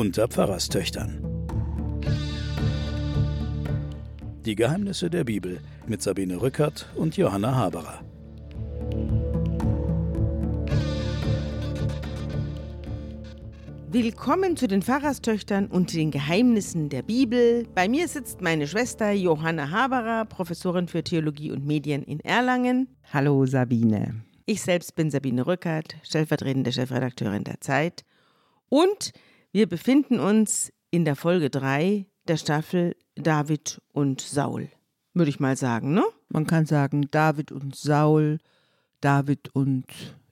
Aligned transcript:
unter 0.00 0.28
Pfarrerstöchtern. 0.28 1.22
Die 4.46 4.54
Geheimnisse 4.54 5.10
der 5.10 5.24
Bibel 5.24 5.60
mit 5.86 6.00
Sabine 6.00 6.40
Rückert 6.40 6.88
und 6.96 7.18
Johanna 7.18 7.54
Haberer. 7.54 8.00
Willkommen 13.90 14.56
zu 14.56 14.68
den 14.68 14.80
Pfarrerstöchtern 14.80 15.66
und 15.66 15.92
den 15.92 16.10
Geheimnissen 16.10 16.88
der 16.88 17.02
Bibel. 17.02 17.66
Bei 17.74 17.86
mir 17.86 18.08
sitzt 18.08 18.40
meine 18.40 18.66
Schwester 18.66 19.10
Johanna 19.10 19.70
Haberer, 19.70 20.24
Professorin 20.24 20.88
für 20.88 21.04
Theologie 21.04 21.50
und 21.50 21.66
Medien 21.66 22.02
in 22.04 22.20
Erlangen. 22.20 22.88
Hallo 23.12 23.44
Sabine. 23.44 24.22
Ich 24.46 24.62
selbst 24.62 24.94
bin 24.94 25.10
Sabine 25.10 25.46
Rückert, 25.46 25.96
stellvertretende 26.04 26.72
Chefredakteurin 26.72 27.44
der 27.44 27.60
Zeit. 27.60 28.06
Und 28.70 29.12
wir 29.52 29.68
befinden 29.68 30.20
uns 30.20 30.72
in 30.90 31.04
der 31.04 31.16
Folge 31.16 31.50
3 31.50 32.06
der 32.28 32.36
Staffel 32.36 32.96
David 33.16 33.80
und 33.92 34.20
Saul. 34.20 34.68
Würde 35.12 35.30
ich 35.30 35.40
mal 35.40 35.56
sagen, 35.56 35.92
ne? 35.92 36.04
Man 36.28 36.46
kann 36.46 36.66
sagen 36.66 37.08
David 37.10 37.50
und 37.50 37.74
Saul, 37.74 38.38
David 39.00 39.48
und 39.54 39.86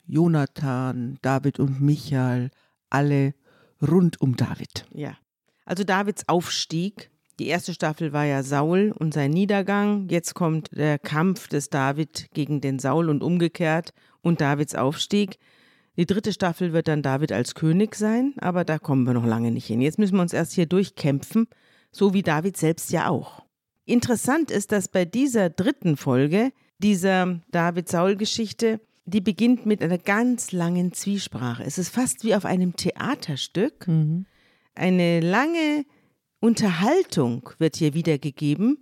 Jonathan, 0.07 1.17
David 1.21 1.59
und 1.59 1.81
Michael, 1.81 2.49
alle 2.89 3.33
rund 3.81 4.21
um 4.21 4.35
David. 4.35 4.85
Ja. 4.93 5.17
Also 5.65 5.83
Davids 5.83 6.27
Aufstieg. 6.27 7.11
Die 7.39 7.47
erste 7.47 7.73
Staffel 7.73 8.11
war 8.11 8.25
ja 8.25 8.43
Saul 8.43 8.93
und 8.97 9.13
sein 9.13 9.31
Niedergang. 9.31 10.07
Jetzt 10.09 10.33
kommt 10.33 10.69
der 10.75 10.97
Kampf 10.99 11.47
des 11.47 11.69
David 11.69 12.29
gegen 12.33 12.59
den 12.59 12.79
Saul 12.79 13.09
und 13.09 13.23
umgekehrt 13.23 13.93
und 14.21 14.41
Davids 14.41 14.75
Aufstieg. 14.75 15.37
Die 15.99 16.05
dritte 16.05 16.31
Staffel 16.31 16.71
wird 16.71 16.87
dann 16.87 17.01
David 17.01 17.33
als 17.33 17.55
König 17.55 17.93
sein, 17.93 18.33
aber 18.37 18.63
da 18.63 18.79
kommen 18.79 19.03
wir 19.03 19.13
noch 19.13 19.25
lange 19.25 19.51
nicht 19.51 19.65
hin. 19.65 19.81
Jetzt 19.81 19.99
müssen 19.99 20.15
wir 20.15 20.21
uns 20.21 20.31
erst 20.31 20.53
hier 20.53 20.65
durchkämpfen, 20.65 21.47
so 21.91 22.13
wie 22.13 22.21
David 22.21 22.55
selbst 22.55 22.89
ja 22.93 23.09
auch. 23.09 23.43
Interessant 23.83 24.49
ist, 24.49 24.71
dass 24.71 24.87
bei 24.87 25.03
dieser 25.03 25.49
dritten 25.49 25.97
Folge 25.97 26.53
dieser 26.77 27.41
David-Saul-Geschichte 27.51 28.79
die 29.03 29.19
beginnt 29.19 29.65
mit 29.65 29.83
einer 29.83 29.97
ganz 29.97 30.53
langen 30.53 30.93
Zwiesprache. 30.93 31.63
Es 31.65 31.77
ist 31.77 31.89
fast 31.89 32.23
wie 32.23 32.33
auf 32.33 32.45
einem 32.45 32.77
Theaterstück. 32.77 33.85
Mhm. 33.85 34.25
Eine 34.75 35.19
lange 35.19 35.83
Unterhaltung 36.39 37.49
wird 37.57 37.75
hier 37.75 37.93
wiedergegeben 37.93 38.77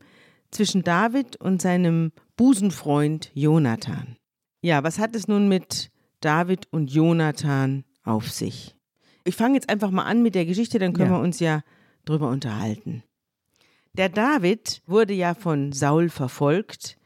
zwischen 0.51 0.83
David 0.83 1.37
und 1.37 1.63
seinem 1.63 2.11
Busenfreund 2.35 3.31
Jonathan. 3.33 4.17
Ja, 4.61 4.83
was 4.83 4.99
hat 4.99 5.15
es 5.15 5.27
nun 5.27 5.47
mit 5.47 5.89
David 6.21 6.67
und 6.71 6.91
Jonathan 6.91 7.83
auf 8.03 8.31
sich? 8.31 8.75
Ich 9.23 9.35
fange 9.35 9.55
jetzt 9.55 9.69
einfach 9.69 9.91
mal 9.91 10.03
an 10.03 10.23
mit 10.23 10.35
der 10.35 10.45
Geschichte, 10.45 10.79
dann 10.79 10.93
können 10.93 11.11
ja. 11.11 11.17
wir 11.17 11.23
uns 11.23 11.39
ja 11.39 11.61
drüber 12.05 12.29
unterhalten. 12.29 13.03
Der 13.93 14.09
David 14.09 14.81
wurde 14.85 15.13
ja 15.13 15.33
von 15.33 15.73
Saul 15.73 16.09
verfolgt 16.09 16.97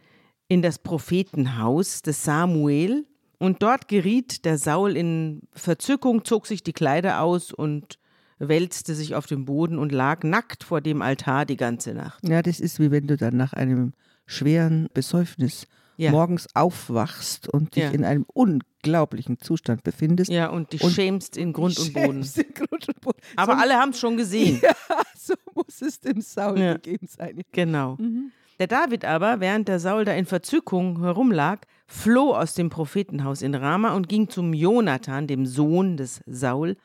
in 0.47 0.61
das 0.61 0.79
Prophetenhaus 0.79 2.01
des 2.01 2.23
Samuel 2.23 3.05
und 3.39 3.63
dort 3.63 3.87
geriet 3.87 4.45
der 4.45 4.57
Saul 4.57 4.97
in 4.97 5.41
Verzückung, 5.53 6.25
zog 6.25 6.45
sich 6.45 6.63
die 6.63 6.73
Kleider 6.73 7.21
aus 7.21 7.53
und 7.53 7.97
wälzte 8.37 8.93
sich 8.93 9.15
auf 9.15 9.25
dem 9.25 9.45
Boden 9.45 9.79
und 9.79 9.91
lag 9.91 10.23
nackt 10.23 10.63
vor 10.63 10.81
dem 10.81 11.01
Altar 11.01 11.45
die 11.45 11.57
ganze 11.57 11.93
Nacht. 11.93 12.27
Ja, 12.27 12.41
das 12.41 12.59
ist 12.59 12.79
wie 12.79 12.91
wenn 12.91 13.07
du 13.07 13.15
dann 13.15 13.37
nach 13.37 13.53
einem 13.53 13.93
schweren 14.25 14.89
Besäufnis 14.93 15.67
ja. 16.01 16.11
morgens 16.11 16.47
aufwachst 16.55 17.47
und 17.47 17.75
dich 17.75 17.83
ja. 17.83 17.91
in 17.91 18.03
einem 18.03 18.25
unglaublichen 18.33 19.39
Zustand 19.39 19.83
befindest. 19.83 20.31
Ja, 20.31 20.49
und 20.49 20.73
dich 20.73 20.83
und 20.83 20.91
schämst 20.91 21.37
in 21.37 21.53
Grund 21.53 21.77
und 21.79 21.93
Boden. 21.93 22.21
Grund 22.55 22.87
und 22.87 23.01
Boden. 23.01 23.19
Aber 23.35 23.53
so, 23.53 23.59
alle 23.59 23.75
haben 23.75 23.91
es 23.91 23.99
schon 23.99 24.17
gesehen. 24.17 24.61
Ja, 24.89 25.01
so 25.17 25.33
muss 25.55 25.81
es 25.81 25.99
dem 25.99 26.21
Saul 26.21 26.55
gegeben 26.55 27.07
sein. 27.07 27.41
Genau. 27.51 27.95
Mhm. 27.97 28.31
Der 28.59 28.67
David 28.67 29.05
aber, 29.05 29.39
während 29.39 29.67
der 29.67 29.79
Saul 29.79 30.05
da 30.05 30.13
in 30.13 30.25
Verzückung 30.25 31.01
herumlag, 31.01 31.59
floh 31.87 32.33
aus 32.33 32.53
dem 32.53 32.69
Prophetenhaus 32.69 33.41
in 33.41 33.55
Rama 33.55 33.93
und 33.93 34.09
ging 34.09 34.29
zum 34.29 34.53
Jonathan, 34.53 35.27
dem 35.27 35.45
Sohn 35.45 35.97
des 35.97 36.21
Saul, 36.25 36.77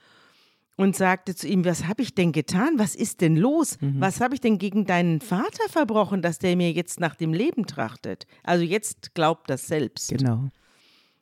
und 0.77 0.95
sagte 0.95 1.35
zu 1.35 1.49
ihm, 1.49 1.65
was 1.65 1.87
habe 1.87 2.03
ich 2.03 2.15
denn 2.15 2.33
getan? 2.33 2.75
Was 2.77 2.95
ist 2.95 3.23
denn 3.23 3.37
los? 3.37 3.81
Mhm. 3.81 4.01
Was 4.01 4.21
habe 4.21 4.35
ich 4.35 4.41
denn 4.41 4.59
gegen 4.59 4.85
deinen 4.85 5.21
Vater 5.21 5.69
verbrochen, 5.69 6.23
dass 6.23 6.39
der 6.39 6.57
mir 6.57 6.71
jetzt 6.73 7.01
nach 7.01 7.15
dem 7.15 7.33
Leben 7.33 7.67
trachtet? 7.67 8.27
Also 8.43 8.65
jetzt 8.65 9.15
glaubt 9.15 9.49
das 9.49 9.67
selbst. 9.67 10.11
Genau. 10.11 10.51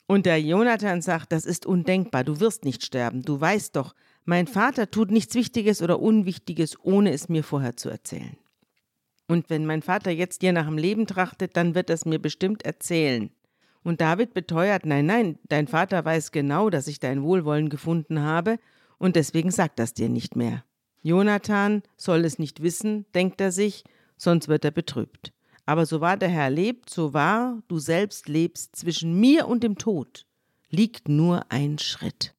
Und 0.06 0.26
der 0.26 0.41
Jonathan 0.41 1.00
sagt, 1.00 1.32
das 1.32 1.47
ist 1.47 1.64
undenkbar, 1.64 2.25
du 2.25 2.41
wirst 2.41 2.64
nicht 2.64 2.84
sterben. 2.84 3.22
Du 3.22 3.41
weißt 3.41 3.75
doch, 3.76 3.94
mein 4.25 4.47
Vater 4.47 4.91
tut 4.91 5.10
nichts 5.10 5.34
Wichtiges 5.34 5.82
oder 5.82 6.00
Unwichtiges, 6.00 6.76
ohne 6.82 7.12
es 7.12 7.28
mir 7.28 7.44
vorher 7.44 7.76
zu 7.76 7.88
erzählen. 7.88 8.37
Und 9.28 9.48
wenn 9.48 9.64
mein 9.64 9.82
Vater 9.82 10.10
jetzt 10.10 10.43
dir 10.43 10.53
nach 10.53 10.66
dem 10.66 10.76
Leben 10.76 11.06
trachtet, 11.06 11.56
dann 11.56 11.75
wird 11.75 11.88
er 11.91 11.94
es 11.94 12.04
mir 12.04 12.19
bestimmt 12.19 12.64
erzählen. 12.64 13.31
Und 13.82 14.00
David 14.00 14.34
beteuert, 14.34 14.84
nein, 14.84 15.06
nein, 15.06 15.38
dein 15.48 15.69
Vater 15.69 16.04
weiß 16.04 16.32
genau, 16.32 16.70
dass 16.70 16.88
ich 16.88 17.00
dein 17.00 17.22
Wohlwollen 17.22 17.69
gefunden 17.69 18.20
habe, 18.20 18.59
und 18.99 19.16
deswegen 19.16 19.50
sagt 19.50 19.78
das 19.78 19.94
dir 19.94 20.09
nicht 20.09 20.37
mehr. 20.37 20.65
Jonathan 21.03 21.82
soll 21.97 22.25
es 22.25 22.38
nicht 22.38 22.62
wissen, 22.62 23.05
denkt 23.15 23.41
er 23.41 23.53
sich, 23.53 23.84
sonst 24.16 24.49
wird 24.49 24.65
er 24.65 24.71
betrübt. 24.71 25.32
Aber 25.66 25.87
so 25.87 26.00
wahr 26.00 26.16
der 26.16 26.28
Herr 26.28 26.50
lebt, 26.50 26.91
so 26.91 27.15
wahr 27.15 27.62
du 27.69 27.78
selbst 27.78 28.28
lebst, 28.28 28.77
zwischen 28.77 29.19
mir 29.19 29.49
und 29.49 29.62
dem 29.62 29.77
Tod 29.77 30.27
liegt 30.71 31.09
nur 31.09 31.47
ein 31.50 31.78
Schritt. 31.78 32.34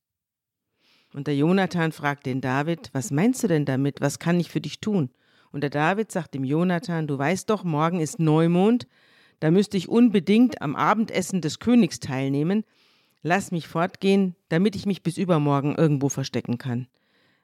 Und 1.13 1.27
der 1.27 1.35
Jonathan 1.35 1.91
fragt 1.91 2.25
den 2.25 2.41
David, 2.41 2.89
was 2.91 3.09
meinst 3.09 3.43
du 3.43 3.47
denn 3.47 3.65
damit? 3.65 4.01
Was 4.01 4.19
kann 4.19 4.39
ich 4.39 4.51
für 4.51 4.61
dich 4.61 4.81
tun? 4.81 5.09
Und 5.51 5.61
der 5.61 5.69
David 5.69 6.11
sagt 6.11 6.33
dem 6.33 6.43
Jonathan, 6.43 7.07
du 7.07 7.17
weißt 7.17 7.49
doch, 7.49 7.63
morgen 7.63 8.01
ist 8.01 8.19
Neumond, 8.19 8.87
da 9.39 9.51
müsste 9.51 9.77
ich 9.77 9.87
unbedingt 9.87 10.61
am 10.61 10.75
Abendessen 10.75 11.39
des 11.39 11.59
Königs 11.59 11.99
teilnehmen. 11.99 12.63
Lass 13.27 13.49
mich 13.49 13.67
fortgehen, 13.67 14.35
damit 14.49 14.75
ich 14.75 14.85
mich 14.85 15.01
bis 15.01 15.17
übermorgen 15.17 15.73
irgendwo 15.73 16.09
verstecken 16.09 16.59
kann. 16.59 16.85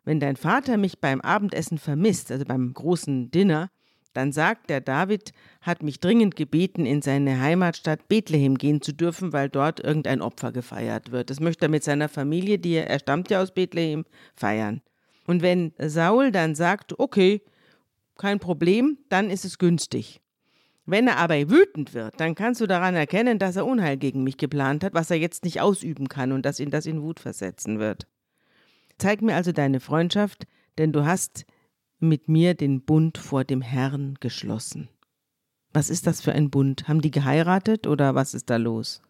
Wenn 0.03 0.19
dein 0.19 0.35
Vater 0.35 0.77
mich 0.77 0.99
beim 0.99 1.21
Abendessen 1.21 1.79
vermisst, 1.79 2.31
also 2.31 2.45
beim 2.45 2.71
großen 2.71 3.31
Dinner, 3.31 3.71
dann 4.13 4.31
sagt 4.31 4.69
der 4.69 4.79
David, 4.79 5.33
hat 5.59 5.81
mich 5.81 5.99
dringend 5.99 6.35
gebeten, 6.35 6.85
in 6.85 7.01
seine 7.01 7.41
Heimatstadt 7.41 8.07
Bethlehem 8.07 8.59
gehen 8.59 8.83
zu 8.83 8.93
dürfen, 8.93 9.33
weil 9.33 9.49
dort 9.49 9.79
irgendein 9.79 10.21
Opfer 10.21 10.51
gefeiert 10.51 11.11
wird. 11.11 11.31
Das 11.31 11.39
möchte 11.39 11.65
er 11.65 11.69
mit 11.69 11.83
seiner 11.83 12.09
Familie, 12.09 12.59
die 12.59 12.73
er, 12.73 12.87
er 12.87 12.99
stammt 12.99 13.31
ja 13.31 13.41
aus 13.41 13.51
Bethlehem, 13.51 14.05
feiern. 14.35 14.83
Und 15.25 15.41
wenn 15.41 15.73
Saul 15.79 16.31
dann 16.31 16.53
sagt, 16.53 16.99
okay, 16.99 17.41
kein 18.19 18.37
Problem, 18.37 18.99
dann 19.09 19.31
ist 19.31 19.45
es 19.45 19.57
günstig. 19.57 20.20
Wenn 20.85 21.07
er 21.07 21.17
aber 21.17 21.35
wütend 21.49 21.93
wird, 21.93 22.19
dann 22.19 22.35
kannst 22.35 22.59
du 22.59 22.67
daran 22.67 22.95
erkennen, 22.95 23.39
dass 23.39 23.55
er 23.55 23.65
Unheil 23.65 23.97
gegen 23.97 24.23
mich 24.23 24.37
geplant 24.37 24.83
hat, 24.83 24.93
was 24.93 25.11
er 25.11 25.17
jetzt 25.17 25.45
nicht 25.45 25.61
ausüben 25.61 26.07
kann 26.07 26.31
und 26.31 26.45
dass 26.45 26.59
ihn 26.59 26.71
das 26.71 26.85
in 26.85 27.01
Wut 27.01 27.19
versetzen 27.19 27.79
wird. 27.79 28.07
Zeig 28.97 29.21
mir 29.21 29.35
also 29.35 29.51
deine 29.51 29.79
Freundschaft, 29.79 30.47
denn 30.77 30.91
du 30.91 31.05
hast 31.05 31.45
mit 31.99 32.29
mir 32.29 32.55
den 32.55 32.81
Bund 32.81 33.17
vor 33.17 33.43
dem 33.43 33.61
Herrn 33.61 34.15
geschlossen. 34.19 34.89
Was 35.71 35.89
ist 35.89 36.07
das 36.07 36.21
für 36.21 36.33
ein 36.33 36.49
Bund? 36.49 36.87
Haben 36.87 37.01
die 37.01 37.11
geheiratet 37.11 37.85
oder 37.87 38.15
was 38.15 38.33
ist 38.33 38.49
da 38.49 38.57
los? 38.57 39.01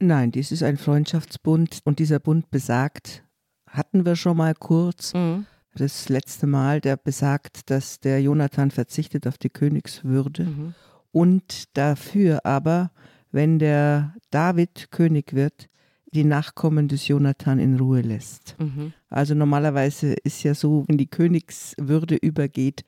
Nein, 0.00 0.32
dies 0.32 0.50
ist 0.50 0.64
ein 0.64 0.76
Freundschaftsbund 0.76 1.80
und 1.84 2.00
dieser 2.00 2.18
Bund 2.18 2.50
besagt, 2.50 3.24
hatten 3.68 4.04
wir 4.04 4.16
schon 4.16 4.36
mal 4.36 4.54
kurz, 4.54 5.14
mhm 5.14 5.46
das 5.74 6.08
letzte 6.08 6.46
Mal, 6.46 6.80
der 6.80 6.96
besagt, 6.96 7.70
dass 7.70 8.00
der 8.00 8.20
Jonathan 8.20 8.70
verzichtet 8.70 9.26
auf 9.26 9.38
die 9.38 9.50
Königswürde 9.50 10.44
mhm. 10.44 10.74
Und 11.12 11.76
dafür 11.76 12.44
aber, 12.44 12.90
wenn 13.30 13.58
der 13.58 14.14
David 14.30 14.90
König 14.90 15.34
wird, 15.34 15.68
die 16.14 16.24
Nachkommen 16.24 16.88
des 16.88 17.08
Jonathan 17.08 17.58
in 17.58 17.78
Ruhe 17.78 18.02
lässt. 18.02 18.56
Mhm. 18.58 18.92
Also 19.08 19.34
normalerweise 19.34 20.12
ist 20.24 20.42
ja 20.42 20.54
so, 20.54 20.84
wenn 20.86 20.98
die 20.98 21.06
Königswürde 21.06 22.16
übergeht 22.16 22.84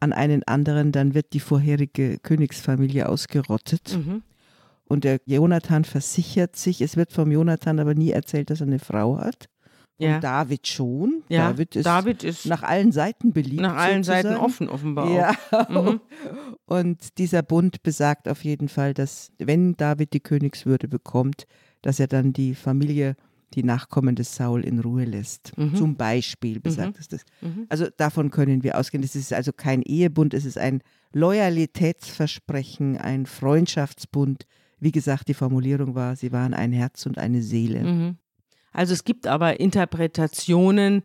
an 0.00 0.12
einen 0.12 0.42
anderen, 0.42 0.92
dann 0.92 1.14
wird 1.14 1.32
die 1.32 1.40
vorherige 1.40 2.18
Königsfamilie 2.18 3.08
ausgerottet. 3.08 3.96
Mhm. 3.96 4.22
Und 4.84 5.04
der 5.04 5.20
Jonathan 5.24 5.84
versichert 5.84 6.56
sich, 6.56 6.80
es 6.82 6.96
wird 6.96 7.12
vom 7.12 7.32
Jonathan 7.32 7.80
aber 7.80 7.94
nie 7.94 8.10
erzählt, 8.10 8.50
dass 8.50 8.60
er 8.60 8.66
eine 8.66 8.78
Frau 8.78 9.18
hat. 9.18 9.48
Ja. 9.98 10.16
Und 10.16 10.24
David 10.24 10.66
schon. 10.66 11.22
Ja, 11.28 11.50
David, 11.50 11.76
ist 11.76 11.86
David 11.86 12.24
ist 12.24 12.46
nach 12.46 12.62
allen 12.62 12.92
Seiten 12.92 13.32
beliebt. 13.32 13.62
Nach 13.62 13.76
allen 13.76 14.02
sozusagen. 14.02 14.28
Seiten 14.28 14.44
offen, 14.44 14.68
offenbar. 14.68 15.10
Ja. 15.10 15.34
Mhm. 15.68 16.00
Und 16.66 17.18
dieser 17.18 17.42
Bund 17.42 17.82
besagt 17.82 18.28
auf 18.28 18.44
jeden 18.44 18.68
Fall, 18.68 18.92
dass 18.92 19.32
wenn 19.38 19.76
David 19.76 20.12
die 20.12 20.20
Königswürde 20.20 20.88
bekommt, 20.88 21.46
dass 21.80 21.98
er 22.00 22.08
dann 22.08 22.32
die 22.32 22.54
Familie, 22.54 23.16
die 23.54 23.62
Nachkommen 23.62 24.16
des 24.16 24.34
Saul 24.34 24.64
in 24.64 24.80
Ruhe 24.80 25.04
lässt. 25.04 25.56
Mhm. 25.56 25.76
Zum 25.76 25.96
Beispiel 25.96 26.60
besagt 26.60 26.96
mhm. 26.96 27.00
es 27.00 27.08
das. 27.08 27.24
Mhm. 27.40 27.66
Also 27.68 27.86
davon 27.96 28.30
können 28.30 28.62
wir 28.62 28.76
ausgehen. 28.78 29.02
Es 29.02 29.16
ist 29.16 29.32
also 29.32 29.52
kein 29.52 29.80
Ehebund, 29.82 30.34
es 30.34 30.44
ist 30.44 30.58
ein 30.58 30.82
Loyalitätsversprechen, 31.12 32.98
ein 32.98 33.24
Freundschaftsbund. 33.24 34.46
Wie 34.78 34.92
gesagt, 34.92 35.28
die 35.28 35.34
Formulierung 35.34 35.94
war, 35.94 36.16
sie 36.16 36.32
waren 36.32 36.52
ein 36.52 36.72
Herz 36.72 37.06
und 37.06 37.16
eine 37.16 37.40
Seele. 37.40 38.16
Also 38.76 38.92
es 38.92 39.04
gibt 39.04 39.26
aber 39.26 39.58
Interpretationen, 39.58 41.02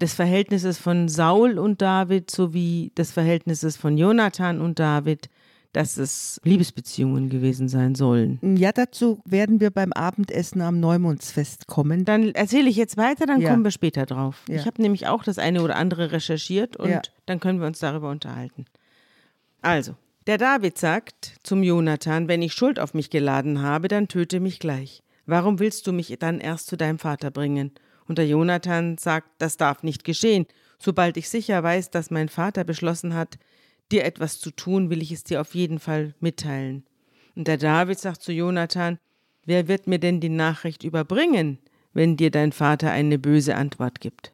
des 0.00 0.12
Verhältnisses 0.12 0.76
von 0.76 1.08
Saul 1.08 1.58
und 1.58 1.80
David 1.80 2.30
sowie 2.30 2.92
des 2.98 3.12
Verhältnisses 3.12 3.78
von 3.78 3.96
Jonathan 3.96 4.60
und 4.60 4.78
David, 4.78 5.30
dass 5.72 5.96
es 5.96 6.38
Liebesbeziehungen 6.44 7.30
gewesen 7.30 7.68
sein 7.68 7.94
sollen. 7.94 8.38
Ja, 8.58 8.72
dazu 8.72 9.22
werden 9.24 9.58
wir 9.58 9.70
beim 9.70 9.94
Abendessen 9.94 10.60
am 10.60 10.80
Neumondsfest 10.80 11.66
kommen. 11.66 12.04
Dann 12.04 12.34
erzähle 12.34 12.68
ich 12.68 12.76
jetzt 12.76 12.98
weiter, 12.98 13.24
dann 13.24 13.40
Ja. 13.40 13.48
kommen 13.48 13.64
wir 13.64 13.70
später 13.70 14.04
drauf. 14.04 14.42
Ja. 14.50 14.56
Ich 14.56 14.66
habe 14.66 14.82
nämlich 14.82 15.06
auch 15.06 15.24
das 15.24 15.38
eine 15.38 15.62
oder 15.62 15.76
andere 15.76 16.12
recherchiert 16.12 16.76
und 16.76 16.90
Ja. 16.90 17.00
dann 17.24 17.40
können 17.40 17.60
wir 17.60 17.66
uns 17.66 17.78
darüber 17.78 18.10
unterhalten. 18.10 18.66
Also, 19.62 19.94
der 20.26 20.36
David 20.36 20.76
sagt 20.76 21.36
zum 21.42 21.62
Jonathan, 21.62 22.28
wenn 22.28 22.42
ich 22.42 22.52
Schuld 22.52 22.78
auf 22.78 22.92
mich 22.92 23.08
geladen 23.08 23.62
habe, 23.62 23.88
dann 23.88 24.08
töte 24.08 24.40
mich 24.40 24.58
gleich. 24.58 25.02
Warum 25.26 25.58
willst 25.58 25.86
du 25.86 25.92
mich 25.92 26.14
dann 26.18 26.40
erst 26.40 26.68
zu 26.68 26.76
deinem 26.76 26.98
Vater 26.98 27.30
bringen? 27.30 27.72
Und 28.06 28.18
der 28.18 28.28
Jonathan 28.28 28.96
sagt, 28.98 29.28
das 29.38 29.56
darf 29.56 29.82
nicht 29.82 30.04
geschehen. 30.04 30.46
Sobald 30.78 31.16
ich 31.16 31.28
sicher 31.28 31.62
weiß, 31.62 31.90
dass 31.90 32.10
mein 32.10 32.28
Vater 32.28 32.64
beschlossen 32.64 33.14
hat, 33.14 33.38
dir 33.90 34.04
etwas 34.04 34.38
zu 34.38 34.50
tun, 34.50 34.90
will 34.90 35.02
ich 35.02 35.12
es 35.12 35.24
dir 35.24 35.40
auf 35.40 35.54
jeden 35.54 35.78
Fall 35.78 36.14
mitteilen. 36.20 36.84
Und 37.34 37.48
der 37.48 37.56
David 37.58 37.98
sagt 37.98 38.22
zu 38.22 38.32
Jonathan, 38.32 38.98
wer 39.44 39.68
wird 39.68 39.86
mir 39.86 39.98
denn 39.98 40.20
die 40.20 40.28
Nachricht 40.28 40.84
überbringen, 40.84 41.58
wenn 41.92 42.16
dir 42.16 42.30
dein 42.30 42.52
Vater 42.52 42.90
eine 42.90 43.18
böse 43.18 43.56
Antwort 43.56 44.00
gibt? 44.00 44.32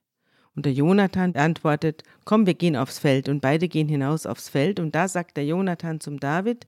Und 0.55 0.67
der 0.67 0.73
Jonathan 0.73 1.35
antwortet, 1.35 2.03
komm, 2.25 2.47
wir 2.47 2.55
gehen 2.55 2.77
aufs 2.77 2.99
Feld. 2.99 3.29
Und 3.29 3.41
beide 3.41 3.69
gehen 3.69 3.89
hinaus 3.89 4.27
aufs 4.27 4.51
Feld. 4.51 4.81
Und 4.81 4.95
da 4.95 5.09
sagt 5.09 5.37
der 5.39 5.47
Jonathan 5.47 6.01
zum 6.01 6.21
David, 6.21 6.67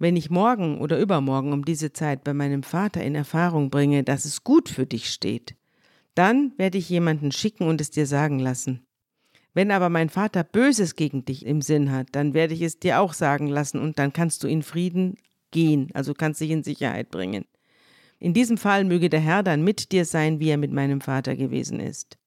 wenn 0.00 0.16
ich 0.16 0.30
morgen 0.30 0.80
oder 0.80 0.98
übermorgen 0.98 1.52
um 1.52 1.64
diese 1.64 1.92
Zeit 1.92 2.24
bei 2.24 2.34
meinem 2.34 2.62
Vater 2.62 3.04
in 3.04 3.14
Erfahrung 3.14 3.70
bringe, 3.70 4.02
dass 4.02 4.24
es 4.24 4.42
gut 4.42 4.68
für 4.68 4.86
dich 4.86 5.10
steht, 5.10 5.54
dann 6.14 6.52
werde 6.56 6.78
ich 6.78 6.88
jemanden 6.88 7.30
schicken 7.30 7.68
und 7.68 7.80
es 7.80 7.90
dir 7.90 8.06
sagen 8.06 8.38
lassen. 8.38 8.86
Wenn 9.52 9.70
aber 9.70 9.90
mein 9.90 10.08
Vater 10.08 10.42
Böses 10.42 10.96
gegen 10.96 11.24
dich 11.24 11.44
im 11.44 11.60
Sinn 11.60 11.92
hat, 11.92 12.08
dann 12.12 12.34
werde 12.34 12.54
ich 12.54 12.62
es 12.62 12.78
dir 12.78 13.00
auch 13.00 13.12
sagen 13.12 13.46
lassen 13.46 13.78
und 13.78 13.98
dann 13.98 14.12
kannst 14.12 14.42
du 14.42 14.48
in 14.48 14.62
Frieden 14.62 15.18
gehen, 15.50 15.90
also 15.92 16.14
kannst 16.14 16.40
dich 16.40 16.50
in 16.50 16.62
Sicherheit 16.62 17.10
bringen. 17.10 17.44
In 18.18 18.32
diesem 18.32 18.58
Fall 18.58 18.84
möge 18.84 19.10
der 19.10 19.20
Herr 19.20 19.42
dann 19.42 19.62
mit 19.62 19.92
dir 19.92 20.04
sein, 20.04 20.40
wie 20.40 20.48
er 20.48 20.56
mit 20.56 20.72
meinem 20.72 21.00
Vater 21.00 21.36
gewesen 21.36 21.78
ist. 21.78 22.18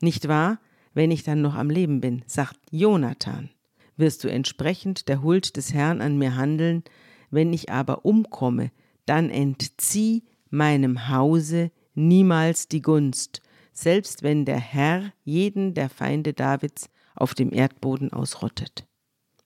Nicht 0.00 0.28
wahr? 0.28 0.60
Wenn 0.94 1.10
ich 1.10 1.24
dann 1.24 1.42
noch 1.42 1.54
am 1.54 1.70
Leben 1.70 2.00
bin, 2.00 2.22
sagt 2.26 2.58
Jonathan, 2.70 3.50
wirst 3.96 4.24
du 4.24 4.28
entsprechend 4.28 5.08
der 5.08 5.22
Huld 5.22 5.56
des 5.56 5.72
Herrn 5.72 6.00
an 6.00 6.18
mir 6.18 6.36
handeln, 6.36 6.84
wenn 7.30 7.52
ich 7.52 7.70
aber 7.70 8.04
umkomme, 8.04 8.70
dann 9.06 9.30
entzieh 9.30 10.22
meinem 10.50 11.08
Hause 11.08 11.70
niemals 11.94 12.68
die 12.68 12.82
Gunst, 12.82 13.40
selbst 13.72 14.22
wenn 14.22 14.44
der 14.44 14.58
Herr 14.58 15.12
jeden 15.24 15.74
der 15.74 15.88
Feinde 15.88 16.32
Davids 16.32 16.88
auf 17.14 17.34
dem 17.34 17.52
Erdboden 17.52 18.12
ausrottet. 18.12 18.86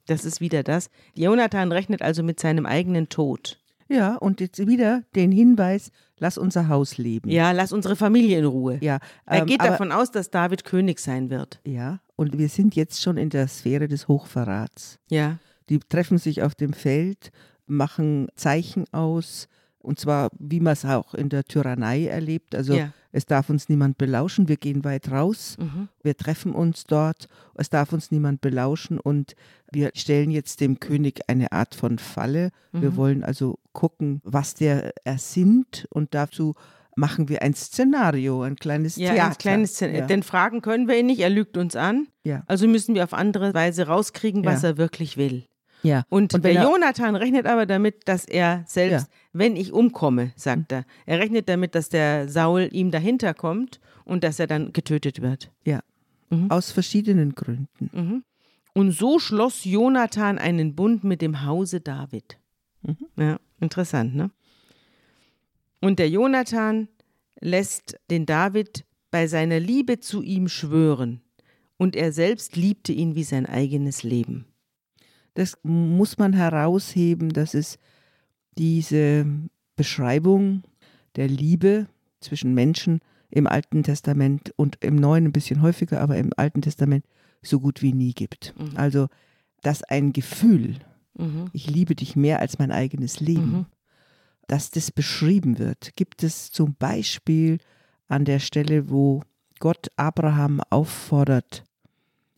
Das 0.06 0.24
ist 0.24 0.40
wieder 0.40 0.62
das. 0.62 0.90
Jonathan 1.14 1.70
rechnet 1.72 2.02
also 2.02 2.22
mit 2.22 2.40
seinem 2.40 2.66
eigenen 2.66 3.08
Tod. 3.08 3.58
Ja, 3.88 4.16
und 4.16 4.40
jetzt 4.40 4.66
wieder 4.66 5.02
den 5.14 5.30
Hinweis, 5.32 5.90
lass 6.18 6.38
unser 6.38 6.68
Haus 6.68 6.96
leben. 6.98 7.28
Ja, 7.30 7.52
lass 7.52 7.72
unsere 7.72 7.94
Familie 7.94 8.38
in 8.38 8.46
Ruhe. 8.46 8.78
Ja, 8.80 8.98
Er 9.26 9.40
ähm, 9.40 9.46
geht 9.46 9.60
aber- 9.60 9.70
davon 9.70 9.92
aus, 9.92 10.10
dass 10.10 10.30
David 10.30 10.64
König 10.64 10.98
sein 10.98 11.28
wird. 11.30 11.60
Ja, 11.66 12.00
und 12.16 12.38
wir 12.38 12.48
sind 12.48 12.74
jetzt 12.74 13.02
schon 13.02 13.16
in 13.18 13.28
der 13.28 13.48
Sphäre 13.48 13.88
des 13.88 14.08
Hochverrats. 14.08 14.98
Ja. 15.10 15.38
Die 15.68 15.78
treffen 15.78 16.18
sich 16.18 16.42
auf 16.42 16.54
dem 16.54 16.72
Feld, 16.72 17.32
machen 17.72 18.28
Zeichen 18.34 18.84
aus, 18.92 19.48
und 19.78 19.98
zwar 19.98 20.30
wie 20.38 20.60
man 20.60 20.74
es 20.74 20.84
auch 20.84 21.14
in 21.14 21.28
der 21.28 21.44
Tyrannei 21.44 22.06
erlebt. 22.06 22.54
Also 22.54 22.74
Ja. 22.74 22.92
es 23.10 23.26
darf 23.26 23.50
uns 23.50 23.68
niemand 23.68 23.98
belauschen, 23.98 24.46
wir 24.46 24.56
gehen 24.56 24.84
weit 24.84 25.10
raus, 25.10 25.56
Mhm. 25.58 25.88
wir 26.02 26.16
treffen 26.16 26.52
uns 26.54 26.84
dort, 26.84 27.26
es 27.54 27.68
darf 27.68 27.92
uns 27.92 28.10
niemand 28.12 28.40
belauschen 28.40 29.00
und 29.00 29.34
wir 29.72 29.90
stellen 29.94 30.30
jetzt 30.30 30.60
dem 30.60 30.78
König 30.78 31.20
eine 31.28 31.50
Art 31.50 31.74
von 31.74 31.98
Falle. 31.98 32.50
Wir 32.70 32.92
Mhm. 32.92 32.96
wollen 32.96 33.24
also 33.24 33.58
gucken, 33.72 34.20
was 34.22 34.54
der 34.54 34.92
ersinnt 35.04 35.86
und 35.90 36.14
dazu 36.14 36.54
machen 36.94 37.28
wir 37.30 37.40
ein 37.42 37.54
Szenario, 37.54 38.42
ein 38.42 38.56
kleines 38.56 38.96
Ja, 38.96 39.14
Theater. 39.14 39.30
ein 39.32 39.38
kleines 39.38 39.72
Szen 39.74 39.94
Ja. 39.94 40.06
Denn 40.06 40.22
fragen 40.22 40.60
können 40.60 40.86
wir 40.88 40.98
ihn 40.98 41.06
nicht, 41.06 41.20
er 41.20 41.30
lügt 41.30 41.56
uns 41.56 41.74
an. 41.74 42.06
Ja. 42.22 42.42
Also 42.46 42.68
müssen 42.68 42.94
wir 42.94 43.02
auf 43.02 43.14
andere 43.14 43.54
Weise 43.54 43.86
rauskriegen, 43.86 44.44
was 44.44 44.62
Ja. 44.62 44.68
er 44.70 44.76
wirklich 44.76 45.16
will. 45.16 45.44
Ja. 45.82 46.04
Und, 46.08 46.34
Und 46.34 46.44
der 46.44 46.54
er- 46.54 46.62
Jonathan 46.64 47.16
rechnet 47.16 47.46
aber 47.46 47.66
damit, 47.66 48.06
dass 48.08 48.24
er 48.24 48.64
selbst, 48.66 49.08
wenn 49.32 49.56
ich 49.56 49.72
umkomme, 49.72 50.32
sagt 50.36 50.72
er, 50.72 50.84
er 51.06 51.18
rechnet 51.18 51.48
damit, 51.48 51.74
dass 51.74 51.88
der 51.88 52.28
Saul 52.28 52.68
ihm 52.72 52.90
dahinter 52.90 53.34
kommt 53.34 53.80
und 54.04 54.24
dass 54.24 54.38
er 54.38 54.46
dann 54.46 54.72
getötet 54.72 55.22
wird. 55.22 55.50
Ja, 55.64 55.80
Mhm. 56.30 56.50
aus 56.50 56.70
verschiedenen 56.72 57.34
Gründen. 57.34 58.24
Und 58.74 58.92
so 58.92 59.18
schloss 59.18 59.64
Jonathan 59.64 60.38
einen 60.38 60.74
Bund 60.74 61.04
mit 61.04 61.20
dem 61.20 61.44
Hause 61.44 61.80
David. 61.80 62.38
Mhm. 62.82 62.96
Ja, 63.16 63.38
interessant, 63.60 64.14
ne? 64.14 64.30
Und 65.80 65.98
der 65.98 66.08
Jonathan 66.08 66.88
lässt 67.40 67.98
den 68.10 68.24
David 68.24 68.84
bei 69.10 69.26
seiner 69.26 69.60
Liebe 69.60 70.00
zu 70.00 70.22
ihm 70.22 70.48
schwören. 70.48 71.20
Und 71.76 71.96
er 71.96 72.12
selbst 72.12 72.54
liebte 72.56 72.92
ihn 72.92 73.14
wie 73.16 73.24
sein 73.24 73.44
eigenes 73.46 74.04
Leben. 74.04 74.46
Das 75.34 75.56
muss 75.62 76.18
man 76.18 76.32
herausheben, 76.32 77.30
dass 77.30 77.54
es 77.54 77.78
diese 78.58 79.26
Beschreibung 79.76 80.62
der 81.16 81.28
Liebe 81.28 81.86
zwischen 82.20 82.54
Menschen 82.54 83.00
im 83.30 83.46
Alten 83.46 83.82
Testament 83.82 84.52
und 84.56 84.76
im 84.84 84.96
Neuen 84.96 85.24
ein 85.26 85.32
bisschen 85.32 85.62
häufiger, 85.62 86.00
aber 86.00 86.18
im 86.18 86.30
Alten 86.36 86.60
Testament 86.62 87.04
so 87.40 87.60
gut 87.60 87.80
wie 87.82 87.92
nie 87.92 88.12
gibt. 88.12 88.54
Mhm. 88.58 88.76
Also, 88.76 89.08
dass 89.62 89.82
ein 89.82 90.12
Gefühl, 90.12 90.76
Mhm. 91.18 91.50
ich 91.52 91.68
liebe 91.70 91.94
dich 91.94 92.14
mehr 92.16 92.40
als 92.40 92.58
mein 92.58 92.70
eigenes 92.70 93.20
Leben, 93.20 93.52
Mhm. 93.52 93.66
dass 94.48 94.70
das 94.70 94.90
beschrieben 94.90 95.58
wird, 95.58 95.96
gibt 95.96 96.22
es 96.22 96.50
zum 96.50 96.74
Beispiel 96.74 97.58
an 98.08 98.24
der 98.24 98.38
Stelle, 98.38 98.90
wo 98.90 99.22
Gott 99.60 99.88
Abraham 99.96 100.60
auffordert, 100.70 101.64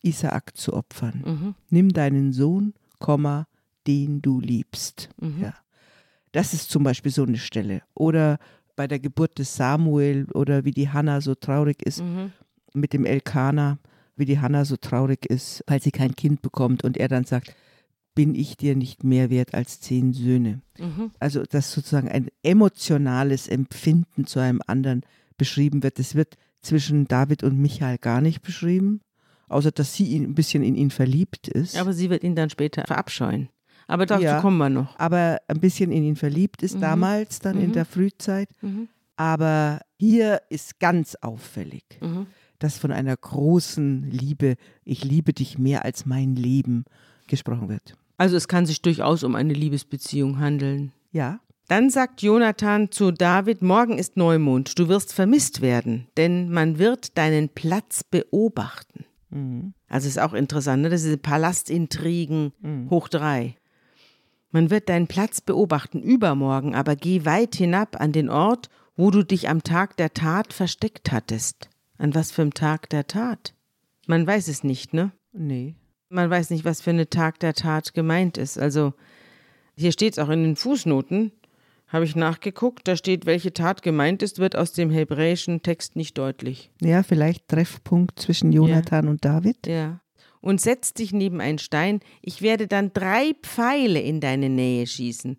Isaak 0.03 0.57
zu 0.57 0.75
opfern. 0.75 1.23
Mhm. 1.25 1.55
Nimm 1.71 1.93
deinen 1.93 2.33
Sohn, 2.33 2.75
Komma, 3.05 3.47
den 3.87 4.23
du 4.23 4.41
liebst. 4.41 5.11
Mhm. 5.21 5.43
Ja. 5.43 5.55
Das 6.33 6.55
ist 6.55 6.71
zum 6.71 6.83
Beispiel 6.85 7.13
so 7.13 7.23
eine 7.25 7.37
Stelle. 7.39 7.83
Oder 7.95 8.39
bei 8.77 8.87
der 8.89 8.99
Geburt 8.99 9.39
des 9.39 9.55
Samuel 9.57 10.27
oder 10.33 10.65
wie 10.65 10.73
die 10.73 10.89
Hannah 10.89 11.21
so 11.21 11.35
traurig 11.35 11.83
ist 11.83 12.01
Mhm. 12.03 12.33
mit 12.73 12.93
dem 12.93 13.05
Elkanah, 13.05 13.79
wie 14.17 14.25
die 14.25 14.41
Hannah 14.41 14.65
so 14.65 14.77
traurig 14.77 15.27
ist, 15.27 15.63
weil 15.67 15.83
sie 15.83 15.91
kein 15.93 16.17
Kind 16.17 16.41
bekommt 16.43 16.83
und 16.83 16.97
er 16.97 17.09
dann 17.09 17.25
sagt, 17.25 17.55
bin 18.15 18.35
ich 18.35 18.57
dir 18.57 18.75
nicht 18.77 19.05
mehr 19.05 19.29
wert 19.29 19.55
als 19.55 19.81
zehn 19.81 20.13
Söhne. 20.13 20.63
Mhm. 20.79 21.11
Also, 21.21 21.43
dass 21.43 21.73
sozusagen 21.73 22.09
ein 22.09 22.29
emotionales 22.43 23.49
Empfinden 23.49 24.27
zu 24.27 24.41
einem 24.41 24.61
anderen 24.67 25.03
beschrieben 25.37 25.83
wird. 25.83 25.99
Das 25.99 26.15
wird 26.15 26.37
zwischen 26.63 27.07
David 27.07 27.43
und 27.45 27.59
Michael 27.59 27.99
gar 27.99 28.21
nicht 28.21 28.41
beschrieben, 28.43 29.01
außer 29.49 29.71
dass 29.73 29.95
sie 29.95 30.05
ihn, 30.05 30.25
ein 30.25 30.35
bisschen 30.35 30.63
in 30.63 30.75
ihn 30.77 30.91
verliebt 30.91 31.49
ist. 31.49 31.77
Aber 31.77 31.93
sie 31.93 32.11
wird 32.11 32.23
ihn 32.25 32.35
dann 32.35 32.51
später 32.51 32.85
verabscheuen. 32.87 33.49
Aber 33.87 34.07
dazu 34.07 34.23
Ja. 34.25 34.41
kommen 34.41 34.57
wir 34.59 34.71
noch. 34.71 34.99
aber 34.99 35.39
ein 35.49 35.61
bisschen 35.61 35.93
in 35.93 36.05
ihn 36.05 36.17
verliebt 36.17 36.63
ist 36.63 36.77
Mhm. 36.77 36.81
damals, 36.81 37.39
dann 37.41 37.59
in 37.59 37.69
Mhm. 37.69 37.73
der 37.73 37.85
Frühzeit. 37.85 38.49
Mhm. 38.63 38.89
Aber 39.17 39.81
hier 39.99 40.41
ist 40.49 40.81
ganz 40.81 41.15
auffällig, 41.21 41.85
Mhm. 42.01 42.27
dass 42.59 42.79
von 42.79 42.91
einer 42.93 43.17
großen 43.17 44.11
Liebe, 44.11 44.55
ich 44.85 45.05
liebe 45.05 45.33
dich 45.33 45.59
mehr 45.59 45.85
als 45.85 46.07
mein 46.07 46.35
Leben, 46.35 46.85
gesprochen 47.27 47.69
wird. 47.69 47.95
Also 48.17 48.37
es 48.37 48.49
kann 48.49 48.65
sich 48.67 48.81
durchaus 48.83 49.23
um 49.23 49.35
eine 49.35 49.53
Liebesbeziehung 49.53 50.39
handeln. 50.41 50.93
Ja, 51.13 51.41
Dann 51.69 51.89
sagt 51.89 52.21
Jonathan 52.21 52.91
zu 52.91 53.11
David, 53.11 53.63
morgen 53.63 53.97
ist 53.97 54.19
Neumond, 54.19 54.79
du 54.79 54.89
wirst 54.89 55.15
vermisst 55.15 55.63
werden, 55.63 56.07
denn 56.19 56.51
man 56.53 56.79
wird 56.79 57.17
deinen 57.17 57.49
Platz 57.49 58.05
beobachten. 58.05 59.07
Mhm. 59.35 59.75
Also 59.89 60.09
ist 60.09 60.19
auch 60.19 60.33
interessant, 60.33 60.83
ne? 60.83 60.89
das 60.89 61.05
ist 61.05 61.23
Palastintrigen 61.23 62.53
hoch 62.89 63.09
drei. 63.09 63.57
Man 64.51 64.71
wird 64.71 64.89
deinen 64.89 65.09
Platz 65.09 65.41
beobachten 65.41 66.01
übermorgen, 66.01 66.75
aber 66.75 66.95
geh 66.95 67.25
weit 67.25 67.57
hinab 67.57 68.01
an 68.01 68.13
den 68.13 68.31
Ort, 68.31 68.69
wo 68.97 69.11
du 69.11 69.25
dich 69.25 69.49
am 69.49 69.65
Tag 69.65 69.97
der 69.97 70.15
Tat 70.15 70.53
versteckt 70.53 71.11
hattest. 71.11 71.69
An 71.99 72.15
was 72.15 72.31
für 72.31 72.43
einem 72.43 72.55
Tag 72.55 72.89
der 72.91 73.09
Tat? 73.09 73.55
Man 74.07 74.27
weiß 74.27 74.49
es 74.49 74.63
nicht, 74.63 74.95
ne? 74.95 75.11
nee. 75.33 75.75
Man 76.09 76.31
weiß 76.31 76.51
nicht, 76.51 76.65
was 76.65 76.81
für 76.81 76.91
eine 76.91 77.11
Tag 77.11 77.41
der 77.41 77.55
Tat 77.55 77.95
gemeint 77.95 78.39
ist. 78.39 78.57
Also 78.57 78.95
hier 79.77 79.91
steht 79.91 80.13
es 80.13 80.19
auch 80.21 80.29
in 80.29 80.45
den 80.45 80.55
Fußnoten, 80.55 81.33
habe 81.87 82.05
ich 82.05 82.17
nachgeguckt, 82.17 82.89
da 82.89 82.97
steht, 82.97 83.27
welche 83.27 83.53
Tat 83.53 83.83
gemeint 83.83 84.23
ist, 84.23 84.39
wird 84.39 84.57
aus 84.57 84.73
dem 84.73 84.91
hebräischen 84.91 85.63
Text 85.63 85.97
nicht 85.97 86.19
deutlich. 86.19 86.71
Ja, 86.81 87.03
vielleicht 87.03 87.49
Treffpunkt 87.49 88.19
zwischen 88.19 88.53
Jonathan 88.53 89.09
und 89.09 89.25
David. 89.25 89.67
Ja. 89.67 90.01
Und 90.41 90.61
setz 90.61 90.93
dich 90.93 91.13
neben 91.13 91.41
einen 91.41 91.59
Stein, 91.59 92.01
ich 92.21 92.43
werde 92.43 92.67
dann 92.67 92.93
drei 92.93 93.33
Pfeile 93.43 94.01
in 94.01 94.21
deine 94.21 94.49
Nähe 94.49 94.87
schießen, 94.87 95.39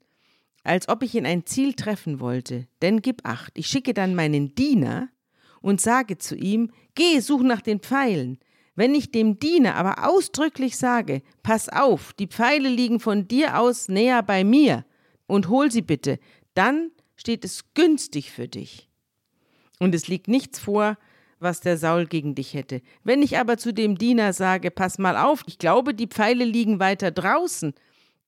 als 0.63 0.89
ob 0.89 1.03
ich 1.03 1.15
in 1.15 1.25
ein 1.25 1.45
Ziel 1.45 1.73
treffen 1.73 2.19
wollte. 2.19 2.67
Denn 2.81 3.01
gib 3.01 3.21
acht, 3.23 3.57
ich 3.57 3.67
schicke 3.67 3.93
dann 3.93 4.15
meinen 4.15 4.55
Diener, 4.55 5.09
und 5.65 5.81
sage 5.81 6.19
zu 6.19 6.35
ihm, 6.35 6.69
geh, 6.93 7.19
such 7.21 7.41
nach 7.41 7.59
den 7.59 7.79
Pfeilen. 7.79 8.37
Wenn 8.75 8.93
ich 8.93 9.11
dem 9.11 9.39
Diener 9.39 9.73
aber 9.73 10.07
ausdrücklich 10.07 10.77
sage, 10.77 11.23
pass 11.41 11.69
auf, 11.69 12.13
die 12.13 12.27
Pfeile 12.27 12.69
liegen 12.69 12.99
von 12.99 13.27
dir 13.27 13.59
aus 13.59 13.87
näher 13.87 14.21
bei 14.21 14.43
mir 14.43 14.85
und 15.27 15.49
hol 15.49 15.71
sie 15.71 15.81
bitte, 15.81 16.19
dann 16.53 16.91
steht 17.15 17.45
es 17.45 17.73
günstig 17.73 18.31
für 18.31 18.47
dich. 18.47 18.89
Und 19.79 19.93
es 19.95 20.07
liegt 20.07 20.27
nichts 20.27 20.59
vor, 20.59 20.97
was 21.39 21.61
der 21.61 21.77
Saul 21.77 22.05
gegen 22.05 22.35
dich 22.35 22.53
hätte. 22.53 22.81
Wenn 23.03 23.21
ich 23.21 23.37
aber 23.37 23.57
zu 23.57 23.73
dem 23.73 23.97
Diener 23.97 24.33
sage, 24.33 24.71
pass 24.71 24.97
mal 24.97 25.17
auf, 25.17 25.43
ich 25.47 25.57
glaube, 25.57 25.93
die 25.93 26.07
Pfeile 26.07 26.45
liegen 26.45 26.79
weiter 26.79 27.11
draußen, 27.11 27.73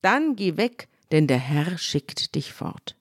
dann 0.01 0.35
geh 0.35 0.57
weg, 0.57 0.87
denn 1.11 1.27
der 1.27 1.39
Herr 1.39 1.77
schickt 1.77 2.35
dich 2.35 2.53
fort. 2.53 2.95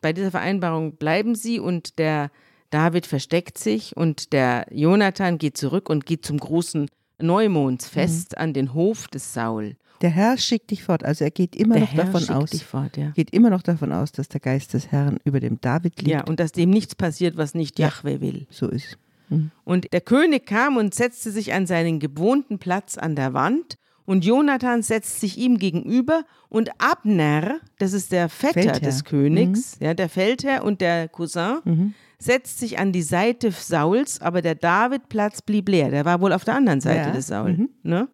Bei 0.00 0.12
dieser 0.12 0.32
Vereinbarung 0.32 0.96
bleiben 0.96 1.34
sie 1.34 1.60
und 1.60 1.98
der 1.98 2.30
David 2.70 3.06
versteckt 3.06 3.58
sich 3.58 3.96
und 3.96 4.32
der 4.32 4.66
Jonathan 4.70 5.38
geht 5.38 5.56
zurück 5.56 5.88
und 5.88 6.06
geht 6.06 6.26
zum 6.26 6.38
großen 6.38 6.88
Neumondsfest 7.18 8.32
mhm. 8.32 8.38
an 8.38 8.52
den 8.52 8.74
Hof 8.74 9.06
des 9.08 9.32
Saul. 9.32 9.76
Der 10.02 10.10
Herr 10.10 10.36
schickt 10.36 10.72
dich 10.72 10.82
fort, 10.82 11.04
also 11.04 11.24
er 11.24 11.30
geht 11.30 11.54
immer 11.54 11.74
der 11.74 11.84
noch 11.84 11.92
Herr 11.92 12.04
davon 12.04 12.28
aus, 12.34 12.60
fort, 12.62 12.96
ja. 12.96 13.10
geht 13.10 13.30
immer 13.30 13.50
noch 13.50 13.62
davon 13.62 13.92
aus, 13.92 14.10
dass 14.10 14.28
der 14.28 14.40
Geist 14.40 14.74
des 14.74 14.90
Herrn 14.90 15.18
über 15.24 15.38
dem 15.38 15.60
David 15.60 16.02
liegt. 16.02 16.10
Ja, 16.10 16.24
und 16.24 16.40
dass 16.40 16.50
dem 16.50 16.70
nichts 16.70 16.96
passiert, 16.96 17.36
was 17.36 17.54
nicht 17.54 17.78
ja, 17.78 17.88
Jahwe 17.88 18.20
will. 18.20 18.46
So 18.50 18.68
ist. 18.68 18.98
Mhm. 19.28 19.52
Und 19.62 19.92
der 19.92 20.00
König 20.00 20.46
kam 20.46 20.76
und 20.76 20.92
setzte 20.92 21.30
sich 21.30 21.52
an 21.52 21.66
seinen 21.66 22.00
gewohnten 22.00 22.58
Platz 22.58 22.98
an 22.98 23.14
der 23.14 23.32
Wand 23.32 23.78
und 24.04 24.24
Jonathan 24.24 24.82
setzt 24.82 25.20
sich 25.20 25.38
ihm 25.38 25.58
gegenüber 25.58 26.24
und 26.48 26.70
Abner, 26.78 27.60
das 27.78 27.92
ist 27.92 28.10
der 28.10 28.28
Vetter 28.28 28.54
Feldherr. 28.54 28.80
des 28.80 29.04
Königs, 29.04 29.78
mhm. 29.78 29.86
ja, 29.86 29.94
der 29.94 30.08
Feldherr 30.08 30.64
und 30.64 30.80
der 30.80 31.08
Cousin, 31.08 31.58
mhm. 31.64 31.94
setzt 32.18 32.58
sich 32.58 32.80
an 32.80 32.90
die 32.92 33.02
Seite 33.02 33.52
Sauls, 33.52 34.20
aber 34.20 34.42
der 34.42 34.56
Davidplatz 34.56 35.42
blieb 35.42 35.68
leer. 35.68 35.90
Der 35.90 36.04
war 36.04 36.20
wohl 36.20 36.32
auf 36.32 36.44
der 36.44 36.56
anderen 36.56 36.80
Seite 36.80 37.08
ja. 37.08 37.12
des 37.12 37.28
Saul. 37.28 37.52
Mhm. 37.52 37.68
Ne? 37.84 38.08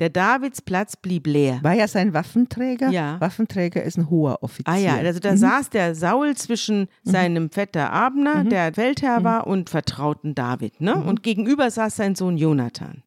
Der 0.00 0.08
Davidsplatz 0.08 0.96
blieb 0.96 1.26
leer. 1.26 1.60
War 1.62 1.74
ja 1.74 1.86
sein 1.86 2.14
Waffenträger? 2.14 2.88
Ja. 2.88 3.20
Waffenträger 3.20 3.82
ist 3.82 3.98
ein 3.98 4.08
hoher 4.08 4.42
Offizier. 4.42 4.72
Ah 4.72 4.78
ja, 4.78 4.96
also 4.96 5.20
da 5.20 5.32
mhm. 5.32 5.36
saß 5.36 5.70
der 5.70 5.94
Saul 5.94 6.34
zwischen 6.36 6.88
mhm. 7.04 7.10
seinem 7.10 7.50
Vetter 7.50 7.92
Abner, 7.92 8.44
der 8.44 8.72
Feldherr 8.72 9.22
war, 9.22 9.46
und 9.46 9.68
vertrauten 9.68 10.34
David. 10.34 10.80
Ne? 10.80 10.96
Und 10.96 11.22
gegenüber 11.22 11.70
saß 11.70 11.96
sein 11.96 12.14
Sohn 12.14 12.38
Jonathan. 12.38 13.02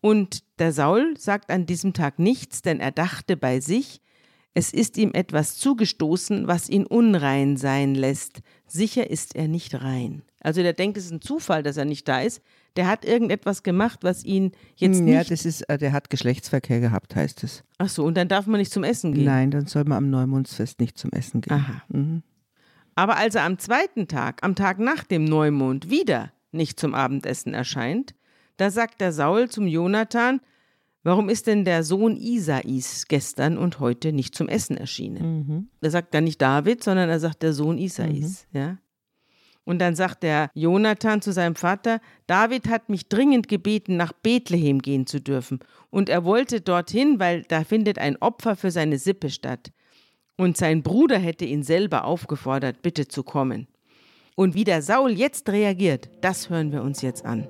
Und 0.00 0.44
der 0.60 0.72
Saul 0.72 1.16
sagt 1.18 1.50
an 1.50 1.66
diesem 1.66 1.94
Tag 1.94 2.20
nichts, 2.20 2.62
denn 2.62 2.78
er 2.78 2.92
dachte 2.92 3.36
bei 3.36 3.58
sich, 3.58 4.00
es 4.52 4.72
ist 4.72 4.96
ihm 4.96 5.10
etwas 5.14 5.56
zugestoßen, 5.56 6.46
was 6.46 6.68
ihn 6.68 6.86
unrein 6.86 7.56
sein 7.56 7.96
lässt. 7.96 8.40
Sicher 8.68 9.10
ist 9.10 9.34
er 9.34 9.48
nicht 9.48 9.82
rein. 9.82 10.22
Also 10.40 10.62
der 10.62 10.74
denkt, 10.74 10.96
es 10.96 11.06
ist 11.06 11.10
ein 11.10 11.22
Zufall, 11.22 11.64
dass 11.64 11.76
er 11.76 11.86
nicht 11.86 12.06
da 12.06 12.20
ist. 12.20 12.40
Der 12.76 12.88
hat 12.88 13.04
irgendetwas 13.04 13.62
gemacht, 13.62 14.00
was 14.02 14.24
ihn 14.24 14.52
jetzt 14.76 14.98
hm, 14.98 15.04
nicht. 15.04 15.14
Ja, 15.14 15.24
das 15.24 15.44
ist, 15.44 15.62
äh, 15.62 15.78
der 15.78 15.92
hat 15.92 16.10
Geschlechtsverkehr 16.10 16.80
gehabt, 16.80 17.14
heißt 17.14 17.44
es. 17.44 17.62
Ach 17.78 17.88
so, 17.88 18.04
und 18.04 18.16
dann 18.16 18.28
darf 18.28 18.46
man 18.46 18.58
nicht 18.58 18.72
zum 18.72 18.82
Essen 18.82 19.12
gehen. 19.12 19.24
Nein, 19.24 19.50
dann 19.50 19.66
soll 19.66 19.84
man 19.84 19.98
am 19.98 20.10
Neumondsfest 20.10 20.80
nicht 20.80 20.98
zum 20.98 21.10
Essen 21.12 21.40
gehen. 21.40 21.52
Aha. 21.52 21.82
Mhm. 21.88 22.22
Aber 22.94 23.16
als 23.16 23.34
er 23.34 23.44
am 23.44 23.58
zweiten 23.58 24.08
Tag, 24.08 24.42
am 24.42 24.54
Tag 24.54 24.78
nach 24.78 25.04
dem 25.04 25.24
Neumond, 25.24 25.90
wieder 25.90 26.32
nicht 26.52 26.78
zum 26.78 26.94
Abendessen 26.94 27.54
erscheint, 27.54 28.14
da 28.56 28.70
sagt 28.70 29.00
der 29.00 29.12
Saul 29.12 29.48
zum 29.48 29.66
Jonathan, 29.66 30.40
warum 31.02 31.28
ist 31.28 31.46
denn 31.46 31.64
der 31.64 31.82
Sohn 31.82 32.16
Isais 32.16 33.06
gestern 33.08 33.58
und 33.58 33.80
heute 33.80 34.12
nicht 34.12 34.34
zum 34.34 34.48
Essen 34.48 34.76
erschienen? 34.76 35.38
Mhm. 35.38 35.68
Da 35.80 35.90
sagt 35.90 36.14
er 36.14 36.20
nicht 36.20 36.40
David, 36.40 36.84
sondern 36.84 37.08
er 37.08 37.18
sagt 37.20 37.42
der 37.42 37.52
Sohn 37.52 37.78
Isais, 37.78 38.46
mhm. 38.52 38.58
ja. 38.58 38.78
Und 39.64 39.78
dann 39.78 39.94
sagt 39.94 40.22
der 40.22 40.50
Jonathan 40.54 41.22
zu 41.22 41.32
seinem 41.32 41.54
Vater, 41.54 42.00
David 42.26 42.68
hat 42.68 42.88
mich 42.88 43.08
dringend 43.08 43.48
gebeten, 43.48 43.96
nach 43.96 44.12
Bethlehem 44.12 44.80
gehen 44.80 45.06
zu 45.06 45.20
dürfen. 45.20 45.60
Und 45.90 46.08
er 46.08 46.24
wollte 46.24 46.60
dorthin, 46.60 47.18
weil 47.18 47.42
da 47.42 47.64
findet 47.64 47.98
ein 47.98 48.16
Opfer 48.20 48.56
für 48.56 48.70
seine 48.70 48.98
Sippe 48.98 49.30
statt. 49.30 49.72
Und 50.36 50.56
sein 50.56 50.82
Bruder 50.82 51.18
hätte 51.18 51.44
ihn 51.44 51.62
selber 51.62 52.04
aufgefordert, 52.04 52.82
bitte 52.82 53.08
zu 53.08 53.22
kommen. 53.22 53.68
Und 54.34 54.54
wie 54.54 54.64
der 54.64 54.82
Saul 54.82 55.12
jetzt 55.12 55.48
reagiert, 55.48 56.10
das 56.20 56.50
hören 56.50 56.72
wir 56.72 56.82
uns 56.82 57.02
jetzt 57.02 57.24
an. 57.24 57.46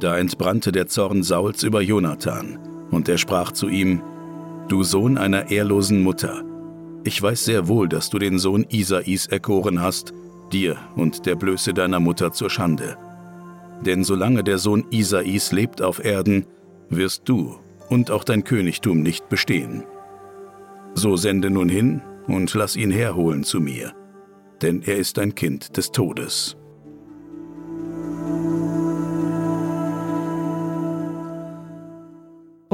Da 0.00 0.16
entbrannte 0.16 0.72
der 0.72 0.86
Zorn 0.86 1.22
Sauls 1.22 1.62
über 1.62 1.82
Jonathan, 1.82 2.58
und 2.90 3.08
er 3.08 3.18
sprach 3.18 3.52
zu 3.52 3.68
ihm, 3.68 4.02
Du 4.68 4.82
Sohn 4.82 5.18
einer 5.18 5.50
ehrlosen 5.50 6.02
Mutter, 6.02 6.44
ich 7.02 7.20
weiß 7.20 7.44
sehr 7.46 7.66
wohl, 7.66 7.88
dass 7.88 8.10
du 8.10 8.18
den 8.18 8.38
Sohn 8.38 8.66
Isais 8.68 9.26
erkoren 9.26 9.80
hast, 9.80 10.12
dir 10.52 10.76
und 10.96 11.24
der 11.24 11.34
Blöße 11.34 11.72
deiner 11.72 11.98
Mutter 11.98 12.32
zur 12.32 12.50
Schande. 12.50 12.98
Denn 13.84 14.04
solange 14.04 14.44
der 14.44 14.58
Sohn 14.58 14.84
Isais 14.90 15.52
lebt 15.52 15.80
auf 15.80 16.04
Erden, 16.04 16.46
wirst 16.90 17.22
du 17.28 17.56
und 17.88 18.10
auch 18.10 18.24
dein 18.24 18.44
Königtum 18.44 19.02
nicht 19.02 19.30
bestehen. 19.30 19.84
So 20.94 21.16
sende 21.16 21.50
nun 21.50 21.70
hin 21.70 22.02
und 22.26 22.52
lass 22.52 22.76
ihn 22.76 22.90
herholen 22.90 23.44
zu 23.44 23.60
mir, 23.60 23.92
denn 24.60 24.82
er 24.82 24.96
ist 24.96 25.18
ein 25.18 25.34
Kind 25.34 25.76
des 25.78 25.92
Todes. 25.92 26.59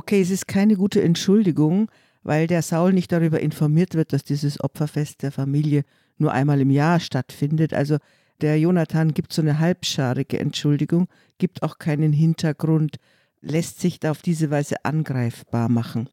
Okay, 0.06 0.20
es 0.20 0.30
ist 0.30 0.46
keine 0.46 0.76
gute 0.76 1.02
Entschuldigung, 1.02 1.90
weil 2.22 2.46
der 2.46 2.62
Saul 2.62 2.92
nicht 2.92 3.10
darüber 3.10 3.40
informiert 3.40 3.96
wird, 3.96 4.12
dass 4.12 4.22
dieses 4.22 4.60
Opferfest 4.62 5.24
der 5.24 5.32
Familie 5.32 5.82
nur 6.16 6.30
einmal 6.30 6.60
im 6.60 6.70
Jahr 6.70 7.00
stattfindet. 7.00 7.74
Also 7.74 7.96
der 8.40 8.56
Jonathan 8.56 9.14
gibt 9.14 9.32
so 9.32 9.42
eine 9.42 9.58
halbscharige 9.58 10.38
Entschuldigung, 10.38 11.08
gibt 11.38 11.64
auch 11.64 11.78
keinen 11.78 12.12
Hintergrund, 12.12 12.98
lässt 13.40 13.80
sich 13.80 13.98
da 13.98 14.12
auf 14.12 14.22
diese 14.22 14.48
Weise 14.48 14.84
angreifbar 14.84 15.68
machen. 15.68 16.08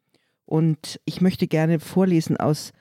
Und 0.48 1.00
ich 1.06 1.22
möchte 1.22 1.46
gerne 1.46 1.80
vorlesen 1.80 2.36
aus 2.36 2.72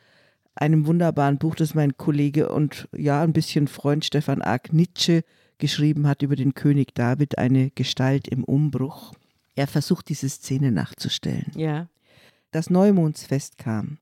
einem 0.54 0.87
wunderbaren 0.87 1.37
Buch, 1.37 1.57
das 1.57 1.75
mein 1.75 1.99
Kollege 1.99 2.49
und 2.49 2.88
ja, 2.97 3.23
ein 3.23 3.35
bisschen 3.35 3.69
Freund 3.69 4.07
Stefan 4.07 4.40
Ark 4.40 4.73
Nietzsche 4.73 5.25
geschrieben 5.59 6.07
hat 6.07 6.23
über 6.23 6.37
den 6.37 6.54
König 6.54 6.95
David, 6.95 7.37
eine 7.37 7.71
Gestalt 7.71 8.28
im 8.28 8.45
Umbruch. 8.45 9.12
Er 9.54 9.66
versucht 9.66 10.09
diese 10.09 10.28
Szene 10.28 10.73
nachzustellen. 10.73 11.50
Ja. 11.54 11.88
Das 12.50 12.71
Neumondsfest 12.71 13.59
kam. 13.59 13.99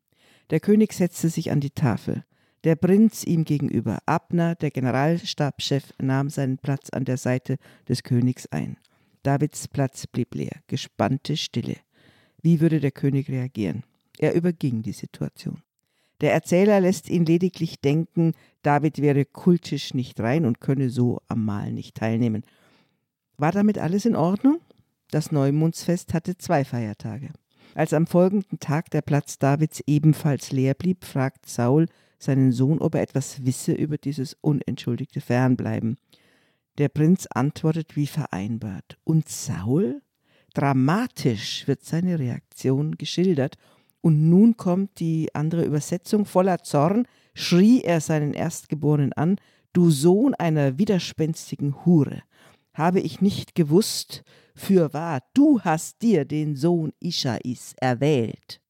Der 0.50 0.60
König 0.60 0.92
setzte 0.92 1.28
sich 1.28 1.50
an 1.50 1.60
die 1.60 1.70
Tafel. 1.70 2.24
Der 2.64 2.76
Prinz 2.76 3.24
ihm 3.24 3.44
gegenüber. 3.44 3.98
Abner, 4.06 4.54
der 4.54 4.70
Generalstabschef, 4.70 5.92
nahm 5.98 6.28
seinen 6.28 6.58
Platz 6.58 6.90
an 6.90 7.04
der 7.04 7.16
Seite 7.16 7.56
des 7.88 8.02
Königs 8.02 8.46
ein. 8.46 8.76
Davids 9.22 9.68
Platz 9.68 10.06
blieb 10.06 10.34
leer. 10.34 10.60
Gespannte 10.66 11.36
Stille. 11.36 11.76
Wie 12.42 12.60
würde 12.60 12.80
der 12.80 12.90
König 12.90 13.28
reagieren? 13.28 13.84
Er 14.18 14.34
überging 14.34 14.82
die 14.82 14.92
Situation. 14.92 15.62
Der 16.20 16.34
Erzähler 16.34 16.80
lässt 16.80 17.08
ihn 17.08 17.24
lediglich 17.24 17.80
denken, 17.80 18.32
David 18.62 19.00
wäre 19.00 19.24
kultisch 19.24 19.94
nicht 19.94 20.20
rein 20.20 20.44
und 20.44 20.60
könne 20.60 20.90
so 20.90 21.20
am 21.28 21.44
Mahl 21.44 21.72
nicht 21.72 21.96
teilnehmen. 21.96 22.44
War 23.38 23.52
damit 23.52 23.78
alles 23.78 24.04
in 24.04 24.16
Ordnung? 24.16 24.60
Das 25.10 25.32
Neumondsfest 25.32 26.14
hatte 26.14 26.38
zwei 26.38 26.64
Feiertage. 26.64 27.30
Als 27.74 27.92
am 27.92 28.06
folgenden 28.06 28.60
Tag 28.60 28.90
der 28.90 29.02
Platz 29.02 29.38
Davids 29.38 29.82
ebenfalls 29.86 30.52
leer 30.52 30.74
blieb, 30.74 31.04
fragt 31.04 31.48
Saul 31.48 31.86
seinen 32.18 32.52
Sohn, 32.52 32.78
ob 32.78 32.94
er 32.94 33.02
etwas 33.02 33.44
wisse 33.44 33.72
über 33.72 33.98
dieses 33.98 34.36
unentschuldigte 34.40 35.20
Fernbleiben. 35.20 35.96
Der 36.78 36.88
Prinz 36.88 37.26
antwortet 37.26 37.96
wie 37.96 38.06
vereinbart. 38.06 38.98
Und 39.04 39.28
Saul? 39.28 40.02
Dramatisch 40.54 41.66
wird 41.66 41.84
seine 41.84 42.18
Reaktion 42.18 42.96
geschildert. 42.96 43.56
Und 44.00 44.28
nun 44.28 44.56
kommt 44.56 45.00
die 45.00 45.34
andere 45.34 45.64
Übersetzung. 45.64 46.24
Voller 46.24 46.62
Zorn 46.62 47.06
schrie 47.34 47.82
er 47.82 48.00
seinen 48.00 48.32
Erstgeborenen 48.32 49.12
an: 49.12 49.36
Du 49.72 49.90
Sohn 49.90 50.34
einer 50.34 50.78
widerspenstigen 50.78 51.84
Hure! 51.84 52.22
Habe 52.72 53.00
ich 53.00 53.20
nicht 53.20 53.54
gewusst, 53.54 54.22
Fürwahr, 54.60 55.22
du 55.32 55.60
hast 55.62 56.02
dir 56.02 56.26
den 56.26 56.54
Sohn 56.54 56.92
Ischais 57.00 57.74
erwählt, 57.80 58.60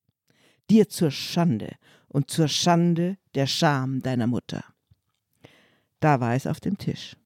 dir 0.70 0.88
zur 0.88 1.10
Schande 1.10 1.74
und 2.06 2.30
zur 2.30 2.46
Schande 2.46 3.18
der 3.34 3.48
Scham 3.48 4.00
deiner 4.00 4.28
Mutter. 4.28 4.64
Da 5.98 6.20
war 6.20 6.34
es 6.36 6.46
auf 6.46 6.60
dem 6.60 6.78
Tisch. 6.78 7.16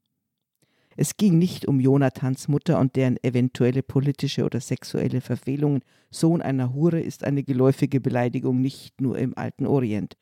Es 0.96 1.18
ging 1.18 1.38
nicht 1.38 1.66
um 1.66 1.78
Jonathans 1.78 2.48
Mutter 2.48 2.80
und 2.80 2.96
deren 2.96 3.22
eventuelle 3.22 3.82
politische 3.82 4.44
oder 4.44 4.60
sexuelle 4.60 5.20
Verfehlungen. 5.20 5.82
Sohn 6.10 6.40
einer 6.40 6.72
Hure 6.72 7.00
ist 7.00 7.22
eine 7.22 7.42
geläufige 7.42 8.00
Beleidigung 8.00 8.62
nicht 8.62 8.98
nur 8.98 9.18
im 9.18 9.36
alten 9.36 9.66
Orient. 9.66 10.16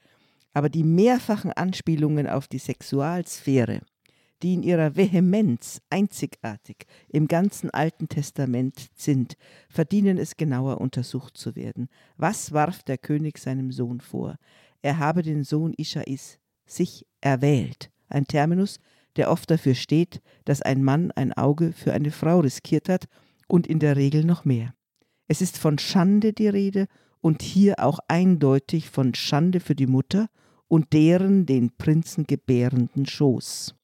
Aber 0.53 0.69
die 0.69 0.85
mehrfachen 0.85 1.53
Anspielungen 1.53 2.27
auf 2.27 2.49
die 2.49 2.59
Sexualsphäre, 2.59 3.83
die 4.43 4.55
in 4.55 4.63
ihrer 4.63 4.97
Vehemenz 4.97 5.81
einzigartig 5.91 6.87
im 7.09 7.29
ganzen 7.29 7.71
Alten 7.71 8.09
Testament 8.09 8.89
sind, 8.95 9.37
verdienen 9.69 10.19
es 10.19 10.37
genauer 10.37 10.81
untersucht 10.81 11.37
zu 11.37 11.55
werden. 11.55 11.89
Was 12.17 12.53
warf 12.53 12.83
der 12.83 12.99
König 12.99 13.39
seinem 13.39 13.71
Sohn 13.71 14.01
vor? 14.01 14.37
Er 14.83 14.99
habe 14.99 15.23
den 15.23 15.45
Sohn 15.45 15.75
Ischais 15.77 16.39
sich 16.67 17.07
erwählt, 17.21 17.91
ein 18.09 18.27
Terminus, 18.27 18.79
der 19.17 19.31
oft 19.31 19.51
dafür 19.51 19.75
steht, 19.75 20.21
dass 20.45 20.63
ein 20.63 20.83
Mann 20.83 21.11
ein 21.13 21.33
Auge 21.33 21.73
für 21.73 21.93
eine 21.93 22.11
Frau 22.11 22.41
riskiert 22.41 22.89
hat 22.89 23.07
und 23.47 23.67
in 23.67 23.79
der 23.79 23.97
Regel 23.97 24.25
noch 24.25 24.45
mehr. 24.45 24.75
Es 25.29 25.41
ist 25.41 25.59
von 25.59 25.79
Schande 25.79 26.33
die 26.33 26.49
Rede 26.49 26.87
und 27.21 27.43
hier 27.43 27.79
auch 27.79 28.01
eindeutig 28.09 28.91
von 28.91 29.15
Schande 29.15 29.61
für 29.61 29.75
die 29.75 29.87
Mutter 29.87 30.29
und 30.67 30.93
deren 30.93 31.47
den 31.47 31.77
Prinzen 31.77 32.25
gebärenden 32.27 33.07
Schoß. 33.07 33.75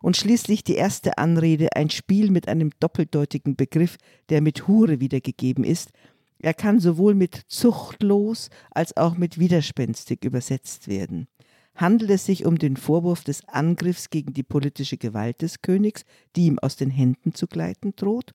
Und 0.00 0.16
schließlich 0.16 0.64
die 0.64 0.76
erste 0.76 1.18
Anrede, 1.18 1.74
ein 1.74 1.90
Spiel 1.90 2.30
mit 2.30 2.48
einem 2.48 2.70
doppeldeutigen 2.80 3.56
Begriff, 3.56 3.96
der 4.28 4.40
mit 4.40 4.68
Hure 4.68 5.00
wiedergegeben 5.00 5.64
ist. 5.64 5.90
Er 6.38 6.54
kann 6.54 6.78
sowohl 6.78 7.14
mit 7.14 7.42
zuchtlos 7.48 8.48
als 8.70 8.96
auch 8.96 9.16
mit 9.16 9.38
widerspenstig 9.38 10.24
übersetzt 10.24 10.86
werden. 10.86 11.26
Handelt 11.74 12.10
es 12.10 12.26
sich 12.26 12.44
um 12.44 12.58
den 12.58 12.76
Vorwurf 12.76 13.24
des 13.24 13.46
Angriffs 13.48 14.10
gegen 14.10 14.34
die 14.34 14.42
politische 14.42 14.96
Gewalt 14.96 15.42
des 15.42 15.62
Königs, 15.62 16.04
die 16.36 16.46
ihm 16.46 16.58
aus 16.58 16.76
den 16.76 16.90
Händen 16.90 17.34
zu 17.34 17.46
gleiten 17.46 17.94
droht, 17.96 18.32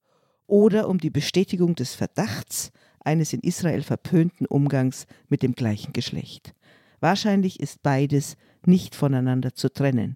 oder 0.48 0.90
um 0.90 0.98
die 0.98 1.10
Bestätigung 1.10 1.76
des 1.76 1.96
Verdachts 1.96 2.72
eines 3.00 3.34
in 3.34 3.42
Israel 3.42 3.84
verpönten 3.84 4.46
Umgangs 4.46 5.08
mit 5.30 5.42
dem 5.44 5.54
gleichen 5.54 5.94
Geschlecht. 5.94 6.54
Wahrscheinlich 7.00 7.60
ist 7.60 7.84
beides 7.84 8.38
nicht 8.66 8.96
voneinander 8.96 9.56
zu 9.56 9.72
trennen. 9.72 10.16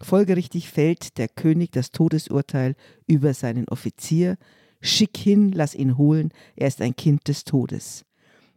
Folgerichtig 0.00 0.68
fällt 0.68 1.18
der 1.18 1.28
König 1.28 1.72
das 1.72 1.90
Todesurteil 1.90 2.74
über 3.06 3.34
seinen 3.34 3.68
Offizier. 3.68 4.36
Schick 4.80 5.16
hin, 5.16 5.52
lass 5.52 5.74
ihn 5.74 5.96
holen, 5.96 6.30
er 6.56 6.68
ist 6.68 6.80
ein 6.80 6.96
Kind 6.96 7.28
des 7.28 7.44
Todes. 7.44 8.04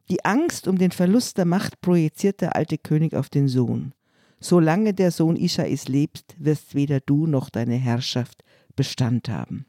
Die 0.10 0.24
Angst 0.26 0.68
um 0.68 0.78
den 0.78 0.92
Verlust 0.92 1.38
der 1.38 1.46
Macht 1.46 1.82
projiziert 1.82 2.42
der 2.42 2.56
alte 2.56 2.78
König 2.78 3.14
auf 3.14 3.30
den 3.30 3.48
Sohn. 3.48 3.94
Solange 4.40 4.94
der 4.94 5.12
Sohn 5.12 5.36
Ischais 5.36 5.88
lebt, 5.88 6.36
wirst 6.38 6.76
weder 6.76 7.00
du 7.00 7.28
noch 7.28 7.50
deine 7.50 7.76
Herrschaft 7.76 8.44
Bestand 8.76 9.30
haben. 9.30 9.66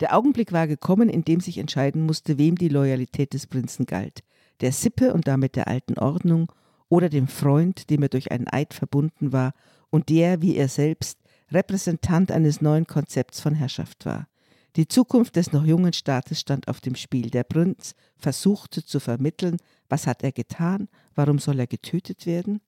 Der 0.00 0.16
Augenblick 0.16 0.52
war 0.52 0.66
gekommen, 0.66 1.10
in 1.10 1.24
dem 1.24 1.40
sich 1.40 1.58
entscheiden 1.58 2.06
musste, 2.06 2.38
wem 2.38 2.56
die 2.56 2.68
Loyalität 2.68 3.34
des 3.34 3.46
Prinzen 3.46 3.86
galt. 3.86 4.24
Der 4.62 4.72
Sippe 4.72 5.12
und 5.12 5.28
damit 5.28 5.56
der 5.56 5.68
alten 5.68 5.98
Ordnung 5.98 6.50
oder 6.88 7.08
dem 7.08 7.28
Freund, 7.28 7.90
dem 7.90 8.02
er 8.02 8.08
durch 8.08 8.32
einen 8.32 8.48
Eid 8.48 8.74
verbunden 8.74 9.32
war 9.32 9.52
und 9.90 10.08
der, 10.08 10.42
wie 10.42 10.56
er 10.56 10.68
selbst, 10.68 11.18
Repräsentant 11.50 12.30
eines 12.30 12.60
neuen 12.60 12.86
Konzepts 12.86 13.40
von 13.40 13.54
Herrschaft 13.54 14.06
war. 14.06 14.28
Die 14.76 14.86
Zukunft 14.86 15.34
des 15.34 15.52
noch 15.52 15.64
jungen 15.64 15.92
Staates 15.92 16.40
stand 16.40 16.68
auf 16.68 16.80
dem 16.80 16.94
Spiel. 16.94 17.30
Der 17.30 17.42
Prinz 17.42 17.94
versuchte 18.16 18.84
zu 18.84 19.00
vermitteln, 19.00 19.56
was 19.88 20.06
hat 20.06 20.22
er 20.22 20.30
getan, 20.30 20.88
warum 21.16 21.40
soll 21.40 21.58
er 21.58 21.66
getötet 21.66 22.24
werden? 22.24 22.60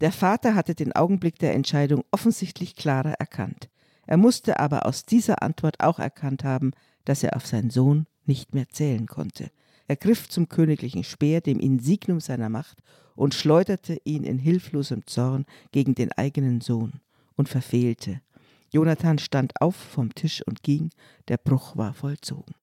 Der 0.00 0.12
Vater 0.12 0.54
hatte 0.54 0.74
den 0.74 0.92
Augenblick 0.92 1.38
der 1.38 1.54
Entscheidung 1.54 2.04
offensichtlich 2.10 2.74
klarer 2.74 3.12
erkannt. 3.12 3.68
Er 4.06 4.16
musste 4.16 4.58
aber 4.58 4.86
aus 4.86 5.04
dieser 5.04 5.42
Antwort 5.42 5.80
auch 5.80 5.98
erkannt 5.98 6.42
haben, 6.42 6.72
dass 7.04 7.22
er 7.22 7.36
auf 7.36 7.46
seinen 7.46 7.70
Sohn 7.70 8.06
nicht 8.24 8.54
mehr 8.54 8.68
zählen 8.68 9.06
konnte. 9.06 9.50
Er 9.92 9.96
griff 9.96 10.26
zum 10.26 10.48
königlichen 10.48 11.04
Speer, 11.04 11.42
dem 11.42 11.60
Insignum 11.60 12.18
seiner 12.18 12.48
Macht, 12.48 12.78
und 13.14 13.34
schleuderte 13.34 13.98
ihn 14.04 14.24
in 14.24 14.38
hilflosem 14.38 15.06
Zorn 15.06 15.44
gegen 15.70 15.94
den 15.94 16.10
eigenen 16.12 16.62
Sohn 16.62 17.02
und 17.36 17.50
verfehlte. 17.50 18.22
Jonathan 18.70 19.18
stand 19.18 19.60
auf 19.60 19.76
vom 19.76 20.14
Tisch 20.14 20.42
und 20.46 20.62
ging, 20.62 20.88
der 21.28 21.36
Bruch 21.36 21.76
war 21.76 21.92
vollzogen. 21.92 22.54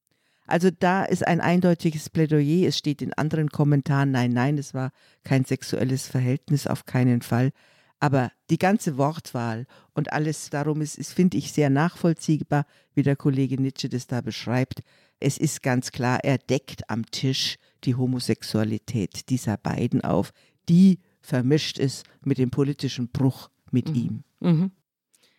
Also 0.48 0.71
da 0.71 1.03
ist 1.03 1.27
ein 1.27 1.39
eindeutiges 1.39 2.09
Plädoyer. 2.09 2.67
Es 2.67 2.79
steht 2.79 3.00
in 3.03 3.13
anderen 3.13 3.51
Kommentaren, 3.51 4.09
nein, 4.09 4.31
nein, 4.31 4.57
es 4.57 4.74
war 4.74 4.89
kein 5.24 5.46
sexuelles 5.46 6.07
Verhältnis, 6.07 6.65
auf 6.65 6.87
keinen 6.87 7.22
Fall. 7.22 7.51
Aber 8.00 8.31
die 8.50 8.57
ganze 8.57 8.98
Wortwahl 8.98 9.68
und 9.94 10.13
alles 10.13 10.50
darum 10.50 10.81
ist, 10.81 10.98
ist 10.98 11.13
finde 11.13 11.37
ich, 11.37 11.51
sehr 11.51 11.70
nachvollziehbar, 11.70 12.65
wie 12.96 13.03
der 13.03 13.15
Kollege 13.15 13.61
Nietzsche 13.61 13.87
das 13.87 14.07
da 14.07 14.22
beschreibt. 14.22 14.81
Es 15.20 15.38
ist 15.38 15.62
ganz 15.64 15.92
klar, 15.92 16.20
er 16.24 16.38
deckt 16.38 16.90
am 16.90 17.05
Tisch 17.05 17.58
die 17.84 17.96
Homosexualität 17.96 19.29
dieser 19.29 19.58
beiden 19.58 20.01
auf, 20.01 20.32
die 20.70 21.00
vermischt 21.22 21.77
ist 21.77 22.05
mit 22.24 22.38
dem 22.38 22.51
politischen 22.51 23.10
Bruch 23.10 23.50
mit 23.72 23.90
mhm. 23.90 23.96
ihm. 23.96 24.24
Mhm. 24.40 24.72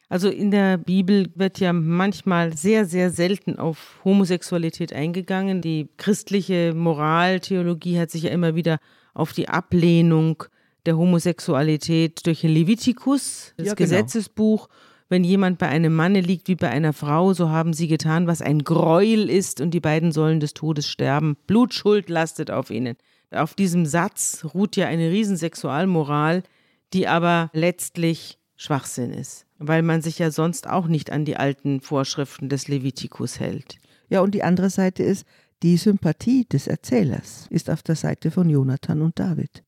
Also 0.08 0.28
in 0.28 0.50
der 0.50 0.76
Bibel 0.76 1.30
wird 1.36 1.60
ja 1.60 1.72
manchmal 1.72 2.56
sehr, 2.56 2.84
sehr 2.84 3.10
selten 3.10 3.58
auf 3.60 4.00
Homosexualität 4.04 4.92
eingegangen. 4.92 5.62
Die 5.62 5.88
christliche 5.98 6.74
Moraltheologie 6.74 7.98
hat 7.98 8.10
sich 8.10 8.24
ja 8.24 8.30
immer 8.30 8.56
wieder 8.56 8.80
auf 9.14 9.32
die 9.32 9.48
Ablehnung 9.48 10.42
der 10.84 10.96
Homosexualität 10.96 12.26
durch 12.26 12.42
Levitikus, 12.42 13.54
das 13.56 13.68
ja, 13.68 13.74
genau. 13.74 13.88
Gesetzesbuch. 13.88 14.68
Wenn 15.10 15.24
jemand 15.24 15.58
bei 15.58 15.68
einem 15.68 15.94
Manne 15.94 16.20
liegt 16.20 16.46
wie 16.46 16.54
bei 16.54 16.70
einer 16.70 16.92
Frau, 16.92 17.34
so 17.34 17.50
haben 17.50 17.72
sie 17.72 17.88
getan, 17.88 18.28
was 18.28 18.40
ein 18.40 18.60
Gräuel 18.60 19.28
ist, 19.28 19.60
und 19.60 19.72
die 19.72 19.80
beiden 19.80 20.12
sollen 20.12 20.38
des 20.38 20.54
Todes 20.54 20.88
sterben. 20.88 21.36
Blutschuld 21.48 22.08
lastet 22.08 22.52
auf 22.52 22.70
ihnen. 22.70 22.96
Auf 23.32 23.54
diesem 23.54 23.86
Satz 23.86 24.46
ruht 24.54 24.76
ja 24.76 24.86
eine 24.86 25.10
Riesensexualmoral, 25.10 26.44
die 26.92 27.08
aber 27.08 27.50
letztlich 27.52 28.38
Schwachsinn 28.54 29.12
ist, 29.12 29.46
weil 29.58 29.82
man 29.82 30.00
sich 30.00 30.20
ja 30.20 30.30
sonst 30.30 30.68
auch 30.68 30.86
nicht 30.86 31.10
an 31.10 31.24
die 31.24 31.36
alten 31.36 31.80
Vorschriften 31.80 32.48
des 32.48 32.68
Levitikus 32.68 33.40
hält. 33.40 33.78
Ja, 34.10 34.20
und 34.20 34.32
die 34.32 34.44
andere 34.44 34.70
Seite 34.70 35.02
ist, 35.02 35.26
die 35.64 35.76
Sympathie 35.76 36.44
des 36.44 36.68
Erzählers 36.68 37.48
ist 37.50 37.68
auf 37.68 37.82
der 37.82 37.96
Seite 37.96 38.30
von 38.30 38.48
Jonathan 38.48 39.02
und 39.02 39.18
David. 39.18 39.64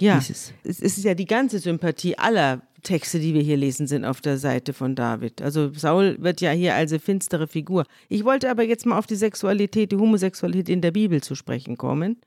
Ja, 0.00 0.18
dieses. 0.18 0.52
es 0.62 0.80
ist 0.80 1.02
ja 1.02 1.14
die 1.14 1.26
ganze 1.26 1.58
Sympathie 1.58 2.16
aller 2.16 2.62
Texte, 2.84 3.18
die 3.18 3.34
wir 3.34 3.42
hier 3.42 3.56
lesen, 3.56 3.88
sind 3.88 4.04
auf 4.04 4.20
der 4.20 4.38
Seite 4.38 4.72
von 4.72 4.94
David. 4.94 5.42
Also 5.42 5.72
Saul 5.72 6.16
wird 6.20 6.40
ja 6.40 6.52
hier 6.52 6.76
als 6.76 6.94
finstere 7.02 7.48
Figur. 7.48 7.84
Ich 8.08 8.24
wollte 8.24 8.48
aber 8.48 8.62
jetzt 8.62 8.86
mal 8.86 8.96
auf 8.96 9.06
die 9.06 9.16
Sexualität, 9.16 9.90
die 9.90 9.96
Homosexualität 9.96 10.68
in 10.68 10.80
der 10.80 10.92
Bibel 10.92 11.20
zu 11.22 11.34
sprechen 11.34 11.76
kommen. 11.76 12.20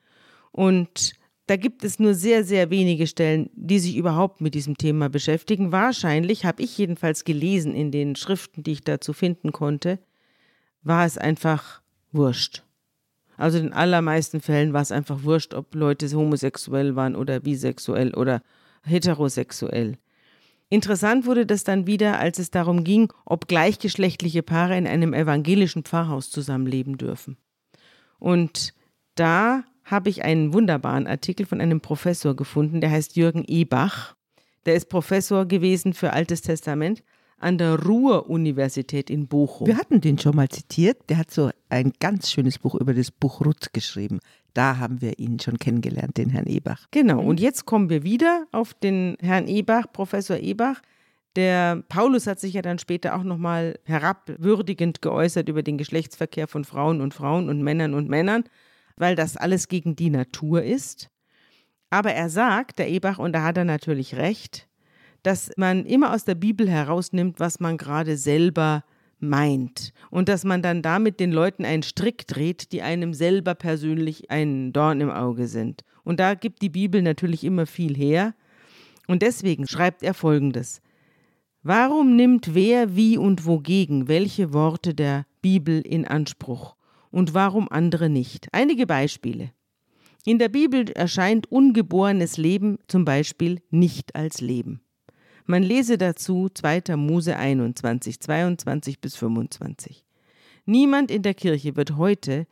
Und 0.52 1.14
da 1.48 1.56
gibt 1.56 1.86
es 1.86 1.98
nur 1.98 2.14
sehr, 2.14 2.44
sehr 2.44 2.70
wenige 2.70 3.08
Stellen, 3.08 3.50
die 3.54 3.80
sich 3.80 3.96
überhaupt 3.96 4.42
mit 4.42 4.54
diesem 4.54 4.78
Thema 4.78 5.08
beschäftigen. 5.08 5.72
Wahrscheinlich, 5.72 6.44
habe 6.44 6.62
ich 6.62 6.78
jedenfalls 6.78 7.24
gelesen 7.24 7.74
in 7.74 7.92
den 7.92 8.18
Schriften, 8.18 8.64
die 8.64 8.74
ich 8.74 8.82
dazu 8.82 9.14
finden 9.14 9.54
konnte, 9.54 10.00
war 10.84 11.06
es 11.06 11.18
einfach 11.18 11.82
wurscht. 12.12 12.64
Also 13.38 13.60
in 13.60 13.72
allermeisten 13.72 14.42
Fällen 14.42 14.74
war 14.74 14.82
es 14.82 14.92
einfach 14.92 15.24
wurscht, 15.24 15.54
ob 15.54 15.74
Leute 15.74 16.10
homosexuell 16.12 16.96
waren 16.96 17.16
oder 17.16 17.40
bisexuell 17.40 18.14
oder 18.14 18.42
heterosexuell. 18.84 19.98
Interessant 20.70 21.26
wurde 21.26 21.46
das 21.46 21.64
dann 21.64 21.88
wieder, 21.88 22.20
als 22.20 22.40
es 22.40 22.52
darum 22.52 22.84
ging, 22.84 23.12
ob 23.26 23.48
gleichgeschlechtliche 23.48 24.44
Paare 24.44 24.78
in 24.78 24.86
einem 24.86 25.14
evangelischen 25.14 25.84
Pfarrhaus 25.84 26.30
zusammenleben 26.30 26.98
dürfen. 26.98 27.38
Und 28.20 28.74
da 29.16 29.64
habe 29.86 30.10
ich 30.10 30.24
einen 30.24 30.54
wunderbaren 30.54 31.08
Artikel 31.08 31.46
von 31.46 31.62
einem 31.62 31.80
Professor 31.80 32.36
gefunden, 32.36 32.82
der 32.82 32.92
heißt 32.92 33.16
Jürgen 33.16 33.46
Ebach. 33.48 34.16
Der 34.66 34.76
ist 34.76 34.90
Professor 34.90 35.46
gewesen 35.46 35.94
für 35.94 36.12
Altes 36.12 36.42
Testament 36.42 37.04
an 37.38 37.58
der 37.58 37.82
Ruhr-Universität 37.82 39.10
in 39.10 39.28
Bochum. 39.28 39.68
Wir 39.68 39.78
hatten 39.78 40.02
den 40.02 40.18
schon 40.18 40.36
mal 40.36 40.50
zitiert. 40.50 41.10
Der 41.10 41.18
hat 41.18 41.32
so 41.32 41.52
ein 41.70 41.94
ganz 42.00 42.32
schönes 42.32 42.60
Buch 42.60 42.76
über 42.76 42.94
das 42.94 43.12
Buch 43.12 43.46
Ruth 43.46 43.72
geschrieben. 43.74 44.20
Da 44.58 44.80
haben 44.80 45.02
wir 45.04 45.20
ihn 45.20 45.40
schon 45.40 45.60
kennengelernt, 45.60 46.18
den 46.18 46.32
Herrn 46.32 46.48
Ebach. 46.48 46.88
Genau, 46.90 47.22
und 47.22 47.40
jetzt 47.40 47.66
kommen 47.66 47.92
wir 47.92 48.02
wieder 48.02 48.48
auf 48.52 48.74
den 48.74 49.16
Herrn 49.22 49.48
Ebach, 49.48 49.86
Professor 49.94 50.38
Ebach. 50.38 50.82
Der 51.36 51.84
Paulus 51.90 52.26
hat 52.26 52.40
sich 52.40 52.56
ja 52.56 52.64
dann 52.64 52.80
später 52.80 53.16
auch 53.16 53.22
nochmal 53.22 53.78
herabwürdigend 53.84 55.04
geäußert 55.04 55.48
über 55.48 55.62
den 55.62 55.78
Geschlechtsverkehr 55.78 56.48
von 56.48 56.66
Frauen 56.66 57.02
und 57.02 57.14
Frauen 57.14 57.50
und 57.50 57.62
Männern 57.62 57.94
und 57.94 58.10
Männern, 58.10 58.46
weil 58.96 59.16
das 59.16 59.38
alles 59.38 59.68
gegen 59.68 59.96
die 59.96 60.10
Natur 60.10 60.64
ist. 60.64 61.12
Aber 61.92 62.14
er 62.14 62.32
sagt, 62.32 62.80
der 62.80 62.90
Ebach, 62.90 63.20
und 63.20 63.34
da 63.34 63.44
hat 63.44 63.58
er 63.58 63.66
natürlich 63.66 64.16
recht, 64.16 64.68
dass 65.22 65.52
man 65.56 65.86
immer 65.86 66.16
aus 66.16 66.24
der 66.26 66.34
Bibel 66.34 66.68
herausnimmt, 66.68 67.40
was 67.40 67.60
man 67.60 67.78
gerade 67.78 68.18
selber 68.18 68.84
meint 69.20 69.94
und 70.10 70.30
dass 70.30 70.44
man 70.44 70.62
dann 70.62 70.82
damit 70.82 71.20
den 71.20 71.32
Leuten 71.32 71.66
einen 71.66 71.84
Strick 71.84 72.28
dreht, 72.28 72.72
die 72.72 72.82
einem 72.82 73.14
selber 73.14 73.56
persönlich 73.56 74.30
ein 74.32 74.74
Dorn 74.74 75.02
im 75.02 75.10
Auge 75.10 75.48
sind. 75.48 75.84
Und 76.04 76.20
da 76.20 76.36
gibt 76.36 76.62
die 76.62 76.70
Bibel 76.70 77.02
natürlich 77.02 77.44
immer 77.44 77.66
viel 77.66 77.96
her. 77.96 78.34
Und 79.08 79.22
deswegen 79.22 79.68
schreibt 79.68 80.04
er 80.04 80.14
folgendes. 80.14 80.82
Warum 81.64 82.16
nimmt 82.16 82.54
wer 82.54 82.96
wie 82.96 83.18
und 83.18 83.46
wogegen 83.46 84.08
welche 84.08 84.54
Worte 84.54 84.94
der 84.94 85.26
Bibel 85.42 85.82
in 85.82 86.06
Anspruch 86.06 86.76
und 87.12 87.34
warum 87.34 87.68
andere 87.70 88.10
nicht? 88.10 88.48
Einige 88.52 88.86
Beispiele. 88.86 89.52
In 90.26 90.40
der 90.40 90.50
Bibel 90.50 90.90
erscheint 90.92 91.52
ungeborenes 91.52 92.38
Leben 92.38 92.80
zum 92.88 93.06
Beispiel 93.06 93.62
nicht 93.70 94.16
als 94.16 94.42
Leben. 94.42 94.82
Man 95.50 95.64
lese 95.64 95.98
dazu 95.98 96.50
2. 96.54 96.98
Mose 96.98 97.38
21, 97.38 98.20
22 98.20 99.00
bis 99.00 99.16
25. 99.16 100.04
Niemand 100.66 101.10
in 101.10 101.22
der 101.22 101.34
Kirche 101.34 101.78
wird 101.78 101.96
heute 101.96 102.48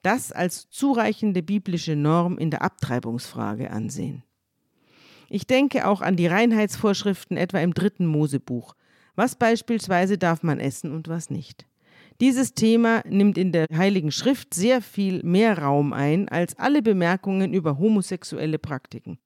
das 0.00 0.32
als 0.32 0.70
zureichende 0.70 1.42
biblische 1.42 1.94
Norm 1.94 2.38
in 2.38 2.50
der 2.50 2.62
Abtreibungsfrage 2.62 3.70
ansehen. 3.70 4.22
Ich 5.28 5.46
denke 5.46 5.86
auch 5.86 6.00
an 6.00 6.16
die 6.16 6.26
Reinheitsvorschriften 6.26 7.36
etwa 7.36 7.58
im 7.60 7.74
dritten 7.74 8.06
Mosebuch. 8.06 8.74
Was 9.14 9.36
beispielsweise 9.36 10.16
darf 10.16 10.42
man 10.42 10.58
essen 10.58 10.92
und 10.92 11.08
was 11.08 11.28
nicht. 11.28 11.66
Dieses 12.22 12.54
Thema 12.54 13.02
nimmt 13.06 13.36
in 13.36 13.52
der 13.52 13.66
Heiligen 13.76 14.10
Schrift 14.10 14.54
sehr 14.54 14.80
viel 14.80 15.22
mehr 15.22 15.58
Raum 15.58 15.92
ein 15.92 16.30
als 16.30 16.58
alle 16.58 16.80
Bemerkungen 16.80 17.52
über 17.52 17.78
homosexuelle 17.78 18.58
Praktiken. 18.58 19.18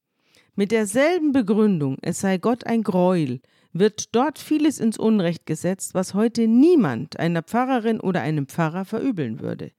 Mit 0.54 0.70
derselben 0.70 1.32
Begründung, 1.32 1.96
es 2.02 2.20
sei 2.20 2.36
Gott 2.36 2.66
ein 2.66 2.82
Gräuel, 2.82 3.40
wird 3.72 4.14
dort 4.14 4.38
vieles 4.38 4.80
ins 4.80 4.98
Unrecht 4.98 5.46
gesetzt, 5.46 5.94
was 5.94 6.12
heute 6.12 6.46
niemand 6.46 7.18
einer 7.18 7.42
Pfarrerin 7.42 8.00
oder 8.00 8.20
einem 8.20 8.46
Pfarrer 8.46 8.84
verübeln 8.84 9.40
würde. 9.40 9.72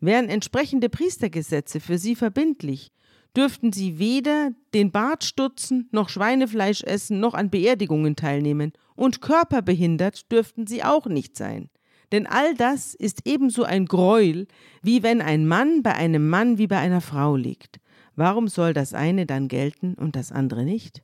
Wären 0.00 0.30
entsprechende 0.30 0.88
Priestergesetze 0.88 1.78
für 1.78 1.98
sie 1.98 2.14
verbindlich, 2.14 2.90
dürften 3.36 3.70
sie 3.70 3.98
weder 3.98 4.52
den 4.72 4.92
Bart 4.92 5.24
stutzen, 5.24 5.90
noch 5.92 6.08
Schweinefleisch 6.08 6.82
essen, 6.84 7.20
noch 7.20 7.34
an 7.34 7.50
Beerdigungen 7.50 8.16
teilnehmen, 8.16 8.72
und 8.96 9.20
körperbehindert 9.20 10.32
dürften 10.32 10.66
sie 10.66 10.82
auch 10.84 11.04
nicht 11.04 11.36
sein. 11.36 11.68
Denn 12.12 12.26
all 12.26 12.54
das 12.54 12.94
ist 12.94 13.26
ebenso 13.26 13.64
ein 13.64 13.84
Gräuel, 13.84 14.46
wie 14.82 15.02
wenn 15.02 15.20
ein 15.20 15.46
Mann 15.46 15.82
bei 15.82 15.94
einem 15.94 16.30
Mann 16.30 16.56
wie 16.56 16.66
bei 16.66 16.78
einer 16.78 17.02
Frau 17.02 17.36
liegt. 17.36 17.80
Warum 18.16 18.48
soll 18.48 18.72
das 18.72 18.94
eine 18.94 19.26
dann 19.26 19.48
gelten 19.48 19.94
und 19.94 20.16
das 20.16 20.32
andere 20.32 20.64
nicht? 20.64 21.02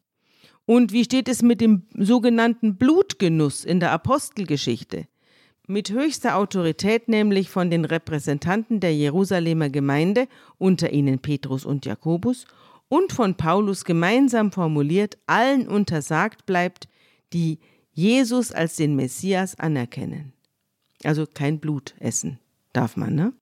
Und 0.66 0.92
wie 0.92 1.05
steht 1.05 1.29
es 1.29 1.42
mit 1.42 1.61
dem 1.61 1.83
sogenannten 1.96 2.77
Blutgenuss 2.77 3.64
in 3.64 3.81
der 3.81 3.90
Apostelgeschichte? 3.90 5.07
Mit 5.66 5.90
höchster 5.90 6.37
Autorität 6.37 7.09
nämlich 7.09 7.49
von 7.49 7.70
den 7.70 7.85
Repräsentanten 7.85 8.81
der 8.81 8.94
Jerusalemer 8.94 9.68
Gemeinde, 9.70 10.29
unter 10.59 10.92
ihnen 10.92 11.20
Petrus 11.20 11.64
und 11.64 11.87
Jakobus, 11.87 12.46
und 12.88 13.12
von 13.12 13.37
Paulus 13.37 13.85
gemeinsam 13.85 14.51
formuliert 14.53 15.16
allen 15.27 15.68
untersagt 15.68 16.44
bleibt, 16.44 16.88
die 17.33 17.61
Jesus 17.92 18.51
als 18.53 18.77
den 18.77 18.96
Messias 18.96 19.59
anerkennen. 19.59 20.33
Also 21.05 21.27
kein 21.27 21.61
Blut 21.61 21.94
essen 22.01 22.38
darf 22.73 22.96
man, 22.96 23.14
ne? 23.14 23.33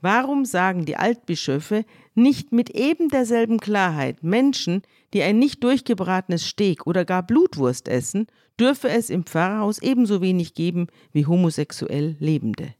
Warum 0.00 0.44
sagen 0.44 0.84
die 0.84 0.96
Altbischöfe 0.96 1.84
nicht 2.14 2.52
mit 2.52 2.70
eben 2.70 3.08
derselben 3.08 3.58
Klarheit, 3.58 4.22
Menschen, 4.22 4.82
die 5.12 5.22
ein 5.22 5.40
nicht 5.40 5.64
durchgebratenes 5.64 6.46
Steak 6.46 6.86
oder 6.86 7.04
gar 7.04 7.24
Blutwurst 7.24 7.88
essen, 7.88 8.28
dürfe 8.60 8.88
es 8.88 9.10
im 9.10 9.24
Pfarrhaus 9.24 9.80
ebenso 9.82 10.20
wenig 10.20 10.54
geben 10.54 10.86
wie 11.12 11.26
homosexuell 11.26 12.16
Lebende? 12.20 12.74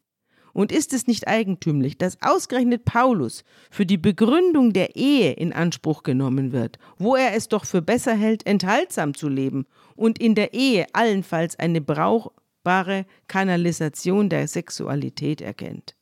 Und 0.53 0.71
ist 0.71 0.93
es 0.93 1.09
nicht 1.09 1.27
eigentümlich, 1.27 1.99
dass 1.99 2.23
ausgerechnet 2.23 2.85
Paulus 2.85 3.43
für 3.71 3.87
die 3.87 3.99
Begründung 3.99 4.73
der 4.73 4.95
Ehe 4.97 5.33
in 5.33 5.53
Anspruch 5.53 6.05
genommen 6.05 6.53
wird, 6.53 6.79
wo 6.99 7.17
er 7.17 7.35
es 7.35 7.49
doch 7.49 7.65
für 7.65 7.83
besser 7.83 8.15
hält, 8.15 8.47
enthaltsam 8.47 9.15
zu 9.15 9.29
leben 9.29 9.67
und 9.97 10.21
in 10.21 10.37
der 10.37 10.55
Ehe 10.55 10.87
allenfalls 10.93 11.59
eine 11.59 11.81
brauchbare 11.81 13.07
Kanalisation 13.27 14.29
der 14.29 14.47
Sexualität 14.47 15.41
erkennt? 15.41 15.98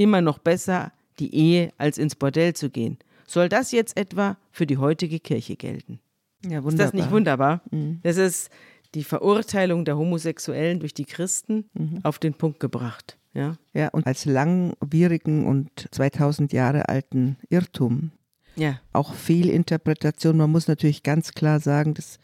Immer 0.00 0.22
noch 0.22 0.38
besser 0.38 0.92
die 1.18 1.34
Ehe 1.34 1.72
als 1.76 1.98
ins 1.98 2.14
Bordell 2.14 2.54
zu 2.54 2.70
gehen. 2.70 2.98
Soll 3.26 3.48
das 3.48 3.70
jetzt 3.70 3.96
etwa 3.96 4.38
für 4.50 4.66
die 4.66 4.78
heutige 4.78 5.20
Kirche 5.20 5.56
gelten? 5.56 6.00
Ja, 6.42 6.64
wunderbar. 6.64 6.70
Ist 6.70 6.78
das 6.78 6.92
nicht 6.94 7.10
wunderbar? 7.10 7.60
Mhm. 7.70 8.00
Das 8.02 8.16
ist 8.16 8.50
die 8.94 9.04
Verurteilung 9.04 9.84
der 9.84 9.98
Homosexuellen 9.98 10.80
durch 10.80 10.94
die 10.94 11.04
Christen 11.04 11.68
mhm. 11.74 12.00
auf 12.02 12.18
den 12.18 12.34
Punkt 12.34 12.60
gebracht. 12.60 13.18
Ja? 13.34 13.56
ja, 13.72 13.88
und 13.88 14.06
als 14.06 14.24
langwierigen 14.24 15.46
und 15.46 15.88
2000 15.92 16.52
Jahre 16.52 16.88
alten 16.88 17.36
Irrtum. 17.48 18.10
Ja. 18.56 18.80
Auch 18.92 19.14
Fehlinterpretation. 19.14 20.36
Man 20.36 20.50
muss 20.50 20.66
natürlich 20.66 21.02
ganz 21.02 21.32
klar 21.32 21.60
sagen, 21.60 21.94
das 21.94 22.18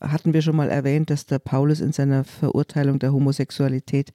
hatten 0.00 0.34
wir 0.34 0.42
schon 0.42 0.56
mal 0.56 0.68
erwähnt, 0.68 1.10
dass 1.10 1.26
der 1.26 1.38
Paulus 1.38 1.80
in 1.80 1.92
seiner 1.92 2.24
Verurteilung 2.24 2.98
der 2.98 3.12
Homosexualität 3.12 4.12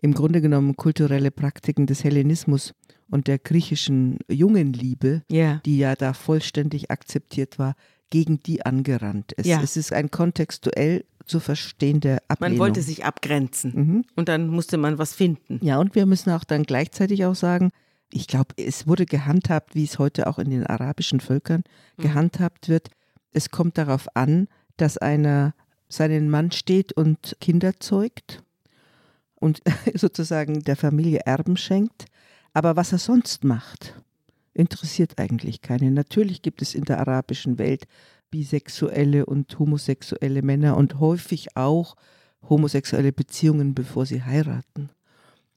im 0.00 0.14
Grunde 0.14 0.40
genommen 0.40 0.76
kulturelle 0.76 1.30
Praktiken 1.30 1.86
des 1.86 2.04
Hellenismus 2.04 2.74
und 3.10 3.26
der 3.26 3.38
griechischen 3.38 4.18
Jungenliebe, 4.28 5.22
yeah. 5.30 5.60
die 5.64 5.78
ja 5.78 5.94
da 5.94 6.12
vollständig 6.12 6.90
akzeptiert 6.90 7.58
war, 7.58 7.74
gegen 8.08 8.40
die 8.40 8.64
angerannt 8.64 9.32
ist. 9.32 9.46
Ja. 9.46 9.60
Es 9.62 9.76
ist 9.76 9.92
ein 9.92 10.10
kontextuell 10.10 11.04
zu 11.24 11.38
verstehende 11.38 12.18
Ablehnung. 12.28 12.58
Man 12.58 12.66
wollte 12.66 12.82
sich 12.82 13.04
abgrenzen 13.04 13.72
mhm. 13.74 14.04
und 14.16 14.28
dann 14.28 14.48
musste 14.48 14.78
man 14.78 14.98
was 14.98 15.14
finden. 15.14 15.60
Ja, 15.62 15.78
und 15.78 15.94
wir 15.94 16.06
müssen 16.06 16.30
auch 16.30 16.44
dann 16.44 16.64
gleichzeitig 16.64 17.24
auch 17.24 17.36
sagen, 17.36 17.70
ich 18.12 18.26
glaube, 18.26 18.54
es 18.56 18.88
wurde 18.88 19.06
gehandhabt, 19.06 19.76
wie 19.76 19.84
es 19.84 20.00
heute 20.00 20.26
auch 20.26 20.40
in 20.40 20.50
den 20.50 20.66
arabischen 20.66 21.20
Völkern 21.20 21.62
mhm. 21.96 22.02
gehandhabt 22.02 22.68
wird. 22.68 22.88
Es 23.32 23.50
kommt 23.50 23.78
darauf 23.78 24.08
an, 24.16 24.48
dass 24.76 24.98
einer 24.98 25.54
seinen 25.88 26.30
Mann 26.30 26.50
steht 26.50 26.92
und 26.92 27.36
Kinder 27.40 27.78
zeugt 27.78 28.42
und 29.40 29.62
sozusagen 29.94 30.62
der 30.62 30.76
Familie 30.76 31.20
Erben 31.26 31.56
schenkt. 31.56 32.04
Aber 32.52 32.76
was 32.76 32.92
er 32.92 32.98
sonst 32.98 33.42
macht, 33.42 33.94
interessiert 34.54 35.18
eigentlich 35.18 35.62
keinen. 35.62 35.94
Natürlich 35.94 36.42
gibt 36.42 36.62
es 36.62 36.74
in 36.74 36.84
der 36.84 36.98
arabischen 37.00 37.58
Welt 37.58 37.86
bisexuelle 38.30 39.26
und 39.26 39.58
homosexuelle 39.58 40.42
Männer 40.42 40.76
und 40.76 41.00
häufig 41.00 41.56
auch 41.56 41.96
homosexuelle 42.48 43.12
Beziehungen, 43.12 43.74
bevor 43.74 44.06
sie 44.06 44.22
heiraten. 44.22 44.90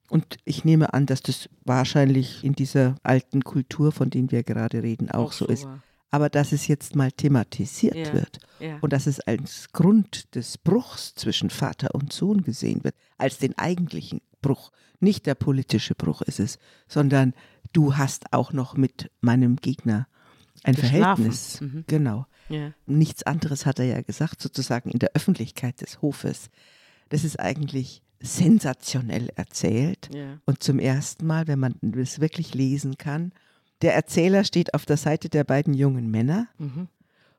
Und 0.10 0.38
ich 0.46 0.65
nehme 0.65 0.93
an, 0.93 1.06
dass 1.06 1.22
das 1.22 1.50
wahrscheinlich 1.63 2.43
in 2.43 2.54
dieser 2.54 2.96
alten 3.04 3.43
Kultur, 3.43 3.91
von 3.91 4.10
der 4.10 4.30
wir 4.32 4.43
gerade 4.43 4.84
reden, 4.84 5.10
auch, 5.10 5.28
auch 5.28 5.32
so, 5.34 5.46
so 5.46 5.52
ist. 5.52 5.65
War 5.65 5.82
aber 6.13 6.30
dass 6.30 6.52
es 6.52 6.67
jetzt 6.67 6.95
mal 6.95 7.12
thematisiert 7.12 7.95
ja, 7.95 8.13
wird 8.13 8.38
ja. 8.60 8.78
und 8.82 8.93
dass 8.93 9.08
es 9.08 9.19
als 9.19 9.69
Grund 9.73 10.36
des 10.36 10.60
Bruchs 10.60 11.15
zwischen 11.15 11.49
Vater 11.49 11.95
und 11.95 12.13
Sohn 12.13 12.43
gesehen 12.43 12.84
wird, 12.84 12.93
als 13.17 13.39
den 13.39 13.58
eigentlichen 13.58 14.21
Bruch. 14.43 14.71
Nicht 14.99 15.26
der 15.26 15.34
politische 15.34 15.95
Bruch 15.95 16.21
ist 16.21 16.39
es, 16.39 16.60
sondern 16.88 17.34
du 17.71 17.97
hast 17.97 18.32
auch 18.32 18.54
noch 18.54 18.78
mit 18.78 19.10
meinem 19.21 19.56
Gegner 19.56 20.08
ein 20.63 20.76
Verhältnis. 20.76 21.60
Mhm. 21.62 21.84
Genau. 21.88 22.28
Ja. 22.47 22.73
Nichts 22.86 23.23
anderes 23.23 23.65
hat 23.65 23.80
er 23.80 23.86
ja 23.86 24.02
gesagt, 24.04 24.39
sozusagen 24.39 24.91
in 24.91 24.99
der 24.99 25.13
Öffentlichkeit 25.15 25.82
des 25.82 26.04
Hofes. 26.04 26.52
Das 27.10 27.23
ist 27.23 27.39
eigentlich 27.39 28.04
sensationell 28.19 29.30
erzählt. 29.36 30.12
Und 30.45 30.62
zum 30.62 30.78
ersten 30.78 31.26
Mal, 31.26 31.47
wenn 31.47 31.60
man 31.60 31.73
es 31.97 32.19
wirklich 32.19 32.54
lesen 32.54 32.99
kann, 32.99 33.32
der 33.84 33.93
Erzähler 33.93 34.43
steht 34.43 34.74
auf 34.74 34.86
der 34.86 34.98
Seite 34.98 35.30
der 35.30 35.43
beiden 35.43 35.74
jungen 35.74 36.10
Männer 36.10 36.48
mhm. 36.58 36.88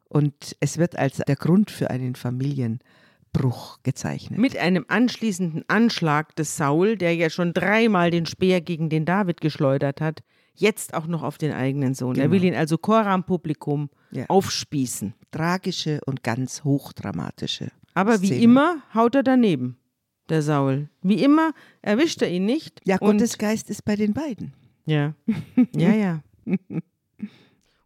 und 0.08 0.56
es 0.60 0.78
wird 0.78 0.96
als 0.96 1.16
der 1.16 1.36
Grund 1.36 1.70
für 1.70 1.90
einen 1.90 2.14
Familienbruch 2.14 3.82
gezeichnet. 3.82 4.38
Mit 4.38 4.56
einem 4.56 4.84
anschließenden 4.86 5.64
Anschlag 5.68 6.36
des 6.36 6.56
Saul, 6.56 6.96
der 6.96 7.16
ja 7.16 7.30
schon 7.30 7.54
dreimal 7.54 8.10
den 8.10 8.26
Speer 8.26 8.60
gegen 8.60 8.90
den 8.90 9.06
David 9.06 9.40
geschleudert 9.40 10.00
hat, 10.00 10.22
jetzt 10.54 10.94
auch 10.94 11.06
noch 11.06 11.22
auf 11.22 11.38
den 11.38 11.52
eigenen 11.52 11.94
Sohn. 11.94 12.14
Genau. 12.14 12.26
Er 12.26 12.30
will 12.30 12.44
ihn 12.44 12.54
also 12.54 12.78
Choram 12.78 13.24
Publikum 13.24 13.90
ja. 14.10 14.26
aufspießen. 14.28 15.14
Tragische 15.30 16.00
und 16.06 16.22
ganz 16.22 16.62
hochdramatische. 16.62 17.70
Aber 17.94 18.18
Szene. 18.18 18.30
wie 18.30 18.44
immer 18.44 18.82
haut 18.94 19.14
er 19.14 19.22
daneben, 19.22 19.78
der 20.28 20.42
Saul. 20.42 20.88
Wie 21.02 21.22
immer 21.22 21.52
erwischt 21.82 22.22
er 22.22 22.30
ihn 22.30 22.44
nicht. 22.44 22.80
Ja, 22.84 22.98
Gottes 22.98 23.38
Geist 23.38 23.70
ist 23.70 23.84
bei 23.84 23.96
den 23.96 24.12
beiden. 24.12 24.52
Ja. 24.86 25.14
Ja, 25.76 25.92
ja. 25.92 26.22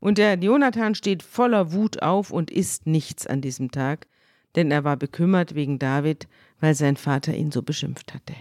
Und 0.00 0.18
der 0.18 0.38
Jonathan 0.38 0.94
steht 0.94 1.22
voller 1.22 1.72
Wut 1.72 2.02
auf 2.02 2.30
und 2.30 2.50
isst 2.50 2.86
nichts 2.86 3.26
an 3.26 3.40
diesem 3.40 3.70
Tag, 3.70 4.06
denn 4.54 4.70
er 4.70 4.84
war 4.84 4.96
bekümmert 4.96 5.54
wegen 5.54 5.78
David, 5.78 6.28
weil 6.60 6.74
sein 6.74 6.96
Vater 6.96 7.34
ihn 7.34 7.50
so 7.50 7.62
beschimpft 7.62 8.14
hatte. 8.14 8.34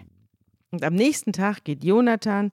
Und 0.72 0.84
am 0.84 0.94
nächsten 0.94 1.34
Tag 1.34 1.64
geht 1.64 1.84
Jonathan, 1.84 2.52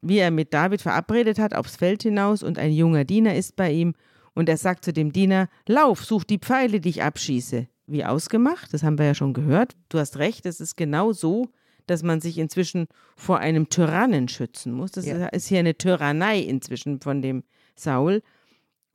wie 0.00 0.18
er 0.18 0.30
mit 0.30 0.54
David 0.54 0.80
verabredet 0.80 1.38
hat, 1.38 1.54
aufs 1.54 1.76
Feld 1.76 2.02
hinaus 2.02 2.42
und 2.42 2.58
ein 2.58 2.72
junger 2.72 3.04
Diener 3.04 3.34
ist 3.34 3.56
bei 3.56 3.70
ihm 3.70 3.94
und 4.34 4.48
er 4.48 4.56
sagt 4.56 4.84
zu 4.84 4.92
dem 4.92 5.12
Diener, 5.12 5.48
Lauf, 5.66 6.04
such 6.04 6.24
die 6.24 6.38
Pfeile, 6.38 6.80
die 6.80 6.90
ich 6.90 7.02
abschieße. 7.02 7.66
Wie 7.86 8.04
ausgemacht, 8.04 8.72
das 8.72 8.82
haben 8.82 8.98
wir 8.98 9.06
ja 9.06 9.14
schon 9.14 9.32
gehört. 9.32 9.76
Du 9.88 9.98
hast 9.98 10.18
recht, 10.18 10.46
es 10.46 10.60
ist 10.60 10.76
genau 10.76 11.12
so, 11.12 11.48
dass 11.90 12.02
man 12.02 12.20
sich 12.20 12.38
inzwischen 12.38 12.86
vor 13.16 13.38
einem 13.38 13.68
Tyrannen 13.68 14.28
schützen 14.28 14.72
muss. 14.72 14.92
Das 14.92 15.06
ja. 15.06 15.26
ist 15.28 15.48
hier 15.48 15.58
eine 15.58 15.76
Tyrannei 15.76 16.40
inzwischen 16.40 17.00
von 17.00 17.22
dem 17.22 17.42
Saul. 17.74 18.22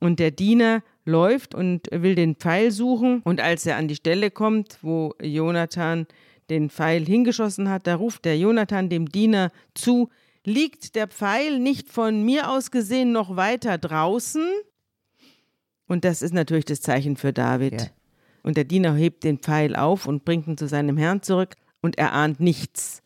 Und 0.00 0.18
der 0.18 0.30
Diener 0.30 0.82
läuft 1.04 1.54
und 1.54 1.88
will 1.90 2.14
den 2.14 2.36
Pfeil 2.36 2.70
suchen. 2.70 3.20
Und 3.24 3.40
als 3.40 3.66
er 3.66 3.76
an 3.76 3.88
die 3.88 3.96
Stelle 3.96 4.30
kommt, 4.30 4.78
wo 4.82 5.14
Jonathan 5.20 6.06
den 6.50 6.70
Pfeil 6.70 7.04
hingeschossen 7.04 7.68
hat, 7.70 7.86
da 7.86 7.96
ruft 7.96 8.24
der 8.24 8.38
Jonathan 8.38 8.88
dem 8.88 9.08
Diener 9.08 9.50
zu, 9.74 10.10
liegt 10.44 10.94
der 10.94 11.08
Pfeil 11.08 11.58
nicht 11.58 11.88
von 11.88 12.22
mir 12.22 12.50
aus 12.50 12.70
gesehen 12.70 13.12
noch 13.12 13.36
weiter 13.36 13.78
draußen? 13.78 14.46
Und 15.86 16.04
das 16.04 16.22
ist 16.22 16.34
natürlich 16.34 16.64
das 16.66 16.80
Zeichen 16.80 17.16
für 17.16 17.32
David. 17.32 17.80
Ja. 17.80 17.86
Und 18.42 18.58
der 18.58 18.64
Diener 18.64 18.94
hebt 18.94 19.24
den 19.24 19.38
Pfeil 19.38 19.74
auf 19.74 20.06
und 20.06 20.24
bringt 20.24 20.46
ihn 20.46 20.58
zu 20.58 20.68
seinem 20.68 20.98
Herrn 20.98 21.22
zurück 21.22 21.54
und 21.84 21.98
er 21.98 22.14
ahnt 22.14 22.40
nichts, 22.40 23.02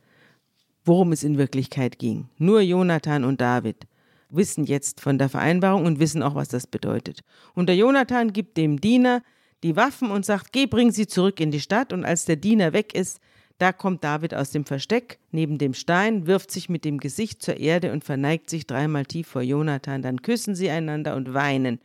worum 0.85 1.11
es 1.11 1.25
in 1.25 1.37
Wirklichkeit 1.37 1.99
ging. 1.99 2.29
Nur 2.39 2.61
Jonathan 2.61 3.25
und 3.25 3.41
David 3.41 3.89
wissen 4.31 4.65
jetzt 4.65 5.01
von 5.01 5.19
der 5.19 5.29
Vereinbarung 5.29 5.85
und 5.85 5.99
wissen 5.99 6.23
auch, 6.23 6.37
was 6.37 6.47
das 6.47 6.69
bedeutet. 6.69 7.23
Und 7.55 7.69
der 7.69 7.75
Jonathan 7.75 8.33
gibt 8.33 8.57
dem 8.57 8.81
Diener 8.81 9.23
die 9.65 9.75
Waffen 9.75 10.13
und 10.13 10.25
sagt, 10.25 10.53
geh, 10.53 10.67
bring 10.67 10.93
sie 10.93 11.09
zurück 11.09 11.41
in 11.41 11.51
die 11.51 11.59
Stadt. 11.59 11.93
Und 11.93 12.05
als 12.05 12.25
der 12.25 12.37
Diener 12.37 12.73
weg 12.73 12.95
ist, 12.95 13.19
da 13.59 13.73
kommt 13.73 14.05
David 14.05 14.33
aus 14.33 14.53
dem 14.53 14.65
Versteck 14.65 15.19
neben 15.33 15.59
dem 15.59 15.75
Stein, 15.75 16.29
wirft 16.29 16.53
sich 16.53 16.69
mit 16.69 16.85
dem 16.85 16.99
Gesicht 16.99 17.43
zur 17.43 17.57
Erde 17.57 17.91
und 17.91 18.05
verneigt 18.05 18.49
sich 18.49 18.65
dreimal 18.65 19.07
tief 19.07 19.27
vor 19.27 19.43
Jonathan. 19.43 20.03
Dann 20.03 20.23
küssen 20.23 20.55
sie 20.55 20.71
einander 20.71 21.17
und 21.17 21.35
weinen. 21.35 21.81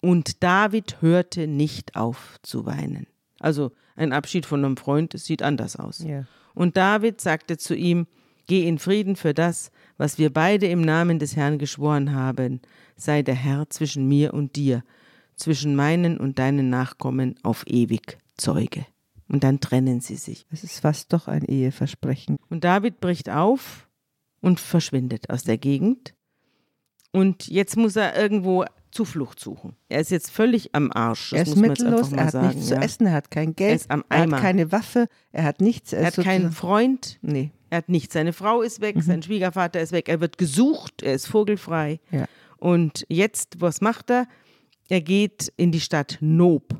Und 0.00 0.44
David 0.44 1.02
hörte 1.02 1.48
nicht 1.48 1.96
auf 1.96 2.38
zu 2.44 2.64
weinen. 2.64 3.08
Also 3.40 3.72
ein 3.96 4.12
Abschied 4.12 4.46
von 4.46 4.64
einem 4.64 4.76
Freund, 4.76 5.18
sieht 5.18 5.42
anders 5.42 5.76
aus. 5.76 6.02
Ja. 6.04 6.24
Und 6.54 6.76
David 6.76 7.20
sagte 7.20 7.56
zu 7.56 7.74
ihm, 7.74 8.06
Geh 8.48 8.66
in 8.66 8.78
Frieden 8.78 9.14
für 9.14 9.34
das, 9.34 9.70
was 9.98 10.16
wir 10.16 10.32
beide 10.32 10.66
im 10.68 10.80
Namen 10.80 11.18
des 11.18 11.36
Herrn 11.36 11.58
geschworen 11.58 12.14
haben, 12.14 12.62
sei 12.96 13.22
der 13.22 13.34
Herr 13.34 13.68
zwischen 13.68 14.08
mir 14.08 14.32
und 14.32 14.56
dir, 14.56 14.82
zwischen 15.36 15.76
meinen 15.76 16.16
und 16.18 16.38
deinen 16.38 16.70
Nachkommen 16.70 17.34
auf 17.42 17.64
ewig 17.66 18.16
Zeuge. 18.38 18.86
Und 19.28 19.44
dann 19.44 19.60
trennen 19.60 20.00
sie 20.00 20.16
sich. 20.16 20.46
Es 20.50 20.64
ist 20.64 20.80
fast 20.80 21.12
doch 21.12 21.28
ein 21.28 21.44
Eheversprechen. 21.44 22.38
Und 22.48 22.64
David 22.64 23.00
bricht 23.00 23.28
auf 23.28 23.86
und 24.40 24.60
verschwindet 24.60 25.28
aus 25.28 25.44
der 25.44 25.58
Gegend. 25.58 26.14
Und 27.12 27.48
jetzt 27.48 27.76
muss 27.76 27.96
er 27.96 28.16
irgendwo 28.16 28.64
Zuflucht 28.98 29.38
suchen. 29.40 29.76
Er 29.88 30.00
ist 30.00 30.10
jetzt 30.10 30.30
völlig 30.30 30.74
am 30.74 30.90
Arsch. 30.92 31.32
er 31.32 31.42
ist 31.42 31.56
mittellos, 31.56 32.12
er 32.12 32.24
hat 32.24 32.32
sagen, 32.32 32.48
nichts 32.48 32.66
zu 32.66 32.74
ja. 32.74 32.82
essen, 32.82 33.06
er 33.06 33.12
hat 33.12 33.30
kein 33.30 33.54
Geld, 33.54 33.70
Er 33.70 33.76
ist 33.76 33.90
am 33.90 34.04
er 34.08 34.22
Eimer. 34.22 34.36
hat 34.36 34.42
keine 34.42 34.72
Waffe, 34.72 35.06
er 35.32 35.44
hat 35.44 35.60
nichts. 35.60 35.92
Er 35.92 36.06
hat 36.06 36.16
keinen 36.16 36.50
Freund, 36.52 37.18
Nee. 37.22 37.50
er 37.70 37.78
hat 37.78 37.88
nichts. 37.88 38.14
Seine 38.14 38.32
Frau 38.32 38.60
ist 38.62 38.80
Mhm. 38.80 38.82
weg, 38.84 38.96
sein 39.02 39.22
Schwiegervater 39.22 39.80
ist 39.80 39.92
weg, 39.92 40.08
er 40.08 40.20
wird 40.20 40.36
gesucht, 40.36 41.02
er 41.02 41.14
ist 41.14 41.26
vogelfrei. 41.28 42.00
Ja. 42.10 42.24
Und 42.56 43.06
jetzt, 43.08 43.60
was 43.60 43.80
macht 43.80 44.10
er? 44.10 44.26
Er 44.88 45.00
geht 45.00 45.52
in 45.56 45.70
die 45.70 45.80
Stadt 45.80 46.18
Nob. 46.20 46.74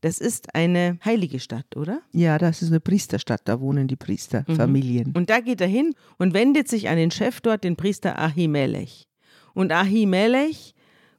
Das 0.00 0.20
ist 0.20 0.54
eine 0.54 0.98
heilige 1.04 1.40
Stadt, 1.40 1.76
oder? 1.76 2.00
Ja, 2.12 2.38
das 2.38 2.62
ist 2.62 2.68
eine 2.68 2.78
Priesterstadt, 2.80 3.42
da 3.46 3.60
wohnen 3.60 3.88
die 3.88 3.96
Priesterfamilien. 3.96 5.12
Und 5.16 5.28
da 5.28 5.40
geht 5.40 5.60
er 5.60 5.66
hin 5.66 5.92
und 6.18 6.34
wendet 6.34 6.68
sich 6.68 6.88
an 6.88 6.96
den 6.96 7.10
Chef 7.10 7.40
dort, 7.40 7.64
den 7.64 7.74
Priester 7.76 8.18
Ahimelech. 8.18 9.06
Und 9.54 9.72
Ahimelech 9.72 10.74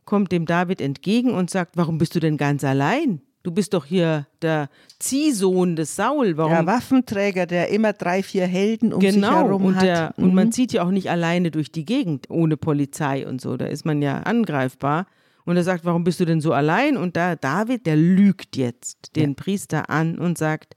kommt 0.09 0.31
dem 0.31 0.47
David 0.47 0.81
entgegen 0.81 1.35
und 1.35 1.51
sagt, 1.51 1.77
warum 1.77 1.99
bist 1.99 2.15
du 2.15 2.19
denn 2.19 2.35
ganz 2.35 2.63
allein? 2.63 3.21
Du 3.43 3.51
bist 3.51 3.75
doch 3.75 3.85
hier 3.85 4.25
der 4.41 4.69
Ziehsohn 4.97 5.75
des 5.75 5.95
Saul. 5.95 6.35
Warum? 6.35 6.51
Der 6.51 6.65
Waffenträger, 6.65 7.45
der 7.45 7.69
immer 7.69 7.93
drei, 7.93 8.23
vier 8.23 8.47
Helden 8.47 8.91
um 8.91 9.01
sich 9.01 9.13
genau, 9.13 9.31
herum 9.45 9.65
und, 9.65 9.75
hat. 9.75 9.83
der, 9.83 10.13
und 10.17 10.33
man 10.33 10.47
Mhm. 10.47 10.51
zieht 10.51 10.73
ja 10.73 10.83
auch 10.83 10.89
nicht 10.89 11.11
alleine 11.11 11.51
durch 11.51 11.71
die 11.71 11.85
Gegend 11.85 12.29
ohne 12.31 12.57
Polizei 12.57 13.27
und 13.27 13.39
so. 13.39 13.55
Da 13.55 13.67
ist 13.67 13.85
man 13.85 14.01
ja 14.01 14.17
angreifbar. 14.23 15.05
Und 15.45 15.57
er 15.57 15.63
sagt, 15.63 15.85
warum 15.85 16.03
bist 16.03 16.19
du 16.19 16.25
denn 16.25 16.41
so 16.41 16.53
allein? 16.53 16.97
Und 16.97 17.15
da 17.15 17.35
David, 17.35 17.85
der 17.85 17.95
lügt 17.95 18.57
jetzt 18.57 19.15
den 19.15 19.35
Priester 19.35 19.91
an 19.91 20.17
und 20.17 20.37
sagt, 20.39 20.75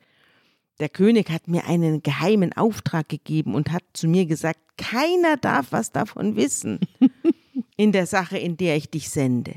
der 0.78 0.90
König 0.90 1.30
hat 1.30 1.48
mir 1.48 1.66
einen 1.66 2.02
geheimen 2.02 2.52
Auftrag 2.52 3.08
gegeben 3.08 3.54
und 3.54 3.72
hat 3.72 3.82
zu 3.94 4.08
mir 4.08 4.26
gesagt, 4.26 4.60
keiner 4.76 5.36
darf 5.38 5.68
was 5.70 5.90
davon 5.90 6.36
wissen 6.36 6.80
in 7.76 7.92
der 7.92 8.06
Sache, 8.06 8.38
in 8.38 8.56
der 8.56 8.76
ich 8.76 8.90
dich 8.90 9.10
sende. 9.10 9.54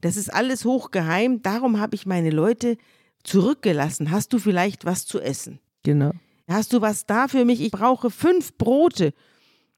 Das 0.00 0.16
ist 0.16 0.32
alles 0.32 0.64
hochgeheim, 0.64 1.42
darum 1.42 1.80
habe 1.80 1.94
ich 1.94 2.06
meine 2.06 2.30
Leute 2.30 2.76
zurückgelassen. 3.22 4.10
Hast 4.10 4.32
du 4.32 4.38
vielleicht 4.38 4.84
was 4.84 5.06
zu 5.06 5.20
essen? 5.20 5.58
Genau. 5.82 6.12
Hast 6.48 6.72
du 6.72 6.80
was 6.80 7.06
da 7.06 7.28
für 7.28 7.44
mich? 7.44 7.60
Ich 7.60 7.72
brauche 7.72 8.10
fünf 8.10 8.56
Brote. 8.56 9.12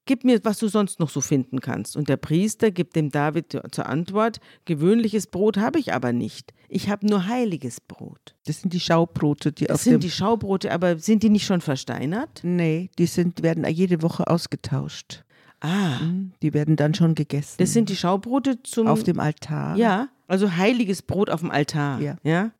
Gib 0.05 0.25
mir, 0.25 0.43
was 0.43 0.59
du 0.59 0.69
sonst 0.69 1.01
noch 1.01 1.11
so 1.11 1.21
finden 1.21 1.61
kannst. 1.61 1.97
Und 1.97 2.09
der 2.09 2.17
Priester 2.17 2.71
gibt 2.71 2.97
dem 2.97 3.11
David 3.11 3.59
zur 3.71 3.87
Antwort, 3.87 4.41
gewöhnliches 4.65 5.27
Brot 5.27 5.59
habe 5.59 5.79
ich 5.79 5.93
aber 5.93 6.13
nicht. 6.13 6.55
Ich 6.69 6.89
habe 6.89 7.07
nur 7.07 7.27
heiliges 7.27 7.81
Brot. 7.81 8.35
Das 8.47 8.61
sind 8.61 8.73
die 8.73 8.81
Schaubrote, 8.81 9.53
die 9.53 9.67
Das 9.67 9.77
auf 9.77 9.83
sind 9.83 10.03
die 10.03 10.11
Schaubrote, 10.11 10.73
aber 10.73 10.99
sind 10.99 11.23
die 11.23 11.31
nicht 11.31 11.47
schon 11.47 11.61
versteinert? 11.61 12.41
Nee, 12.43 12.91
die 12.99 13.07
sind, 13.07 13.43
werden 13.43 13.67
jede 13.67 14.03
Woche 14.03 14.27
ausgetauscht. 14.27 15.25
Ah, 15.61 15.99
Mhm. 16.01 16.33
Die 16.43 16.55
werden 16.55 16.77
dann 16.77 16.95
schon 16.95 17.15
gegessen. 17.15 17.57
das 17.59 17.73
sind 17.73 17.89
die 17.89 17.97
Schaubrote 17.97 18.63
zum... 18.63 18.87
auf 18.87 19.03
dem 19.03 19.19
Altar. 19.19 19.77
Ja, 19.77 20.09
also 20.29 20.57
heiliges 20.57 21.03
Brot 21.03 21.31
auf 21.31 21.41
dem 21.41 21.51
Altar. 21.51 22.01
Ja. 22.01 22.17
ja. 22.23 22.53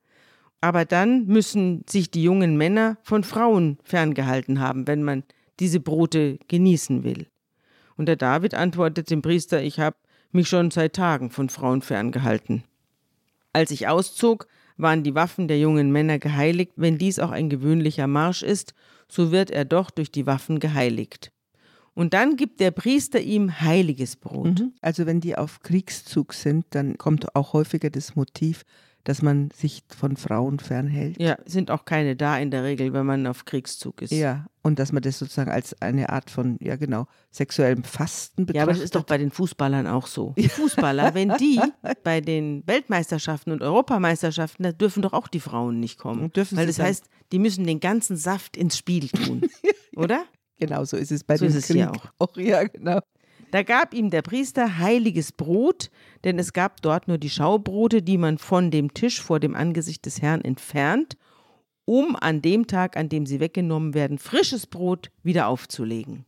Aber 0.61 0.85
dann 0.85 1.27
müssen 1.27 1.85
sich 1.89 2.11
die 2.11 2.23
jungen 2.23 2.57
Männer 2.57 2.99
von 3.03 3.23
Frauen 3.23 3.79
ferngehalten 3.85 4.59
haben, 4.59 4.89
wenn 4.89 5.05
man 5.05 5.23
diese 5.61 5.79
Brote 5.79 6.39
genießen 6.49 7.05
will. 7.05 7.29
Und 7.97 8.07
der 8.07 8.17
David 8.17 8.55
antwortet 8.55 9.11
dem 9.11 9.23
Priester, 9.23 9.63
ich 9.63 9.79
habe 9.79 9.97
mich 10.33 10.49
schon 10.49 10.71
seit 10.71 10.95
Tagen 10.95 11.31
von 11.31 11.49
Frauen 11.49 11.83
ferngehalten. 11.83 12.65
Als 13.53 13.71
ich 13.71 13.87
auszog, 13.89 14.47
waren 14.77 15.03
die 15.03 15.15
Waffen 15.15 15.49
der 15.49 15.59
jungen 15.59 15.91
Männer 15.91 16.19
geheiligt, 16.19 16.73
wenn 16.77 16.99
dies 16.99 17.19
auch 17.19 17.31
ein 17.31 17.49
gewöhnlicher 17.49 18.07
Marsch 18.07 18.43
ist, 18.43 18.75
so 19.09 19.33
wird 19.33 19.51
er 19.51 19.65
doch 19.65 19.91
durch 19.91 20.11
die 20.13 20.27
Waffen 20.27 20.61
geheiligt. 20.61 21.33
Und 21.99 22.15
dann 22.15 22.37
gibt 22.37 22.61
der 22.61 22.71
Priester 22.71 23.21
ihm 23.21 23.61
heiliges 23.61 24.15
Brot. 24.15 24.61
Mhm. 24.61 24.73
Also 24.81 25.05
wenn 25.05 25.21
die 25.21 25.37
auf 25.37 25.63
Kriegszug 25.63 26.33
sind, 26.33 26.65
dann 26.71 26.97
kommt 26.97 27.35
auch 27.35 27.55
häufiger 27.55 27.91
das 27.91 28.15
Motiv, 28.15 28.63
dass 29.03 29.21
man 29.21 29.51
sich 29.51 29.83
von 29.89 30.17
Frauen 30.17 30.61
fernhält. 30.61 31.21
Ja, 31.21 31.37
sind 31.45 31.73
auch 31.73 31.85
keine 31.85 32.15
da 32.15 32.39
in 32.39 32.53
der 32.53 32.63
Regel, 32.63 32.93
wenn 32.93 33.05
man 33.05 33.27
auf 33.27 33.47
Kriegszug 33.47 34.01
ist. 34.01 34.13
Ja, 34.13 34.47
und 34.63 34.79
dass 34.79 34.93
man 34.93 35.03
das 35.03 35.19
sozusagen 35.19 35.51
als 35.51 35.83
eine 35.83 36.11
Art 36.11 36.31
von, 36.31 36.57
ja 36.61 36.77
genau, 36.77 37.09
sexuellem 37.33 37.83
Fasten 37.83 38.47
betrachtet. 38.47 38.57
Ja, 38.59 38.63
aber 38.63 38.73
das 38.75 38.83
ist 38.83 38.95
doch 38.95 39.03
bei 39.03 39.19
den 39.19 39.33
Fußballern 39.33 39.89
auch 39.89 40.07
so. 40.07 40.35
Die 40.39 40.49
Fußballer, 40.49 41.15
wenn 41.15 41.35
die 41.41 41.61
bei 42.05 42.21
den 42.21 42.63
Weltmeisterschaften 42.65 43.51
und 43.51 43.61
Europameisterschaften, 43.61 44.63
da 44.63 44.71
dürfen 44.71 45.03
doch 45.03 45.15
auch 45.15 45.27
die 45.27 45.41
Frauen 45.41 45.81
nicht 45.81 45.99
kommen. 45.99 46.23
Und 46.23 46.37
dürfen 46.37 46.59
Weil 46.59 46.69
sie 46.69 46.79
das 46.79 46.87
heißt, 46.87 47.11
die 47.33 47.41
müssen 47.41 47.67
den 47.67 47.81
ganzen 47.81 48.17
Saft 48.17 48.57
ins 48.57 48.79
Spiel 48.79 49.09
tun. 49.09 49.41
Oder? 49.97 50.23
Genau, 50.59 50.85
so 50.85 50.97
ist 50.97 51.13
es 51.13 51.25
bei 51.25 51.37
So 51.37 51.45
dem 51.45 51.51
ist 51.51 51.57
es 51.57 51.67
Krieg 51.67 51.77
hier 51.77 51.93
auch. 52.19 52.29
Ja, 52.37 52.65
genau. 52.65 53.01
Da 53.51 53.63
gab 53.63 53.95
ihm 53.95 54.11
der 54.11 54.23
Priester 54.23 54.79
heiliges 54.79 55.33
Brot, 55.33 55.91
denn 56.25 56.39
es 56.39 56.53
gab 56.53 56.83
dort 56.83 57.09
nur 57.09 57.17
die 57.17 57.31
Schaubrote, 57.31 58.03
die 58.03 58.19
man 58.19 58.37
von 58.37 58.71
dem 58.71 58.93
Tisch 58.93 59.23
vor 59.23 59.41
dem 59.41 59.55
Angesicht 59.55 60.05
des 60.05 60.21
Herrn 60.21 60.43
entfernt, 60.43 61.17
um 61.87 62.15
an 62.17 62.43
dem 62.43 62.67
Tag, 62.67 62.99
an 62.99 63.09
dem 63.09 63.25
sie 63.25 63.41
weggenommen 63.41 63.95
werden, 63.95 64.19
frisches 64.19 64.67
Brot 64.67 65.11
wieder 65.23 65.49
aufzulegen. 65.49 66.27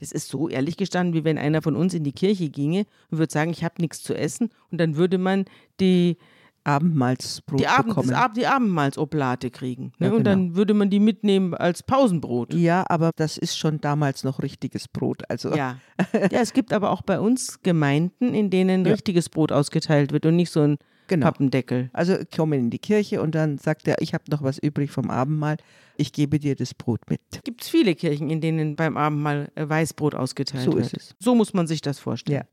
Es 0.00 0.10
ist 0.12 0.28
so 0.28 0.48
ehrlich 0.48 0.76
gestanden, 0.76 1.14
wie 1.14 1.24
wenn 1.24 1.38
einer 1.38 1.62
von 1.62 1.76
uns 1.76 1.94
in 1.94 2.02
die 2.02 2.12
Kirche 2.12 2.48
ginge 2.48 2.86
und 3.10 3.18
würde 3.18 3.32
sagen, 3.32 3.50
ich 3.50 3.62
habe 3.62 3.80
nichts 3.80 4.02
zu 4.02 4.14
essen, 4.14 4.50
und 4.70 4.78
dann 4.78 4.96
würde 4.96 5.18
man 5.18 5.44
die, 5.78 6.16
Abendmahlsbrot 6.64 7.60
die, 7.60 7.66
Abend, 7.66 7.88
bekommen. 7.88 8.12
Ab, 8.14 8.34
die 8.34 8.46
Abendmahlsoblate 8.46 9.50
kriegen. 9.50 9.92
Ne? 9.98 10.06
Ja, 10.08 10.12
Und 10.12 10.18
genau. 10.24 10.30
dann 10.30 10.56
würde 10.56 10.74
man 10.74 10.90
die 10.90 11.00
mitnehmen 11.00 11.54
als 11.54 11.82
Pausenbrot. 11.82 12.54
ja, 12.54 12.84
aber 12.88 13.10
das 13.16 13.38
ist 13.38 13.56
schon 13.58 13.80
damals 13.80 14.24
noch 14.24 14.42
richtiges 14.42 14.88
Brot. 14.88 15.22
Also 15.28 15.54
Ja. 15.54 15.78
ja, 16.12 16.40
es 16.40 16.52
gibt 16.52 16.72
aber 16.72 16.90
auch 16.90 17.02
bei 17.02 17.18
uns 17.20 17.60
Gemeinden, 17.62 18.34
in 18.34 18.50
denen 18.50 18.84
Ja. 18.84 18.92
richtiges 18.92 19.28
Brot 19.28 19.52
ausgeteilt 19.52 20.12
wird 20.12 20.26
und 20.26 20.36
nicht 20.36 20.50
so 20.50 20.60
ein 20.60 20.76
genau. 21.08 21.26
Pappendeckel. 21.26 21.90
Also 21.92 22.16
kommen 22.34 22.58
in 22.58 22.70
die 22.70 22.78
Kirche 22.78 23.20
und 23.22 23.34
dann 23.34 23.58
sagt 23.58 23.88
er, 23.88 24.00
ich 24.00 24.14
habe 24.14 24.24
noch 24.30 24.42
was 24.42 24.58
übrig 24.58 24.90
vom 24.90 25.10
Abendmahl, 25.10 25.56
ich 25.96 26.12
gebe 26.12 26.38
dir 26.38 26.56
das 26.56 26.74
Brot 26.74 27.00
mit. 27.10 27.20
Gibt 27.44 27.62
es 27.62 27.68
viele 27.68 27.94
Kirchen, 27.94 28.30
in 28.30 28.40
denen 28.40 28.76
beim 28.76 28.96
Abendmahl 28.96 29.50
äh, 29.54 29.68
Weißbrot 29.68 30.14
ausgeteilt 30.14 30.64
So 30.64 30.72
wird. 30.74 30.86
ist 30.86 30.96
es. 30.96 31.14
So 31.18 31.34
muss 31.34 31.52
man 31.52 31.66
sich 31.66 31.80
das 31.82 31.98
vorstellen. 31.98 32.40
Ja. 32.42 32.44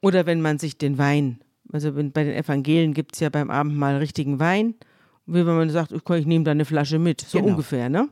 Oder 0.00 0.26
wenn 0.26 0.40
man 0.42 0.58
sich 0.58 0.76
den 0.78 0.98
Wein, 0.98 1.40
also 1.72 1.92
bei 1.92 2.24
den 2.24 2.34
Evangelien 2.34 2.94
gibt 2.94 3.14
es 3.14 3.20
ja 3.20 3.28
beim 3.30 3.50
Abendmahl 3.50 3.96
richtigen 3.96 4.38
Wein, 4.38 4.74
wie 5.26 5.46
wenn 5.46 5.56
man 5.56 5.70
sagt, 5.70 5.92
ich 5.92 6.26
nehme 6.26 6.44
da 6.44 6.50
eine 6.50 6.64
Flasche 6.64 6.98
mit, 6.98 7.20
so 7.20 7.38
Genau. 7.38 7.50
ungefähr, 7.52 7.88
ne? 7.88 8.08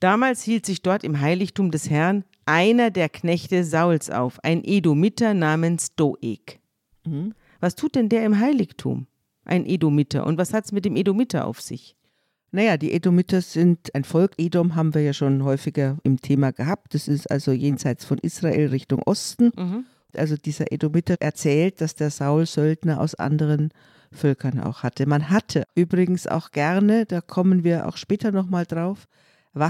Damals 0.00 0.42
hielt 0.42 0.66
sich 0.66 0.82
dort 0.82 1.04
im 1.04 1.20
Heiligtum 1.20 1.70
des 1.70 1.88
Herrn 1.88 2.24
einer 2.44 2.90
der 2.90 3.08
Knechte 3.08 3.62
Sauls 3.64 4.10
auf, 4.10 4.42
ein 4.42 4.62
Edomiter 4.64 5.32
namens 5.32 5.94
Doeg. 5.94 6.58
Mhm. 7.06 7.34
Was 7.60 7.76
tut 7.76 7.94
denn 7.94 8.08
der 8.08 8.24
im 8.24 8.38
Heiligtum? 8.40 9.06
Ein 9.44 9.64
Edomiter. 9.64 10.26
Und 10.26 10.38
was 10.38 10.52
hat 10.52 10.64
es 10.64 10.72
mit 10.72 10.84
dem 10.84 10.96
Edomiter 10.96 11.46
auf 11.46 11.60
sich? 11.60 11.96
Naja, 12.50 12.76
die 12.76 12.92
Edomiter 12.92 13.40
sind 13.40 13.94
ein 13.94 14.04
Volk. 14.04 14.32
Edom 14.38 14.74
haben 14.74 14.92
wir 14.94 15.02
ja 15.02 15.12
schon 15.12 15.42
häufiger 15.44 15.98
im 16.02 16.20
Thema 16.20 16.50
gehabt. 16.52 16.94
Das 16.94 17.08
ist 17.08 17.30
also 17.30 17.52
jenseits 17.52 18.04
von 18.04 18.18
Israel 18.18 18.68
Richtung 18.68 19.00
Osten. 19.04 19.52
Also 20.16 20.36
dieser 20.36 20.72
Edomiter 20.72 21.16
erzählt, 21.20 21.80
dass 21.80 21.94
der 21.94 22.10
Saul 22.10 22.46
Söldner 22.46 23.00
aus 23.00 23.14
anderen 23.14 23.70
Völkern 24.12 24.60
auch 24.60 24.82
hatte. 24.82 25.06
Man 25.06 25.30
hatte 25.30 25.64
übrigens 25.74 26.26
auch 26.26 26.50
gerne, 26.50 27.06
da 27.06 27.20
kommen 27.20 27.64
wir 27.64 27.86
auch 27.88 27.96
später 27.96 28.30
nochmal 28.30 28.66
drauf, 28.66 29.06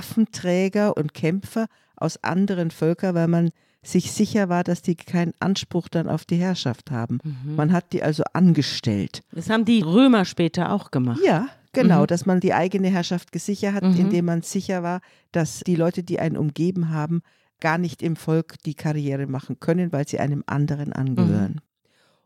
Waffenträger 0.03 0.97
und 0.97 1.15
Kämpfer 1.15 1.67
aus 1.97 2.23
anderen 2.25 2.71
Völkern, 2.71 3.15
weil 3.15 3.29
man 3.29 3.51
sich 3.85 4.13
sicher 4.13 4.49
war, 4.49 4.65
dass 4.65 4.81
die 4.83 4.95
keinen 4.95 5.33
Anspruch 5.41 5.89
dann 5.89 6.09
auf 6.09 6.25
die 6.25 6.37
Herrschaft 6.37 6.91
haben. 6.91 7.19
Man 7.45 7.73
hat 7.73 7.93
die 7.93 8.03
also 8.03 8.23
angestellt. 8.33 9.23
Das 9.33 9.51
haben 9.51 9.65
die 9.65 9.81
Römer 9.83 10.25
später 10.25 10.73
auch 10.73 10.91
gemacht. 10.91 11.21
Ja, 11.25 11.47
Genau, 11.75 12.03
Mhm. 12.03 12.07
dass 12.09 12.27
man 12.27 12.39
die 12.41 12.53
eigene 12.53 12.89
Herrschaft 12.89 13.33
gesichert 13.33 13.73
hat, 13.73 13.83
Mhm. 13.85 13.97
indem 13.97 14.25
man 14.27 14.43
sicher 14.43 14.83
war, 14.83 15.01
dass 15.33 15.61
die 15.61 15.75
Leute, 15.75 16.03
die 16.03 16.21
einen 16.21 16.37
umgeben 16.37 16.91
haben, 16.91 17.23
gar 17.63 17.79
nicht 17.79 18.03
im 18.03 18.17
Volk 18.17 18.57
die 18.67 18.75
Karriere 18.75 19.27
machen 19.27 19.59
können, 19.61 19.91
weil 19.93 20.07
sie 20.07 20.19
einem 20.19 20.45
anderen 20.47 20.93
angehören. 20.93 21.63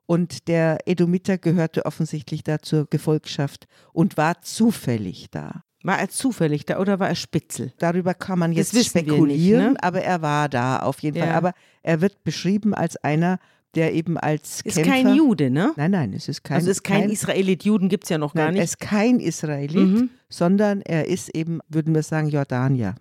Und 0.06 0.48
der 0.48 0.78
Edomiter 0.86 1.36
gehörte 1.38 1.84
offensichtlich 1.84 2.42
da 2.42 2.60
zur 2.60 2.86
Gefolgschaft 2.88 3.66
und 3.92 4.16
war 4.16 4.40
zufällig 4.42 5.28
da. 5.30 5.62
War 5.84 5.98
er 6.00 6.08
zufällig 6.08 6.64
da 6.66 6.78
oder 6.80 6.98
war 6.98 7.08
er 7.08 7.14
Spitzel? 7.14 7.72
Darüber 7.78 8.14
kann 8.14 8.38
man 8.38 8.52
jetzt 8.52 8.72
wir 8.72 8.78
nicht, 8.78 8.88
spekulieren, 8.90 9.74
ne? 9.74 9.82
aber 9.82 10.00
er 10.02 10.22
war 10.22 10.48
da 10.48 10.78
auf 10.78 11.00
jeden 11.00 11.18
Fall. 11.18 11.28
Ja. 11.28 11.34
Aber 11.36 11.52
er 11.82 12.00
wird 12.00 12.24
beschrieben 12.24 12.74
als 12.74 12.96
einer, 12.96 13.38
der 13.74 13.92
eben 13.92 14.16
als 14.16 14.62
Ist 14.62 14.76
Kämpfer. 14.76 14.90
kein 14.90 15.14
Jude, 15.14 15.50
ne? 15.50 15.72
Nein, 15.76 15.90
nein, 15.90 16.12
es 16.14 16.28
ist 16.28 16.42
kein. 16.44 16.56
also 16.56 16.70
ist 16.70 16.82
kein, 16.82 17.10
Israelit. 17.10 17.64
Juden 17.64 17.88
gibt 17.88 18.04
es 18.04 18.10
ja 18.10 18.18
noch 18.18 18.32
gar 18.32 18.44
nein, 18.46 18.54
nicht. 18.54 18.60
Er 18.60 18.64
ist 18.64 18.80
kein 18.80 19.20
Israelit, 19.20 19.74
Mhm. 19.76 20.10
sondern 20.28 20.80
er 20.82 21.06
ist 21.08 21.28
eben, 21.36 21.60
würden 21.68 21.94
wir 21.94 22.02
sagen, 22.02 22.28
Jordanier. 22.28 22.94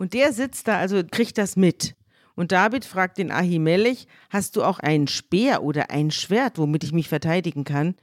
Und 0.00 0.14
der 0.14 0.32
sitzt 0.32 0.66
da, 0.66 0.78
also 0.78 1.02
kriegt 1.04 1.36
das 1.36 1.56
mit. 1.56 1.94
Und 2.34 2.52
David 2.52 2.86
fragt 2.86 3.18
den 3.18 3.30
Ahimelech, 3.30 4.06
hast 4.30 4.56
du 4.56 4.62
auch 4.62 4.78
einen 4.78 5.08
Speer 5.08 5.62
oder 5.62 5.90
ein 5.90 6.10
Schwert, 6.10 6.56
womit 6.56 6.84
ich 6.84 6.92
mich 6.92 7.10
verteidigen 7.10 7.64
kann? 7.64 7.96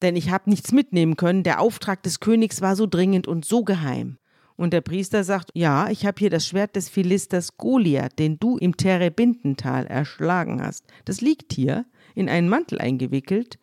Denn 0.00 0.16
ich 0.16 0.30
habe 0.30 0.48
nichts 0.48 0.72
mitnehmen 0.72 1.16
können. 1.16 1.42
Der 1.42 1.60
Auftrag 1.60 2.02
des 2.04 2.20
Königs 2.20 2.62
war 2.62 2.74
so 2.74 2.86
dringend 2.86 3.28
und 3.28 3.44
so 3.44 3.64
geheim. 3.64 4.16
Und 4.56 4.72
der 4.72 4.80
Priester 4.80 5.24
sagt, 5.24 5.50
ja, 5.52 5.90
ich 5.90 6.06
habe 6.06 6.18
hier 6.18 6.30
das 6.30 6.46
Schwert 6.46 6.74
des 6.74 6.88
Philisters 6.88 7.58
Goliath, 7.58 8.18
den 8.18 8.38
du 8.38 8.56
im 8.56 8.74
Terebintental 8.74 9.86
erschlagen 9.86 10.62
hast. 10.62 10.86
Das 11.04 11.20
liegt 11.20 11.52
hier, 11.52 11.84
in 12.14 12.30
einen 12.30 12.48
Mantel 12.48 12.78
eingewickelt. 12.78 13.58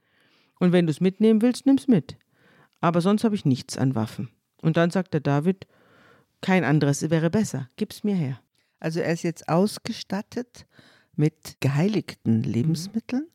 Und 0.59 0.73
wenn 0.73 0.85
du 0.85 0.91
es 0.91 1.01
mitnehmen 1.01 1.41
willst, 1.41 1.65
nimm's 1.65 1.87
mit. 1.87 2.17
Aber 2.81 3.01
sonst 3.01 3.23
habe 3.23 3.33
ich 3.33 3.45
nichts 3.45 3.79
an 3.79 3.95
Waffen. 3.95 4.29
Und 4.61 4.77
dann 4.77 4.91
sagt 4.91 5.15
der 5.15 5.21
David, 5.21 5.65
kein 6.41 6.63
anderes 6.63 7.09
wäre 7.09 7.29
besser. 7.29 7.69
Gib's 7.75 8.03
mir 8.03 8.15
her. 8.15 8.39
Also 8.79 8.99
er 8.99 9.13
ist 9.13 9.23
jetzt 9.23 9.47
ausgestattet 9.47 10.65
mit 11.15 11.57
geheiligten 11.59 12.43
Lebensmitteln 12.43 13.27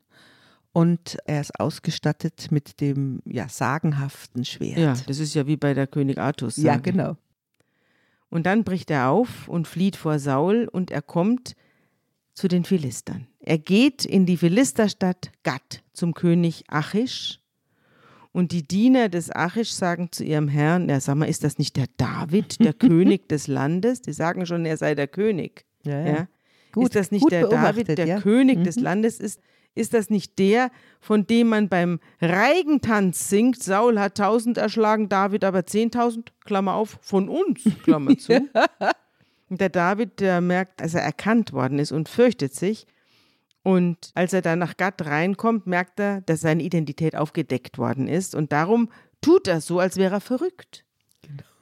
und 0.73 1.17
er 1.25 1.41
ist 1.41 1.59
ausgestattet 1.59 2.49
mit 2.51 2.81
dem 2.81 3.23
ja, 3.25 3.49
sagenhaften 3.49 4.45
Schwert. 4.45 4.79
Ja, 4.79 4.95
das 5.07 5.21
ist 5.21 5.35
ja 5.35 5.47
wie 5.47 5.57
bei 5.57 5.73
der 5.73 5.87
König 5.87 6.19
Artus. 6.19 6.57
ja 6.57 6.77
genau. 6.77 7.17
Und 8.29 8.45
dann 8.45 8.65
bricht 8.65 8.91
er 8.91 9.09
auf 9.09 9.49
und 9.49 9.69
flieht 9.69 9.97
vor 9.97 10.19
Saul 10.19 10.69
und 10.71 10.91
er 10.91 11.01
kommt 11.01 11.55
zu 12.35 12.49
den 12.49 12.65
Philistern. 12.65 13.27
Er 13.39 13.59
geht 13.59 14.05
in 14.05 14.27
die 14.27 14.37
Philisterstadt 14.37 15.31
Gad 15.43 15.83
zum 15.93 16.13
König 16.13 16.65
Achish. 16.69 17.41
Und 18.37 18.53
die 18.53 18.69
Diener 18.69 19.09
des 19.09 19.35
Achish 19.35 19.73
sagen 19.73 20.13
zu 20.13 20.23
ihrem 20.23 20.49
Herrn, 20.49 20.91
ja, 20.91 21.01
sag 21.01 21.15
mal, 21.15 21.25
ist 21.25 21.43
das 21.43 21.57
nicht 21.57 21.75
der 21.75 21.87
David, 21.97 22.61
der 22.61 22.73
König 22.75 23.31
des 23.31 23.47
Landes? 23.47 24.03
Die 24.03 24.13
sagen 24.13 24.45
schon, 24.45 24.67
er 24.67 24.77
sei 24.77 24.95
der 24.95 25.09
König. 25.09 25.65
Ja, 25.85 26.01
ja. 26.01 26.07
Ja? 26.07 26.29
Gut, 26.71 26.85
ist 26.85 26.97
das 26.97 27.11
nicht 27.11 27.31
der 27.31 27.49
David, 27.49 27.97
der 27.97 28.07
ja. 28.07 28.21
König 28.21 28.63
des 28.63 28.77
Mhm. 28.77 28.83
Landes 28.83 29.21
ist? 29.21 29.41
Ist 29.75 29.95
das 29.95 30.11
nicht 30.11 30.39
der, 30.39 30.71
von 31.01 31.27
dem 31.27 31.49
man 31.49 31.71
beim 31.71 31.99
Reigentanz 32.21 33.31
singt, 33.31 33.63
Saul 33.63 33.99
hat 33.99 34.19
tausend 34.19 34.59
erschlagen, 34.59 35.09
David 35.09 35.43
aber 35.43 35.65
zehntausend, 35.65 36.35
Klammer 36.45 36.75
auf, 36.75 36.99
von 37.01 37.31
uns, 37.31 37.63
Klammer 37.85 38.19
zu. 38.19 38.35
Und 39.49 39.63
der 39.63 39.71
David, 39.71 40.21
der 40.21 40.43
merkt, 40.43 40.83
dass 40.83 40.93
er 40.93 41.01
erkannt 41.01 41.55
worden 41.55 41.79
ist 41.79 41.91
und 41.91 42.11
fürchtet 42.11 42.55
sich. 42.55 42.87
Und 43.67 44.13
als 44.15 44.33
er 44.33 44.43
dann 44.43 44.61
nach 44.61 44.77
Gad 44.77 45.05
reinkommt, 45.05 45.67
merkt 45.67 45.99
er, 45.99 46.21
dass 46.21 46.41
seine 46.41 46.63
Identität 46.63 47.17
aufgedeckt 47.17 47.79
worden 47.79 48.07
ist. 48.07 48.37
Und 48.37 48.53
darum 48.53 48.91
tut 49.21 49.49
er 49.49 49.61
so, 49.61 49.81
als 49.81 49.97
wäre 49.97 50.15
er 50.15 50.21
verrückt. 50.21 50.85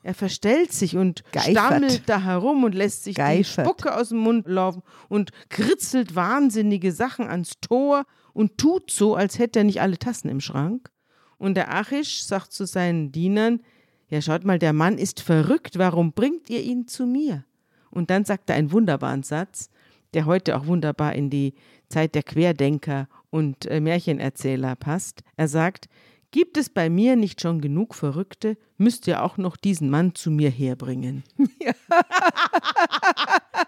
Er 0.02 0.12
verstellt 0.12 0.70
sich 0.70 0.98
und 0.98 1.24
Geifert. 1.32 1.52
stammelt 1.52 2.02
da 2.04 2.20
herum 2.20 2.62
und 2.62 2.74
lässt 2.74 3.04
sich 3.04 3.14
die 3.14 3.22
Geifert. 3.22 3.64
Spucke 3.64 3.96
aus 3.96 4.10
dem 4.10 4.18
Mund 4.18 4.46
laufen 4.46 4.82
und 5.08 5.30
kritzelt 5.48 6.14
wahnsinnige 6.14 6.92
Sachen 6.92 7.26
ans 7.26 7.52
Tor 7.62 8.04
und 8.34 8.58
tut 8.58 8.90
so, 8.90 9.14
als 9.14 9.38
hätte 9.38 9.60
er 9.60 9.64
nicht 9.64 9.80
alle 9.80 9.96
Tassen 9.96 10.28
im 10.28 10.42
Schrank. 10.42 10.90
Und 11.38 11.54
der 11.54 11.74
Achish 11.74 12.22
sagt 12.24 12.52
zu 12.52 12.66
seinen 12.66 13.12
Dienern, 13.12 13.62
ja 14.10 14.20
schaut 14.20 14.44
mal, 14.44 14.58
der 14.58 14.74
Mann 14.74 14.98
ist 14.98 15.22
verrückt, 15.22 15.78
warum 15.78 16.12
bringt 16.12 16.50
ihr 16.50 16.60
ihn 16.60 16.86
zu 16.86 17.06
mir? 17.06 17.46
Und 17.90 18.10
dann 18.10 18.26
sagt 18.26 18.50
er 18.50 18.56
einen 18.56 18.72
wunderbaren 18.72 19.22
Satz, 19.22 19.70
der 20.14 20.26
heute 20.26 20.56
auch 20.56 20.66
wunderbar 20.66 21.14
in 21.14 21.30
die 21.30 21.54
Zeit 21.88 22.14
der 22.14 22.22
Querdenker 22.22 23.08
und 23.30 23.66
äh, 23.66 23.80
Märchenerzähler 23.80 24.76
passt. 24.76 25.22
Er 25.36 25.48
sagt, 25.48 25.88
gibt 26.30 26.56
es 26.56 26.68
bei 26.68 26.90
mir 26.90 27.14
nicht 27.14 27.40
schon 27.40 27.60
genug 27.60 27.94
Verrückte, 27.94 28.56
müsst 28.76 29.06
ihr 29.06 29.22
auch 29.22 29.36
noch 29.36 29.56
diesen 29.56 29.90
Mann 29.90 30.16
zu 30.16 30.32
mir 30.32 30.50
herbringen. 30.50 31.22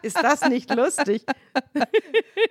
ist 0.02 0.20
das 0.20 0.48
nicht 0.48 0.74
lustig? 0.74 1.24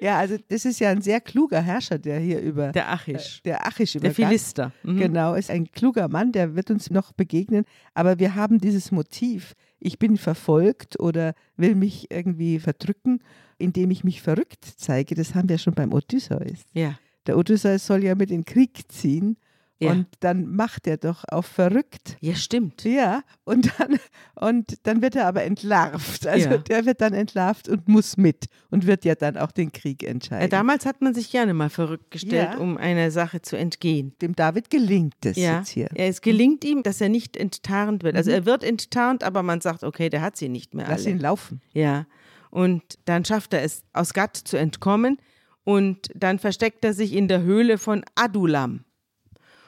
Ja, 0.01 0.17
also 0.17 0.35
das 0.49 0.65
ist 0.65 0.79
ja 0.79 0.89
ein 0.89 1.01
sehr 1.01 1.21
kluger 1.21 1.61
Herrscher, 1.61 1.97
der 1.97 2.19
hier 2.19 2.41
über 2.41 2.71
Der 2.71 2.91
Achish, 2.91 3.41
der 3.43 3.65
Achisch 3.65 3.95
über 3.95 4.03
der 4.03 4.13
Philister. 4.13 4.71
Mhm. 4.83 4.97
Genau, 4.97 5.35
ist 5.35 5.49
ein 5.49 5.71
kluger 5.71 6.09
Mann, 6.09 6.31
der 6.31 6.55
wird 6.55 6.69
uns 6.69 6.89
noch 6.89 7.13
begegnen. 7.13 7.65
Aber 7.93 8.19
wir 8.19 8.35
haben 8.35 8.59
dieses 8.59 8.91
Motiv, 8.91 9.55
ich 9.85 9.99
bin 9.99 10.17
verfolgt 10.17 10.99
oder 10.99 11.35
will 11.57 11.75
mich 11.75 12.09
irgendwie 12.09 12.59
verdrücken, 12.59 13.19
indem 13.59 13.91
ich 13.91 14.03
mich 14.03 14.21
verrückt 14.21 14.65
zeige. 14.77 15.13
Das 15.13 15.35
haben 15.35 15.47
wir 15.47 15.59
schon 15.59 15.75
beim 15.75 15.93
Odysseus. 15.93 16.65
Ja. 16.73 16.97
Der 17.27 17.37
Odysseus 17.37 17.85
soll 17.85 18.03
ja 18.03 18.15
mit 18.15 18.31
in 18.31 18.41
den 18.41 18.45
Krieg 18.45 18.91
ziehen 18.91 19.37
Ja. 19.77 19.91
und 19.91 20.07
dann 20.21 20.55
macht 20.55 20.87
er 20.87 20.95
doch 20.95 21.25
auf 21.27 21.45
verrückt. 21.47 22.15
ja, 22.21 22.33
stimmt. 22.35 22.85
Ja, 22.85 23.23
und 23.43 23.73
dann, 23.77 23.99
und 24.35 24.75
dann 24.87 25.01
wird 25.01 25.15
er 25.17 25.27
aber 25.27 25.43
entlarvt. 25.43 26.25
Also 26.27 26.49
Ja. 26.49 26.57
der 26.57 26.85
wird 26.85 27.01
dann 27.01 27.13
entlarvt 27.13 27.67
und 27.67 27.87
muss 27.89 28.15
mit 28.15 28.45
und 28.71 28.85
wird 28.87 29.03
ja 29.03 29.15
dann 29.15 29.35
auch 29.35 29.51
den 29.51 29.73
Krieg 29.73 30.01
entscheiden. 30.03 30.49
damals 30.49 30.85
hat 30.85 31.01
man 31.01 31.13
sich 31.13 31.29
gerne 31.29 31.53
mal 31.53 31.69
verrückt 31.69 32.09
gestellt, 32.11 32.51
Ja. 32.53 32.57
um 32.57 32.77
einer 32.77 33.11
Sache 33.11 33.41
zu 33.41 33.57
entgehen. 33.57 34.13
Dem 34.21 34.33
David 34.33 34.69
gelingt 34.69 35.15
es 35.25 35.35
Ja, 35.35 35.57
jetzt 35.59 35.69
hier. 35.69 35.89
es 35.93 36.21
gelingt 36.21 36.63
ihm, 36.63 36.81
dass 36.81 37.01
er 37.01 37.09
nicht 37.09 37.35
enttarnt 37.35 38.03
wird. 38.03 38.15
Also 38.15 38.31
er 38.31 38.45
wird 38.45 38.63
enttarnt, 38.63 39.23
aber 39.25 39.43
man 39.43 39.59
sagt, 39.59 39.83
okay, 39.83 40.09
der 40.09 40.21
hat 40.21 40.37
sie 40.37 40.47
nicht 40.47 40.73
mehr 40.73 40.87
Lass 40.87 41.01
alle. 41.01 41.09
ihn 41.15 41.19
laufen. 41.19 41.61
Ja, 41.73 42.05
und 42.49 42.81
dann 43.03 43.25
schafft 43.25 43.53
er 43.53 43.61
es, 43.63 43.83
aus 43.91 44.13
Gad 44.13 44.37
zu 44.37 44.55
entkommen 44.57 45.17
und 45.65 46.07
dann 46.15 46.39
versteckt 46.39 46.85
er 46.85 46.93
sich 46.93 47.11
in 47.11 47.27
der 47.27 47.41
Höhle 47.41 47.77
von 47.77 48.05
Adulam. 48.15 48.85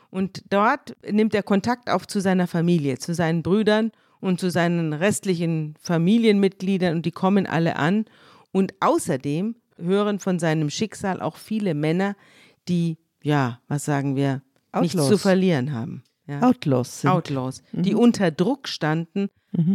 Und 0.09 0.43
dort 0.49 0.95
nimmt 1.09 1.35
er 1.35 1.43
Kontakt 1.43 1.89
auf 1.89 2.07
zu 2.07 2.21
seiner 2.21 2.47
Familie, 2.47 2.97
zu 2.97 3.13
seinen 3.13 3.43
Brüdern 3.43 3.91
und 4.19 4.39
zu 4.39 4.49
seinen 4.49 4.93
restlichen 4.93 5.75
Familienmitgliedern 5.81 6.95
und 6.95 7.05
die 7.05 7.11
kommen 7.11 7.45
alle 7.45 7.75
an. 7.75 8.05
Und 8.51 8.73
außerdem 8.79 9.55
hören 9.77 10.19
von 10.19 10.39
seinem 10.39 10.69
Schicksal 10.69 11.21
auch 11.21 11.37
viele 11.37 11.73
Männer, 11.73 12.15
die, 12.67 12.97
ja, 13.21 13.59
was 13.67 13.85
sagen 13.85 14.15
wir, 14.15 14.41
nichts 14.79 14.95
Outlaws. 14.95 15.09
zu 15.09 15.17
verlieren 15.17 15.73
haben. 15.73 16.03
Ja. 16.27 16.41
Outlaws 16.41 17.01
sind. 17.01 17.09
Outlaws, 17.09 17.63
die 17.71 17.95
unter 17.95 18.31
Druck 18.31 18.67
standen, 18.67 19.29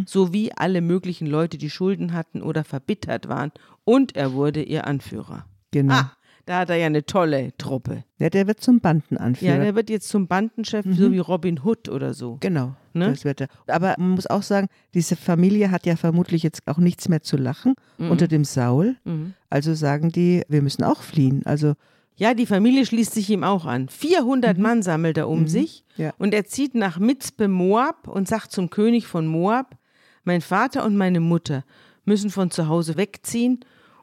sowie 0.07 0.53
alle 0.55 0.81
möglichen 0.81 1.27
Leute, 1.27 1.59
die 1.59 1.71
Schulden 1.71 2.13
hatten 2.13 2.43
oder 2.43 2.63
verbittert 2.63 3.29
waren. 3.29 3.53
Und 3.85 4.15
er 4.15 4.33
wurde 4.33 4.63
ihr 4.63 4.87
Anführer. 4.87 5.47
Genau. 5.73 5.95
Ah, 5.95 6.17
da 6.47 6.59
hat 6.61 6.71
er 6.71 6.77
ja 6.77 6.87
eine 6.87 7.05
tolle 7.07 7.57
Truppe. 7.59 8.05
Ja, 8.19 8.31
der 8.31 8.47
wird 8.47 8.61
zum 8.61 8.77
Ja, 8.77 8.81
Bandenanführer. 8.83 9.59
der 9.59 9.75
wird 9.75 9.91
jetzt 9.91 10.09
zum 10.09 10.27
Bandenchef, 10.27 10.85
so 10.91 11.13
wie 11.13 11.19
Robin 11.19 11.61
Hood 11.65 11.89
oder 11.89 12.15
so. 12.15 12.39
genau. 12.41 12.75
Ne? 12.95 13.09
Das 13.11 13.25
wird 13.25 13.41
er. 13.41 13.49
Aber 13.69 13.95
man 13.99 14.11
muss 14.11 14.27
auch 14.27 14.43
sagen, 14.43 14.69
diese 14.93 15.17
Familie 15.17 15.71
hat 15.71 15.87
ja 15.87 15.97
vermutlich 15.97 16.43
jetzt 16.43 16.67
auch 16.67 16.77
nichts 16.79 17.09
mehr 17.09 17.23
zu 17.23 17.37
lachen 17.39 17.75
unter 17.99 18.29
dem 18.29 18.45
Saul. 18.45 18.97
Mhm. 19.05 19.33
Also 19.49 19.73
sagen 19.75 20.11
die, 20.11 20.43
wir 20.49 20.61
müssen 20.61 20.85
auch 20.85 21.01
fliehen. 21.03 21.41
Also 21.47 21.73
Ja, 22.17 22.35
die 22.35 22.45
Familie 22.45 22.85
schließt 22.85 23.15
sich 23.15 23.31
ihm 23.31 23.45
auch 23.45 23.65
an. 23.65 23.89
400 23.89 24.59
Mann 24.59 24.83
sammelt 24.83 25.17
er 25.17 25.29
um 25.29 25.47
sich 25.49 25.85
Mhm. 25.97 26.03
Ja. 26.05 26.13
und 26.19 26.35
er 26.35 26.45
zieht 26.45 26.75
nach 26.75 26.99
Mitzpe 26.99 27.49
Moab 27.49 28.09
und 28.09 28.29
sagt 28.29 28.53
zum 28.53 28.69
König 28.69 29.07
von 29.07 29.27
Moab, 29.27 29.77
mein 30.25 30.41
Vater 30.43 30.85
und 30.85 30.95
meine 30.97 31.21
Mutter 31.21 31.65
müssen 32.05 32.29
von 32.31 32.51
zu 32.51 32.69
Hause 32.69 32.97
wegziehen. 32.99 33.61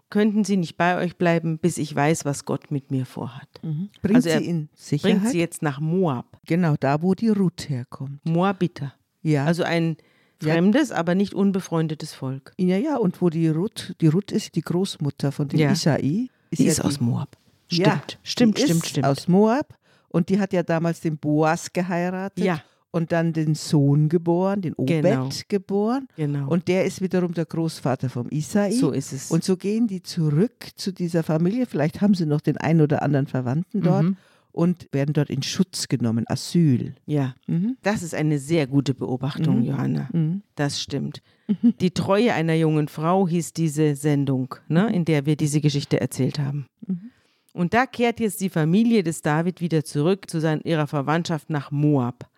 Könnten 0.09 0.43
sie 0.43 0.57
nicht 0.57 0.75
bei 0.77 0.97
euch 0.97 1.17
bleiben, 1.17 1.59
bis 1.59 1.77
ich 1.77 1.95
weiß, 1.95 2.25
was 2.25 2.45
Gott 2.45 2.71
mit 2.71 2.89
mir 2.89 3.05
vorhat? 3.05 3.47
bringt 4.01 4.15
Also 4.15 4.29
er 4.29 4.39
sie 4.39 4.45
in 4.47 4.69
Sicherheit. 4.73 5.19
Bringt 5.19 5.29
sie 5.31 5.39
jetzt 5.39 5.61
nach 5.61 5.79
Moab. 5.79 6.25
genau, 6.47 6.75
da 6.79 7.01
wo 7.01 7.13
die 7.13 7.29
Ruth 7.29 7.69
herkommt. 7.69 8.19
Moabiter. 8.25 8.93
Ja. 9.21 9.45
Also 9.45 9.63
ein 9.63 9.97
Ja. 10.41 10.53
fremdes, 10.53 10.91
aber 10.91 11.13
nicht 11.15 11.33
unbefreundetes 11.33 12.13
Volk. 12.13 12.53
ja, 12.57 12.77
ja, 12.77 12.95
und 12.97 13.21
wo 13.21 13.29
die 13.29 13.49
Ruth, 13.49 13.93
die 14.01 14.07
Ruth 14.07 14.31
ist 14.31 14.55
die 14.55 14.61
Großmutter 14.61 15.31
von 15.31 15.47
dem 15.49 15.59
Ja. 15.59 15.71
Isai. 15.71 16.29
Die 16.57 16.63
ja 16.63 16.71
ist 16.71 16.83
aus 16.83 16.99
Moab. 16.99 17.37
Stimmt, 17.67 17.85
Ja, 17.87 18.01
stimmt, 18.23 18.57
die 18.57 18.61
stimmt, 18.63 18.83
ist 18.83 18.89
stimmt. 18.89 19.05
Aus 19.05 19.27
Moab 19.27 19.77
und 20.07 20.29
die 20.29 20.39
hat 20.39 20.53
ja 20.53 20.63
damals 20.63 21.01
den 21.01 21.17
Boas 21.17 21.71
geheiratet 21.71 22.43
Ja. 22.43 22.63
Und 22.91 23.11
dann 23.11 23.33
den 23.33 23.55
Sohn 23.55 24.09
geboren, 24.09 24.61
den 24.61 24.73
Obed 24.73 25.03
Genau. 25.03 25.29
geboren. 25.47 26.07
Genau. 26.15 26.47
Und 26.49 26.67
der 26.67 26.85
ist 26.85 27.01
wiederum 27.01 27.33
der 27.33 27.45
Großvater 27.45 28.09
vom 28.09 28.27
Isai. 28.31 28.71
so 28.71 28.91
ist 28.91 29.13
es. 29.13 29.29
Und 29.31 29.43
so 29.43 29.57
gehen 29.57 29.87
die 29.87 30.01
zurück 30.01 30.69
zu 30.75 30.91
dieser 30.91 31.23
Familie. 31.23 31.65
Vielleicht 31.65 32.01
haben 32.01 32.13
sie 32.15 32.25
noch 32.25 32.41
den 32.41 32.57
einen 32.57 32.81
oder 32.81 33.01
anderen 33.03 33.27
Verwandten 33.27 33.81
dort. 33.81 34.03
Mhm. 34.03 34.17
und 34.51 34.87
werden 34.91 35.13
dort 35.13 35.29
in 35.29 35.43
Schutz 35.43 35.87
genommen, 35.87 36.25
Asyl. 36.27 36.95
Ja, 37.05 37.35
Mhm. 37.45 37.77
das 37.83 38.01
ist 38.01 38.15
eine 38.15 38.39
sehr 38.39 38.65
gute 38.65 38.95
Beobachtung, 38.95 39.61
Johanna. 39.63 40.09
Mhm. 40.11 40.41
Das 40.55 40.81
stimmt. 40.81 41.21
Die 41.79 41.91
Treue 41.91 42.33
einer 42.33 42.55
jungen 42.55 42.87
Frau 42.87 43.27
hieß 43.27 43.53
diese 43.53 43.95
Sendung, 43.95 44.55
ne, 44.67 44.91
in 44.93 45.05
der 45.05 45.27
wir 45.27 45.35
diese 45.35 45.61
Geschichte 45.61 46.01
erzählt 46.01 46.39
haben. 46.39 46.65
Mhm. 46.87 47.11
Und 47.53 47.73
da 47.73 47.85
kehrt 47.85 48.19
jetzt 48.19 48.41
die 48.41 48.49
Familie 48.49 49.03
des 49.03 49.21
David 49.21 49.61
wieder 49.61 49.83
zurück 49.83 50.29
zu 50.29 50.39
seiner, 50.39 50.65
ihrer 50.65 50.87
Verwandtschaft 50.87 51.49
nach 51.51 51.71
Moab. 51.71 52.28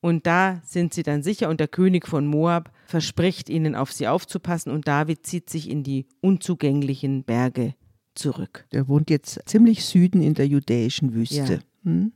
Und 0.00 0.26
da 0.26 0.60
sind 0.64 0.94
sie 0.94 1.02
dann 1.02 1.22
sicher 1.22 1.48
und 1.48 1.60
der 1.60 1.68
König 1.68 2.08
von 2.08 2.26
Moab 2.26 2.72
verspricht 2.86 3.50
ihnen 3.50 3.74
auf 3.74 3.92
sie 3.92 4.08
aufzupassen 4.08 4.72
und 4.72 4.88
David 4.88 5.26
zieht 5.26 5.50
sich 5.50 5.68
in 5.68 5.82
die 5.82 6.06
unzugänglichen 6.20 7.24
Berge 7.24 7.74
zurück. 8.14 8.66
Der 8.72 8.88
wohnt 8.88 9.10
jetzt 9.10 9.40
ziemlich 9.46 9.84
Süden 9.84 10.22
in 10.22 10.34
der 10.34 10.46
judäischen 10.46 11.14
Wüste. 11.14 11.54
Ja. 11.54 11.58
Hm? 11.84 12.12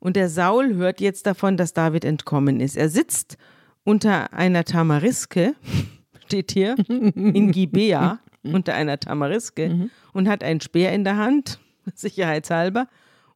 Und 0.00 0.16
der 0.16 0.28
Saul 0.28 0.74
hört 0.74 1.00
jetzt 1.00 1.26
davon, 1.26 1.56
dass 1.56 1.72
David 1.72 2.04
entkommen 2.04 2.60
ist. 2.60 2.76
Er 2.76 2.88
sitzt 2.88 3.36
unter 3.84 4.32
einer 4.32 4.64
Tamariske, 4.64 5.54
steht 6.26 6.52
hier, 6.52 6.76
in 6.88 7.52
Gibea, 7.52 8.20
unter 8.42 8.74
einer 8.74 8.98
Tamariske 8.98 9.90
und 10.12 10.28
hat 10.28 10.44
einen 10.44 10.60
Speer 10.60 10.92
in 10.92 11.04
der 11.04 11.16
Hand, 11.16 11.58
sicherheitshalber. 11.94 12.88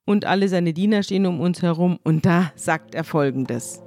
Und 0.04 0.24
alle 0.24 0.48
seine 0.48 0.72
Diener 0.72 1.02
stehen 1.02 1.26
um 1.26 1.40
uns 1.40 1.62
herum. 1.62 1.98
Und 2.02 2.26
da 2.26 2.52
sagt 2.56 2.94
er 2.94 3.04
folgendes. 3.04 3.82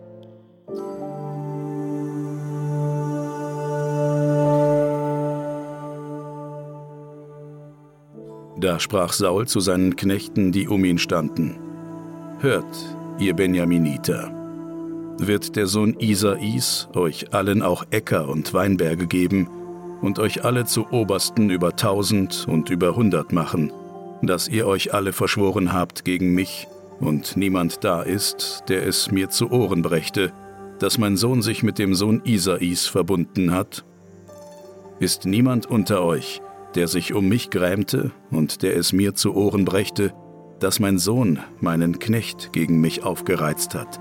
Da 8.58 8.80
sprach 8.80 9.12
Saul 9.12 9.48
zu 9.48 9.60
seinen 9.60 9.96
Knechten, 9.96 10.52
die 10.52 10.68
um 10.68 10.86
ihn 10.86 10.98
standen: 10.98 11.60
Hört, 12.40 12.66
ihr 13.20 13.36
Benjaminiter, 13.36 14.32
wird 15.20 15.56
der 15.56 15.68
Sohn 15.68 15.96
Isais 16.00 16.88
euch 16.94 17.34
allen 17.34 17.62
auch 17.62 17.86
Äcker 17.92 18.30
und 18.30 18.54
Weinberge 18.54 19.08
geben 19.08 19.50
und 20.02 20.20
euch 20.20 20.46
alle 20.46 20.66
zu 20.66 20.88
Obersten 20.92 21.50
über 21.50 21.76
tausend 21.76 22.48
und 22.48 22.70
über 22.70 22.96
hundert 22.96 23.34
machen, 23.34 23.72
dass 24.28 24.48
ihr 24.48 24.68
euch 24.68 24.94
alle 24.94 25.14
verschworen 25.14 25.74
habt 25.74 26.06
gegen 26.06 26.34
mich 26.34 26.68
und 27.00 27.38
niemand 27.38 27.84
da 27.84 28.02
ist, 28.02 28.64
der 28.68 28.86
es 28.86 29.12
mir 29.12 29.30
zu 29.30 29.52
Ohren 29.52 29.82
brächte, 29.82 30.32
dass 30.80 30.98
mein 30.98 31.18
Sohn 31.18 31.42
sich 31.42 31.64
mit 31.64 31.80
dem 31.80 31.96
Sohn 31.96 32.22
Isais 32.26 32.88
verbunden 32.88 33.52
hat? 33.52 33.86
Ist 35.00 35.26
niemand 35.26 35.66
unter 35.66 36.04
euch, 36.04 36.42
der 36.76 36.88
sich 36.88 37.14
um 37.14 37.28
mich 37.28 37.50
grämte 37.50 38.12
und 38.32 38.62
der 38.62 38.76
es 38.78 38.94
mir 38.94 39.14
zu 39.16 39.36
Ohren 39.36 39.66
brächte, 39.66 40.14
dass 40.60 40.80
mein 40.80 40.98
Sohn 40.98 41.40
meinen 41.60 42.00
Knecht 42.00 42.54
gegen 42.54 42.80
mich 42.80 43.04
aufgereizt 43.04 43.76
hat, 43.76 44.00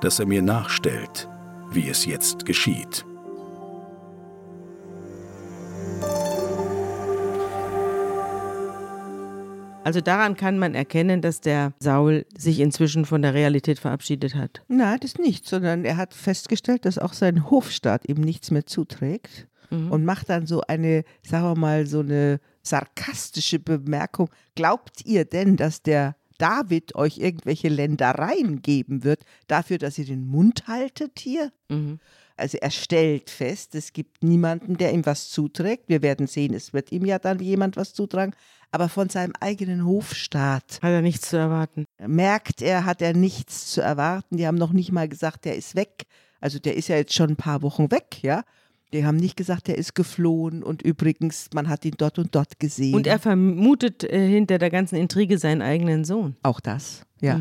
dass 0.00 0.18
er 0.18 0.26
mir 0.26 0.42
nachstellt, 0.42 1.28
wie 1.72 1.88
es 1.88 2.06
jetzt 2.06 2.46
geschieht. 2.46 3.04
Also 9.82 10.00
daran 10.00 10.36
kann 10.36 10.58
man 10.58 10.74
erkennen, 10.74 11.22
dass 11.22 11.40
der 11.40 11.72
Saul 11.80 12.26
sich 12.36 12.60
inzwischen 12.60 13.06
von 13.06 13.22
der 13.22 13.34
Realität 13.34 13.78
verabschiedet 13.78 14.34
hat. 14.34 14.62
Nein, 14.68 14.98
das 15.00 15.16
nicht, 15.16 15.48
sondern 15.48 15.84
er 15.84 15.96
hat 15.96 16.12
festgestellt, 16.14 16.84
dass 16.84 16.98
auch 16.98 17.14
sein 17.14 17.50
Hofstaat 17.50 18.08
ihm 18.08 18.20
nichts 18.20 18.50
mehr 18.50 18.66
zuträgt 18.66 19.48
und 19.70 20.04
macht 20.04 20.28
dann 20.28 20.46
so 20.46 20.62
eine, 20.62 21.04
sagen 21.24 21.44
wir 21.44 21.56
mal, 21.56 21.86
so 21.86 22.00
eine 22.00 22.40
sarkastische 22.62 23.60
Bemerkung. 23.60 24.28
Glaubt 24.56 25.04
ihr 25.04 25.24
denn, 25.24 25.56
dass 25.56 25.82
der 25.82 26.16
David 26.38 26.96
euch 26.96 27.18
irgendwelche 27.18 27.68
Ländereien 27.68 28.62
geben 28.62 29.04
wird, 29.04 29.22
dafür, 29.46 29.78
dass 29.78 29.96
ihr 29.96 30.06
den 30.06 30.26
Mund 30.26 30.66
haltet 30.66 31.20
hier? 31.20 31.52
Also 32.36 32.58
er 32.58 32.70
stellt 32.70 33.30
fest, 33.30 33.74
es 33.74 33.92
gibt 33.92 34.24
niemanden, 34.24 34.76
der 34.76 34.92
ihm 34.92 35.06
was 35.06 35.28
zuträgt. 35.28 35.88
Wir 35.88 36.02
werden 36.02 36.26
sehen, 36.26 36.54
es 36.54 36.72
wird 36.72 36.90
ihm 36.90 37.04
ja 37.04 37.18
dann 37.18 37.38
jemand 37.38 37.76
was 37.76 37.92
zutragen. 37.92 38.34
Aber 38.72 38.88
von 38.88 39.08
seinem 39.08 39.32
eigenen 39.40 39.84
Hofstaat 39.84 40.78
Hat 40.82 40.90
er 40.90 41.02
nichts 41.02 41.30
zu 41.30 41.36
erwarten. 41.36 41.86
merkt 42.06 42.62
er, 42.62 42.84
hat 42.84 43.02
er 43.02 43.14
nichts 43.14 43.72
zu 43.72 43.80
erwarten. 43.80 44.36
Die 44.36 44.46
haben 44.46 44.58
noch 44.58 44.72
nicht 44.72 44.92
mal 44.92 45.08
gesagt, 45.08 45.44
der 45.44 45.56
ist 45.56 45.74
weg. 45.74 46.04
Also 46.40 46.58
der 46.58 46.76
ist 46.76 46.88
ja 46.88 46.96
jetzt 46.96 47.14
schon 47.14 47.30
ein 47.30 47.36
paar 47.36 47.62
Wochen 47.62 47.90
weg, 47.90 48.22
ja. 48.22 48.44
Die 48.92 49.04
haben 49.06 49.16
nicht 49.16 49.36
gesagt, 49.36 49.68
der 49.68 49.78
ist 49.78 49.94
geflohen 49.94 50.62
und 50.64 50.82
übrigens, 50.82 51.48
man 51.54 51.68
hat 51.68 51.84
ihn 51.84 51.94
dort 51.96 52.18
und 52.18 52.34
dort 52.34 52.58
gesehen. 52.58 52.94
Und 52.94 53.06
er 53.06 53.20
vermutet 53.20 54.02
äh, 54.04 54.26
hinter 54.28 54.58
der 54.58 54.70
ganzen 54.70 54.96
Intrige 54.96 55.38
seinen 55.38 55.62
eigenen 55.62 56.04
Sohn. 56.04 56.36
auch 56.42 56.58
das, 56.60 57.02
ja. 57.20 57.38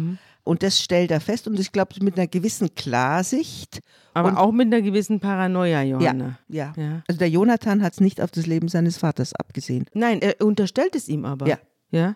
Und 0.49 0.63
das 0.63 0.79
stellt 0.81 1.11
er 1.11 1.19
fest 1.21 1.47
und 1.47 1.59
ich 1.59 1.71
glaube 1.71 1.93
mit 2.03 2.17
einer 2.17 2.25
gewissen 2.27 2.73
Klarsicht. 2.73 3.79
Aber 4.13 4.29
und, 4.29 4.37
auch 4.37 4.51
mit 4.51 4.67
einer 4.73 4.81
gewissen 4.81 5.19
Paranoia, 5.19 5.83
ja, 5.83 5.99
Johanna. 5.99 6.39
ja, 6.47 6.73
Ja. 6.75 7.03
Also 7.07 7.19
der 7.19 7.29
Jonathan 7.29 7.83
hat 7.83 7.93
es 7.93 7.99
nicht 8.01 8.19
auf 8.19 8.31
das 8.31 8.45
Leben 8.47 8.67
seines 8.67 8.97
Vaters 8.97 9.33
abgesehen. 9.35 9.85
Nein, 9.93 10.21
er 10.21 10.43
unterstellt 10.43 10.95
es 10.95 11.07
ihm 11.07 11.25
aber. 11.25 11.47
Ja. 11.47 11.59
ja. 11.91 12.15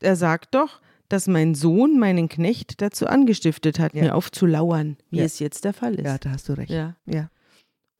Er 0.00 0.16
sagt 0.16 0.54
doch, 0.54 0.80
dass 1.10 1.26
mein 1.26 1.54
Sohn 1.54 1.98
meinen 1.98 2.28
Knecht 2.30 2.80
dazu 2.80 3.06
angestiftet 3.06 3.78
hat, 3.78 3.94
Ja. 3.94 4.02
mir 4.04 4.14
aufzulauern, 4.14 4.96
wie 5.10 5.18
Ja. 5.18 5.24
es 5.24 5.38
jetzt 5.38 5.64
der 5.64 5.74
Fall 5.74 5.94
ist. 5.96 6.06
Ja, 6.06 6.16
da 6.18 6.30
hast 6.30 6.48
du 6.48 6.54
recht. 6.54 6.70
Ja. 6.70 6.96
ja. 7.04 7.28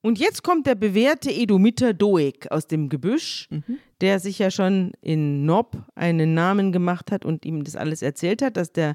Und 0.00 0.18
jetzt 0.18 0.42
kommt 0.42 0.66
der 0.66 0.74
bewährte 0.74 1.30
Edomiter 1.30 1.92
Doeg 1.94 2.50
aus 2.50 2.66
dem 2.66 2.88
Gebüsch, 2.88 3.48
der 4.00 4.18
sich 4.20 4.38
ja 4.38 4.50
schon 4.50 4.92
in 5.02 5.44
Nob 5.46 5.76
einen 5.94 6.32
Namen 6.34 6.72
gemacht 6.72 7.12
hat 7.12 7.24
und 7.24 7.44
ihm 7.44 7.64
das 7.64 7.76
alles 7.76 8.02
erzählt 8.02 8.40
hat, 8.42 8.56
dass 8.56 8.72
der 8.72 8.94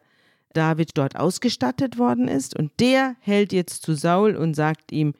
David 0.54 0.92
dort 0.98 1.16
ausgestattet 1.16 1.98
worden 1.98 2.28
ist. 2.28 2.58
Und 2.58 2.72
der 2.80 3.16
hält 3.20 3.54
jetzt 3.54 3.84
zu 3.84 3.94
Saul 3.94 4.36
und 4.36 4.56
sagt 4.56 4.92
ihm, 4.92 5.14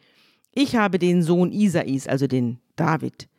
ich 0.54 0.76
habe 0.76 1.00
den 1.00 1.22
Sohn 1.22 1.52
Isais, 1.52 2.08
also 2.08 2.28
den 2.28 2.60
David, 2.76 3.30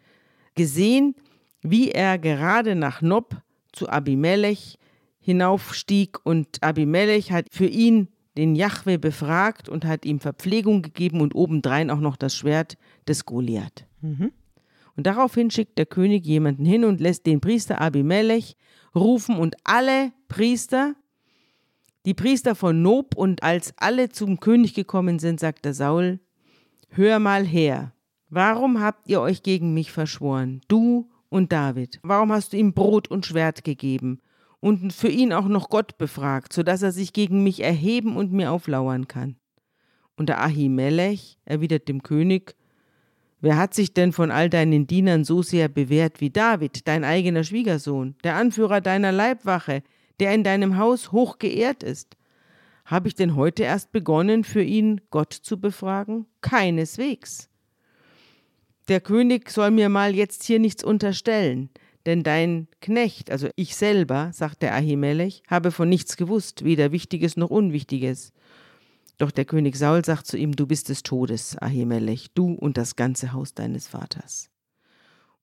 gesehen, 0.55 1.15
wie 1.63 1.91
er 1.91 2.19
gerade 2.19 2.75
nach 2.75 3.03
Nob 3.03 3.43
zu 3.73 3.89
Abimelech 3.89 4.79
hinaufstieg 5.21 6.19
und 6.25 6.63
Abimelech 6.63 7.31
hat 7.33 7.47
für 7.51 7.67
ihn 7.67 8.09
den 8.37 8.55
Jahwe 8.55 8.99
befragt 8.99 9.69
und 9.69 9.85
hat 9.85 10.05
ihm 10.05 10.21
Verpflegung 10.21 10.83
gegeben 10.83 11.21
und 11.21 11.35
obendrein 11.35 11.91
auch 11.91 12.01
noch 12.01 12.17
das 12.17 12.35
Schwert 12.35 12.79
des 13.07 13.27
Goliath. 13.27 13.87
Und 14.97 15.07
daraufhin 15.07 15.51
schickt 15.51 15.79
der 15.79 15.87
König 15.87 16.25
jemanden 16.27 16.65
hin 16.65 16.85
und 16.85 17.01
lässt 17.01 17.27
den 17.27 17.41
Priester 17.41 17.81
Abimelech 17.81 18.57
rufen 18.95 19.37
und 19.37 19.57
alle 19.65 20.13
Priester, 20.29 20.95
die 22.07 22.15
Priester 22.15 22.55
von 22.55 22.83
Nob 22.83 23.15
und 23.15 23.43
als 23.43 23.75
alle 23.77 24.09
zum 24.09 24.41
König 24.41 24.75
gekommen 24.75 25.19
sind, 25.19 25.41
sagt 25.41 25.65
der 25.65 25.75
Saul, 25.75 26.21
hör 26.89 27.19
mal 27.19 27.45
her, 27.45 27.93
warum 28.29 28.81
habt 28.81 29.09
ihr 29.09 29.21
euch 29.21 29.43
gegen 29.43 29.75
mich 29.75 29.93
verschworen, 29.93 30.61
du 30.69 31.11
und 31.29 31.53
David? 31.53 32.01
Warum 32.03 32.33
hast 32.33 32.53
du 32.53 32.57
ihm 32.57 32.73
Brot 32.73 33.09
und 33.09 33.27
Schwert 33.27 33.65
gegeben 33.65 34.21
und 34.61 34.93
für 34.93 35.09
ihn 35.09 35.33
auch 35.33 35.49
noch 35.49 35.69
Gott 35.69 35.99
befragt, 35.99 36.53
sodass 36.53 36.83
er 36.83 36.93
sich 36.93 37.13
gegen 37.13 37.43
mich 37.43 37.63
erheben 37.63 38.17
und 38.17 38.33
mir 38.33 38.51
auflauern 38.51 39.09
kann? 39.09 39.37
Und 40.17 40.29
der 40.29 40.43
Ahimelech 40.43 41.39
erwidert 41.45 41.89
dem 41.89 42.03
König, 42.03 42.57
Wer 43.43 43.57
hat 43.57 43.73
sich 43.73 43.95
denn 43.95 44.13
von 44.13 44.31
all 44.31 44.51
deinen 44.51 44.87
Dienern 44.87 45.25
so 45.25 45.43
sehr 45.43 45.69
bewährt 45.69 46.21
wie 46.21 46.29
David, 46.29 46.87
dein 46.87 47.05
eigener 47.05 47.43
Schwiegersohn, 47.43 48.15
der 48.23 48.37
Anführer 48.37 48.83
deiner 48.83 49.13
Leibwache, 49.13 49.83
der 50.21 50.35
in 50.35 50.45
deinem 50.45 50.77
Haus 50.77 51.13
hoch 51.13 51.39
geehrt 51.39 51.83
ist? 51.83 52.17
Habe 52.85 53.09
ich 53.09 53.15
denn 53.15 53.37
heute 53.37 53.63
erst 53.63 53.93
begonnen, 53.93 54.45
für 54.45 54.63
ihn 54.63 55.01
Gott 55.11 55.33
zu 55.33 55.61
befragen? 55.61 56.27
Keineswegs. 56.41 57.49
Der 58.89 59.01
König 59.01 59.51
soll 59.51 59.71
mir 59.71 59.89
mal 59.89 60.15
jetzt 60.15 60.43
hier 60.43 60.59
nichts 60.59 60.83
unterstellen, 60.83 61.71
denn 62.07 62.23
dein 62.23 62.67
Knecht, 62.81 63.31
also 63.31 63.49
ich 63.55 63.77
selber, 63.77 64.31
sagt 64.33 64.63
der 64.63 64.75
Ahimelech, 64.75 65.43
habe 65.49 65.71
von 65.71 65.89
nichts 65.89 66.17
gewusst, 66.17 66.65
weder 66.65 66.91
Wichtiges 66.91 67.37
noch 67.37 67.51
Unwichtiges. 67.51 68.33
Doch 69.19 69.31
der 69.31 69.45
König 69.45 69.77
Saul 69.77 70.05
sagt 70.05 70.27
zu 70.27 70.37
ihm, 70.37 70.57
du 70.57 70.67
bist 70.67 70.89
des 70.89 71.03
Todes, 71.03 71.57
Ahimelech, 71.59 72.29
du 72.35 72.55
und 72.55 72.77
das 72.79 72.97
ganze 72.97 73.33
Haus 73.33 73.55
deines 73.55 73.87
Vaters. 73.87 74.51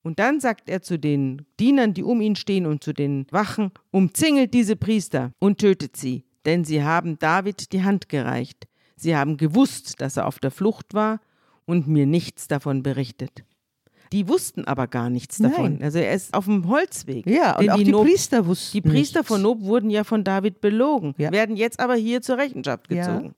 Und 0.04 0.20
dann 0.20 0.40
sagt 0.40 0.70
er 0.70 0.82
zu 0.82 0.98
den 0.98 1.46
Dienern, 1.60 1.94
die 1.94 2.04
um 2.04 2.22
ihn 2.22 2.36
stehen 2.36 2.66
und 2.66 2.84
zu 2.84 2.94
den 2.94 3.26
Wachen, 3.32 3.72
umzingelt 3.92 4.54
diese 4.54 4.76
Priester 4.76 5.34
und 5.40 5.58
tötet 5.60 5.98
sie, 5.98 6.24
denn 6.46 6.64
sie 6.64 6.84
haben 6.84 7.20
David 7.20 7.74
die 7.74 7.84
Hand 7.84 8.08
gereicht. 8.10 8.68
Sie 8.96 9.16
haben 9.16 9.38
gewusst, 9.38 10.00
dass 10.02 10.18
er 10.18 10.26
auf 10.28 10.40
der 10.40 10.52
Flucht 10.52 10.94
war 10.94 11.20
und 11.66 11.88
mir 11.88 12.06
nichts 12.06 12.48
davon 12.48 12.84
berichtet. 12.84 13.44
Die 14.14 14.30
wussten 14.30 14.64
aber 14.64 14.88
gar 14.88 15.10
nichts 15.10 15.38
davon. 15.40 15.74
Nein. 15.74 15.84
Also 15.84 16.00
er 16.00 16.14
ist 16.14 16.34
auf 16.34 16.46
dem 16.46 16.70
Holzweg. 16.70 17.26
Ja, 17.28 17.58
und 17.60 17.70
auch 17.70 17.76
die, 17.78 17.92
Nob- 17.92 18.06
Priester 18.06 18.46
wussten 18.48 18.78
die 18.78 18.82
Priester 18.82 19.20
nichts. 19.20 19.28
von 19.28 19.42
Nob 19.42 19.62
wurden 19.64 19.90
ja 19.90 20.06
von 20.06 20.24
David 20.24 20.62
belogen, 20.62 21.14
Ja. 21.18 21.32
werden 21.34 21.58
jetzt 21.58 21.82
aber 21.82 21.96
hier 21.96 22.22
zur 22.22 22.38
Rechenschaft 22.38 22.90
Ja. 22.90 23.06
gezogen. 23.06 23.36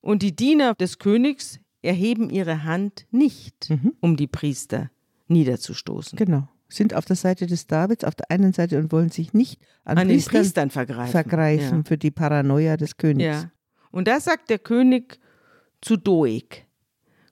Und 0.00 0.22
die 0.22 0.34
Diener 0.34 0.74
des 0.74 0.98
Königs 0.98 1.60
erheben 1.82 2.30
ihre 2.30 2.64
Hand 2.64 3.06
nicht, 3.12 3.70
Mhm. 3.70 3.92
um 4.00 4.16
die 4.16 4.26
Priester 4.26 4.90
niederzustoßen. 5.28 6.16
Genau. 6.16 6.48
sind 6.68 6.94
auf 6.94 7.04
der 7.04 7.16
Seite 7.16 7.46
des 7.46 7.66
Davids 7.66 8.04
auf 8.04 8.14
der 8.14 8.30
einen 8.30 8.52
Seite 8.52 8.78
und 8.78 8.90
wollen 8.90 9.10
sich 9.10 9.32
nicht 9.32 9.60
an, 9.84 9.98
An 9.98 10.08
den 10.08 10.16
Priestern, 10.16 10.40
Priestern 10.40 10.70
vergreifen. 10.70 11.12
vergreifen 11.12 11.78
Ja. 11.78 11.84
für 11.84 11.98
die 11.98 12.10
Paranoia 12.10 12.76
des 12.76 12.96
Königs. 12.96 13.24
Ja. 13.42 13.50
Und 13.92 14.08
da 14.08 14.18
sagt 14.18 14.50
der 14.50 14.58
König 14.58 15.20
zu 15.80 15.96
Doeg, 15.96 16.64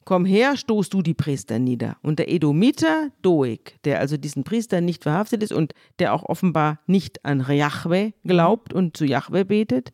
komm 0.05 0.25
her, 0.27 0.57
stoß 0.57 0.91
du 0.91 1.03
die 1.03 1.15
Priester 1.15 1.59
nieder. 1.59 1.97
Und 2.03 2.19
der 2.21 2.31
Edomiter 2.31 3.09
Doeg, 3.23 3.75
der 3.85 3.99
also 4.01 4.17
diesen 4.17 4.45
Priester 4.45 4.81
nicht 4.81 5.03
verhaftet 5.03 5.43
ist 5.43 5.53
und 5.53 5.73
der 5.99 6.13
auch 6.15 6.25
offenbar 6.25 6.81
nicht 6.87 7.25
an 7.25 7.45
Jahwe 7.49 8.13
glaubt 8.25 8.73
und 8.73 8.97
zu 8.97 9.05
Jahwe 9.05 9.45
betet, 9.45 9.93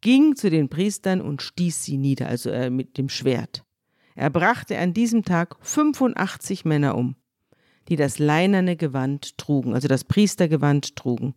ging 0.00 0.34
zu 0.34 0.50
den 0.50 0.68
Priestern 0.68 1.20
und 1.20 1.42
stieß 1.42 1.84
sie 1.84 1.96
nieder, 1.98 2.26
also 2.28 2.50
äh, 2.50 2.70
mit 2.70 2.96
dem 2.98 3.08
Schwert. 3.08 3.64
Er 4.16 4.30
brachte 4.30 4.76
an 4.78 4.94
diesem 4.94 5.24
Tag 5.24 5.56
85 5.60 6.64
Männer 6.64 6.96
um, 6.96 7.14
die 7.88 7.96
das 7.96 8.18
leinerne 8.18 8.76
Gewand 8.76 9.38
trugen, 9.38 9.74
also 9.74 9.88
das 9.88 10.04
Priestergewand 10.04 10.96
trugen. 10.96 11.34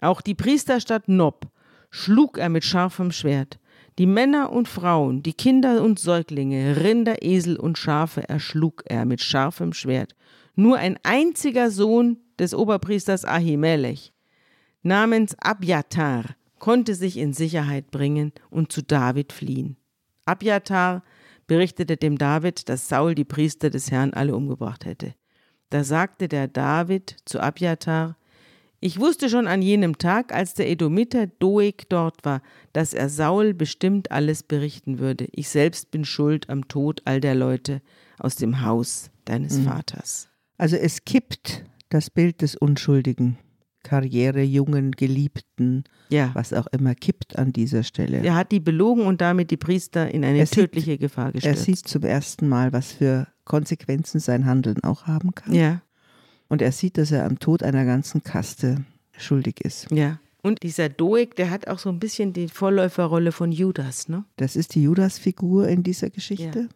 Auch 0.00 0.20
die 0.20 0.34
Priesterstadt 0.34 1.08
Nob 1.08 1.46
schlug 1.90 2.38
er 2.38 2.48
mit 2.48 2.64
scharfem 2.64 3.12
Schwert. 3.12 3.58
Die 3.98 4.06
Männer 4.06 4.52
und 4.52 4.68
Frauen, 4.68 5.22
die 5.22 5.32
Kinder 5.32 5.82
und 5.82 5.98
Säuglinge, 5.98 6.82
Rinder, 6.82 7.22
Esel 7.22 7.56
und 7.56 7.78
Schafe 7.78 8.28
erschlug 8.28 8.84
er 8.86 9.04
mit 9.04 9.20
scharfem 9.20 9.72
Schwert. 9.72 10.14
Nur 10.54 10.78
ein 10.78 10.98
einziger 11.02 11.70
Sohn 11.70 12.18
des 12.38 12.54
Oberpriesters 12.54 13.24
Ahimelech, 13.24 14.12
namens 14.82 15.36
Abjatar, 15.38 16.24
konnte 16.58 16.94
sich 16.94 17.16
in 17.16 17.32
Sicherheit 17.32 17.90
bringen 17.90 18.32
und 18.50 18.70
zu 18.72 18.82
David 18.82 19.32
fliehen. 19.32 19.76
Abjatar 20.24 21.02
berichtete 21.46 21.96
dem 21.96 22.18
David, 22.18 22.68
dass 22.68 22.88
Saul 22.88 23.14
die 23.14 23.24
Priester 23.24 23.70
des 23.70 23.90
Herrn 23.90 24.12
alle 24.12 24.36
umgebracht 24.36 24.84
hätte. 24.84 25.14
Da 25.70 25.84
sagte 25.84 26.28
der 26.28 26.48
David 26.48 27.16
zu 27.24 27.40
Abjatar, 27.40 28.16
ich 28.80 29.00
wusste 29.00 29.28
schon 29.28 29.48
an 29.48 29.60
jenem 29.60 29.98
Tag, 29.98 30.32
als 30.32 30.54
der 30.54 30.70
Edomiter 30.70 31.26
Doeg 31.26 31.88
dort 31.88 32.24
war, 32.24 32.42
dass 32.72 32.94
er 32.94 33.08
Saul 33.08 33.52
bestimmt 33.52 34.12
alles 34.12 34.44
berichten 34.44 35.00
würde. 35.00 35.26
Ich 35.32 35.48
selbst 35.48 35.90
bin 35.90 36.04
schuld 36.04 36.48
am 36.48 36.68
Tod 36.68 37.02
all 37.04 37.20
der 37.20 37.34
Leute 37.34 37.82
aus 38.20 38.36
dem 38.36 38.62
Haus 38.62 39.10
deines 39.24 39.58
Vaters. 39.58 40.28
Also 40.58 40.76
es 40.76 41.04
kippt 41.04 41.64
das 41.88 42.08
Bild 42.08 42.40
des 42.40 42.54
unschuldigen, 42.54 43.36
Karriere, 43.82 44.42
jungen, 44.42 44.92
Geliebten, 44.92 45.84
Ja. 46.10 46.30
was 46.34 46.52
auch 46.52 46.66
immer, 46.68 46.94
kippt 46.94 47.38
an 47.38 47.52
dieser 47.52 47.82
Stelle. 47.84 48.18
Er 48.18 48.34
hat 48.34 48.52
die 48.52 48.60
belogen 48.60 49.06
und 49.06 49.20
damit 49.20 49.50
die 49.50 49.56
Priester 49.56 50.10
in 50.12 50.24
eine 50.24 50.38
Er 50.38 50.46
sieht- 50.46 50.54
tödliche 50.54 50.98
Gefahr 50.98 51.26
er 51.26 51.32
gestürzt. 51.32 51.64
sieht 51.64 51.78
zum 51.88 52.02
ersten 52.02 52.48
Mal, 52.48 52.72
was 52.72 52.92
für 52.92 53.28
Konsequenzen 53.44 54.20
sein 54.20 54.44
Handeln 54.46 54.82
auch 54.84 55.06
haben 55.06 55.34
kann. 55.34 55.54
ja, 55.54 55.82
Und 56.48 56.62
er 56.62 56.72
sieht, 56.72 56.96
dass 56.98 57.10
er 57.12 57.24
am 57.26 57.38
Tod 57.38 57.62
einer 57.62 57.84
ganzen 57.84 58.22
Kaste 58.22 58.84
schuldig 59.16 59.60
ist. 59.64 59.90
ja. 59.90 60.18
Und 60.40 60.62
dieser 60.62 60.88
Doeg, 60.88 61.34
der 61.34 61.50
hat 61.50 61.66
auch 61.66 61.80
so 61.80 61.88
ein 61.88 61.98
bisschen 61.98 62.32
die 62.32 62.46
Vorläuferrolle 62.48 63.32
von 63.32 63.50
Judas, 63.50 64.08
ne? 64.08 64.24
Das 64.36 64.54
ist 64.54 64.74
die 64.76 64.82
Judas-Figur 64.84 65.68
in 65.68 65.82
dieser 65.82 66.10
Geschichte. 66.10 66.68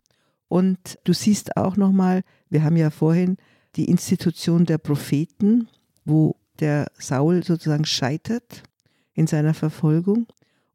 Und 0.49 0.99
du 1.05 1.13
siehst 1.15 1.57
auch 1.57 1.77
nochmal, 1.77 2.23
wir 2.51 2.65
haben 2.65 2.77
ja 2.77 2.91
vorhin 2.91 3.37
die 3.77 3.85
Institution 3.87 4.67
der 4.67 4.79
Propheten, 4.79 5.69
wo 6.05 6.35
der 6.61 6.91
Saul 6.99 7.43
sozusagen 7.45 7.85
scheitert 7.85 8.63
in 9.15 9.27
seiner 9.27 9.55
Verfolgung. 9.55 10.27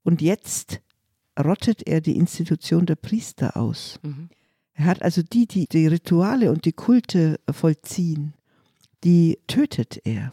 Und 0.03 0.21
jetzt 0.21 0.81
rottet 1.39 1.87
er 1.87 2.01
die 2.01 2.17
Institution 2.17 2.85
der 2.85 2.95
Priester 2.95 3.57
aus. 3.57 3.99
Mhm. 4.03 4.29
Er 4.73 4.85
hat 4.85 5.01
also 5.01 5.21
die, 5.23 5.47
die 5.47 5.67
die 5.67 5.87
Rituale 5.87 6.51
und 6.51 6.65
die 6.65 6.73
Kulte 6.73 7.39
vollziehen, 7.49 8.33
die 9.03 9.39
tötet 9.47 9.99
er. 10.05 10.31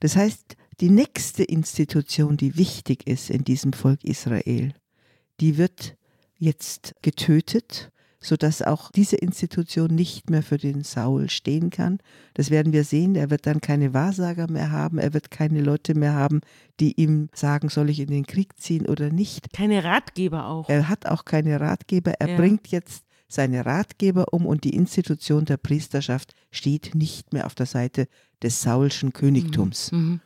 Das 0.00 0.16
heißt, 0.16 0.56
die 0.80 0.90
nächste 0.90 1.42
Institution, 1.42 2.36
die 2.36 2.56
wichtig 2.56 3.06
ist 3.06 3.30
in 3.30 3.44
diesem 3.44 3.72
Volk 3.72 4.04
Israel, 4.04 4.74
die 5.40 5.56
wird 5.56 5.96
jetzt 6.38 6.94
getötet, 7.00 7.90
sodass 8.20 8.62
auch 8.62 8.90
diese 8.90 9.16
Institution 9.16 9.94
nicht 9.94 10.30
mehr 10.30 10.42
für 10.42 10.58
den 10.58 10.82
Saul 10.82 11.28
stehen 11.30 11.70
kann. 11.70 11.98
Das 12.34 12.50
werden 12.50 12.72
wir 12.72 12.84
sehen. 12.84 13.14
Er 13.14 13.30
wird 13.30 13.46
dann 13.46 13.60
keine 13.60 13.94
Wahrsager 13.94 14.50
mehr 14.50 14.70
haben. 14.70 14.98
Er 14.98 15.12
wird 15.14 15.30
keine 15.30 15.60
Leute 15.60 15.94
mehr 15.94 16.14
haben, 16.14 16.40
die 16.80 16.92
ihm 17.00 17.28
sagen, 17.34 17.68
soll 17.68 17.90
ich 17.90 18.00
in 18.00 18.08
den 18.10 18.26
Krieg 18.26 18.58
ziehen 18.58 18.86
oder 18.86 19.10
nicht. 19.10 19.52
Keine 19.52 19.84
Ratgeber 19.84 20.46
auch. 20.46 20.68
Er 20.68 20.88
hat 20.88 21.06
auch 21.06 21.24
keine 21.24 21.60
Ratgeber. 21.60 22.12
Er 22.18 22.30
Ja. 22.30 22.36
bringt 22.36 22.68
jetzt 22.68 23.04
seine 23.28 23.66
Ratgeber 23.66 24.32
um 24.32 24.46
und 24.46 24.64
die 24.64 24.74
Institution 24.74 25.44
der 25.44 25.56
Priesterschaft 25.56 26.32
steht 26.50 26.94
nicht 26.94 27.32
mehr 27.32 27.46
auf 27.46 27.54
der 27.54 27.66
Seite 27.66 28.06
des 28.42 28.62
saulschen 28.62 29.12
Königtums. 29.12 29.90
Mhm. 29.92 30.20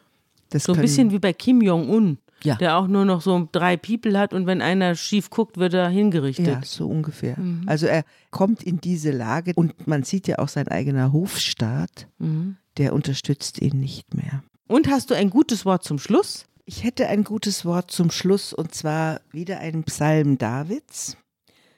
Das 0.50 0.64
So 0.64 0.74
ein 0.74 0.80
bisschen 0.80 1.10
wie 1.10 1.18
bei 1.18 1.32
Kim 1.32 1.62
Jong-un, 1.62 2.18
Ja. 2.44 2.56
der 2.56 2.76
auch 2.76 2.86
nur 2.86 3.04
noch 3.04 3.20
so 3.20 3.48
drei 3.52 3.76
People 3.76 4.18
hat 4.18 4.32
und 4.34 4.46
wenn 4.46 4.62
einer 4.62 4.94
schief 4.94 5.30
guckt, 5.30 5.56
wird 5.58 5.74
er 5.74 5.88
hingerichtet. 5.88 6.46
Ja, 6.46 6.60
so 6.64 6.88
ungefähr. 6.88 7.38
Mhm. 7.38 7.62
Also 7.66 7.86
er 7.86 8.04
kommt 8.30 8.62
in 8.62 8.80
diese 8.80 9.10
Lage 9.10 9.52
und 9.54 9.86
man 9.86 10.02
sieht 10.02 10.26
ja 10.28 10.38
auch 10.38 10.48
sein 10.48 10.68
eigener 10.68 11.12
Hofstaat, 11.12 12.06
Mhm. 12.18 12.56
der 12.78 12.92
unterstützt 12.94 13.60
ihn 13.60 13.78
nicht 13.80 14.14
mehr. 14.14 14.42
Und 14.68 14.88
hast 14.88 15.10
du 15.10 15.14
ein 15.14 15.30
gutes 15.30 15.64
Wort 15.64 15.84
zum 15.84 15.98
Schluss? 15.98 16.46
Ich 16.64 16.84
hätte 16.84 17.08
ein 17.08 17.24
gutes 17.24 17.64
Wort 17.64 17.90
zum 17.90 18.10
Schluss 18.12 18.52
und 18.52 18.74
zwar 18.74 19.20
wieder 19.32 19.58
einen 19.58 19.82
Psalm 19.84 20.38
Davids. 20.38 21.16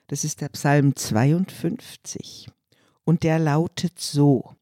Das 0.08 0.24
ist 0.24 0.42
der 0.42 0.50
Psalm 0.50 0.94
52 0.94 2.48
und 3.04 3.22
der 3.22 3.38
lautet 3.38 3.98
so. 3.98 4.54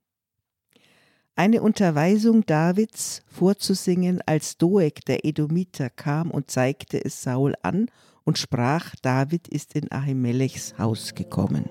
Eine 1.41 1.63
Unterweisung 1.63 2.45
Davids 2.45 3.23
vorzusingen, 3.27 4.21
als 4.27 4.59
Doeg 4.59 5.07
der 5.07 5.25
Edomiter 5.25 5.89
kam 5.89 6.31
und 6.31 6.51
zeigte 6.51 7.03
es 7.03 7.23
Saul 7.23 7.55
an 7.63 7.87
und 8.25 8.37
sprach, 8.37 8.95
David 9.01 9.49
ist 9.49 9.75
in 9.75 9.91
Ahimelechs 9.91 10.75
Haus 10.79 11.15
gekommen. 11.15 11.65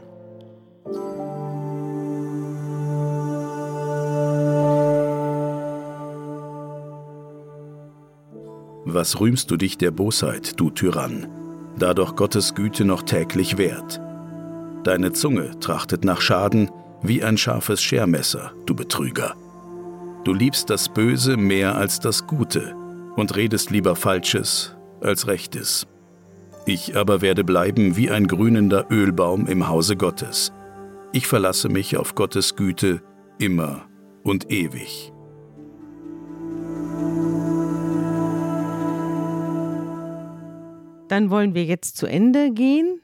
Was 8.85 9.19
rühmst 9.19 9.51
du 9.51 9.57
dich 9.57 9.77
der 9.77 9.91
Bosheit, 9.91 10.59
du 10.59 10.71
Tyrann, 10.71 11.27
da 11.77 11.93
doch 11.93 12.15
Gottes 12.15 12.55
Güte 12.55 12.85
noch 12.85 13.03
täglich 13.03 13.59
währt? 13.59 14.01
Deine 14.83 15.13
Zunge 15.13 15.59
trachtet 15.59 16.03
nach 16.03 16.21
Schaden 16.21 16.71
wie 17.03 17.23
ein 17.23 17.37
scharfes 17.37 17.83
Schermesser, 17.83 18.51
du 18.65 18.73
Betrüger. 18.75 19.35
Du 20.25 20.33
liebst 20.33 20.69
das 20.69 20.89
Böse 20.89 21.37
mehr 21.37 21.75
als 21.75 22.01
das 22.01 22.27
Gute 22.27 22.75
und 23.15 23.37
redest 23.37 23.71
lieber 23.71 23.95
Falsches 23.95 24.75
als 24.99 25.27
Rechtes. 25.27 25.87
Ich 26.65 26.97
aber 26.97 27.21
werde 27.21 27.45
bleiben 27.45 27.95
wie 27.95 28.11
ein 28.11 28.27
grünender 28.27 28.87
Ölbaum 28.91 29.47
im 29.47 29.69
Hause 29.69 29.95
Gottes. 29.95 30.51
Ich 31.13 31.25
verlasse 31.25 31.69
mich 31.69 31.95
auf 31.95 32.15
Gottes 32.15 32.57
Güte 32.57 33.01
immer 33.39 33.87
und 34.23 34.51
ewig. 34.51 35.13
Dann 41.07 41.29
wollen 41.29 41.55
wir 41.55 41.63
jetzt 41.63 41.95
zu 41.95 42.05
Ende 42.05 42.51
gehen. 42.51 43.01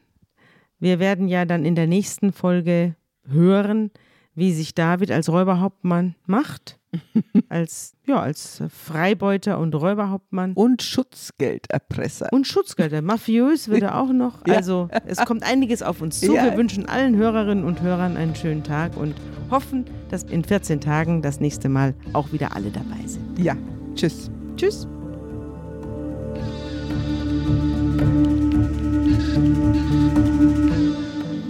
Wir 0.80 0.99
werden 0.99 1.30
ja 1.30 1.45
dann 1.45 1.63
in 1.63 1.76
der 1.76 1.88
nächsten 1.88 2.34
Folge 2.34 2.95
hören, 3.26 3.89
wie 4.36 4.54
sich 4.54 4.76
David 4.76 5.12
als 5.12 5.30
Räuberhauptmann 5.30 6.16
macht. 6.26 6.80
als, 7.50 7.94
ja, 8.06 8.22
als 8.22 8.64
Freibeuter 8.70 9.60
und 9.60 9.74
Räuberhauptmann. 9.76 10.54
Und 10.54 10.82
Schutzgelderpresser. 10.82 12.30
Und 12.32 12.48
Schutzgelder. 12.48 13.02
Mafiös 13.02 13.68
wird 13.70 13.84
er 13.84 14.00
auch 14.00 14.12
noch. 14.12 14.36
Ja. 14.48 14.58
Also 14.58 14.90
es 15.06 15.18
kommt 15.26 15.44
einiges 15.44 15.82
auf 15.82 16.02
uns 16.02 16.20
zu. 16.20 16.36
Ja. 16.36 16.44
Wir 16.44 16.58
wünschen 16.58 16.88
allen 16.88 17.16
Hörerinnen 17.16 17.64
und 17.64 17.82
Hörern 17.82 18.16
einen 18.16 18.36
schönen 18.36 18.64
Tag 18.64 18.96
und 18.96 19.16
hoffen, 19.50 19.86
dass 20.10 20.24
in 20.24 20.44
14 20.44 20.82
Tagen 20.82 21.22
das 21.22 21.40
nächste 21.40 21.68
Mal 21.68 21.96
auch 22.14 22.32
wieder 22.32 22.56
alle 22.56 22.70
dabei 22.70 23.08
sind. 23.08 23.40
Ja, 23.40 23.56
tschüss. 23.96 24.30
Tschüss. 24.56 24.88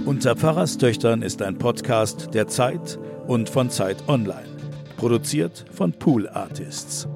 Unter 0.06 0.36
Pfarrerstöchtern 0.36 1.24
ist 1.24 1.41
ein 1.41 1.58
Podcast 1.58 2.36
der 2.36 2.47
Zeit 2.47 2.99
und 3.26 3.49
von 3.49 3.72
Zeit 3.72 3.97
Online. 4.08 4.45
Produziert 4.97 5.66
von 5.72 5.93
Pool 5.93 6.30
Artists. 6.30 7.08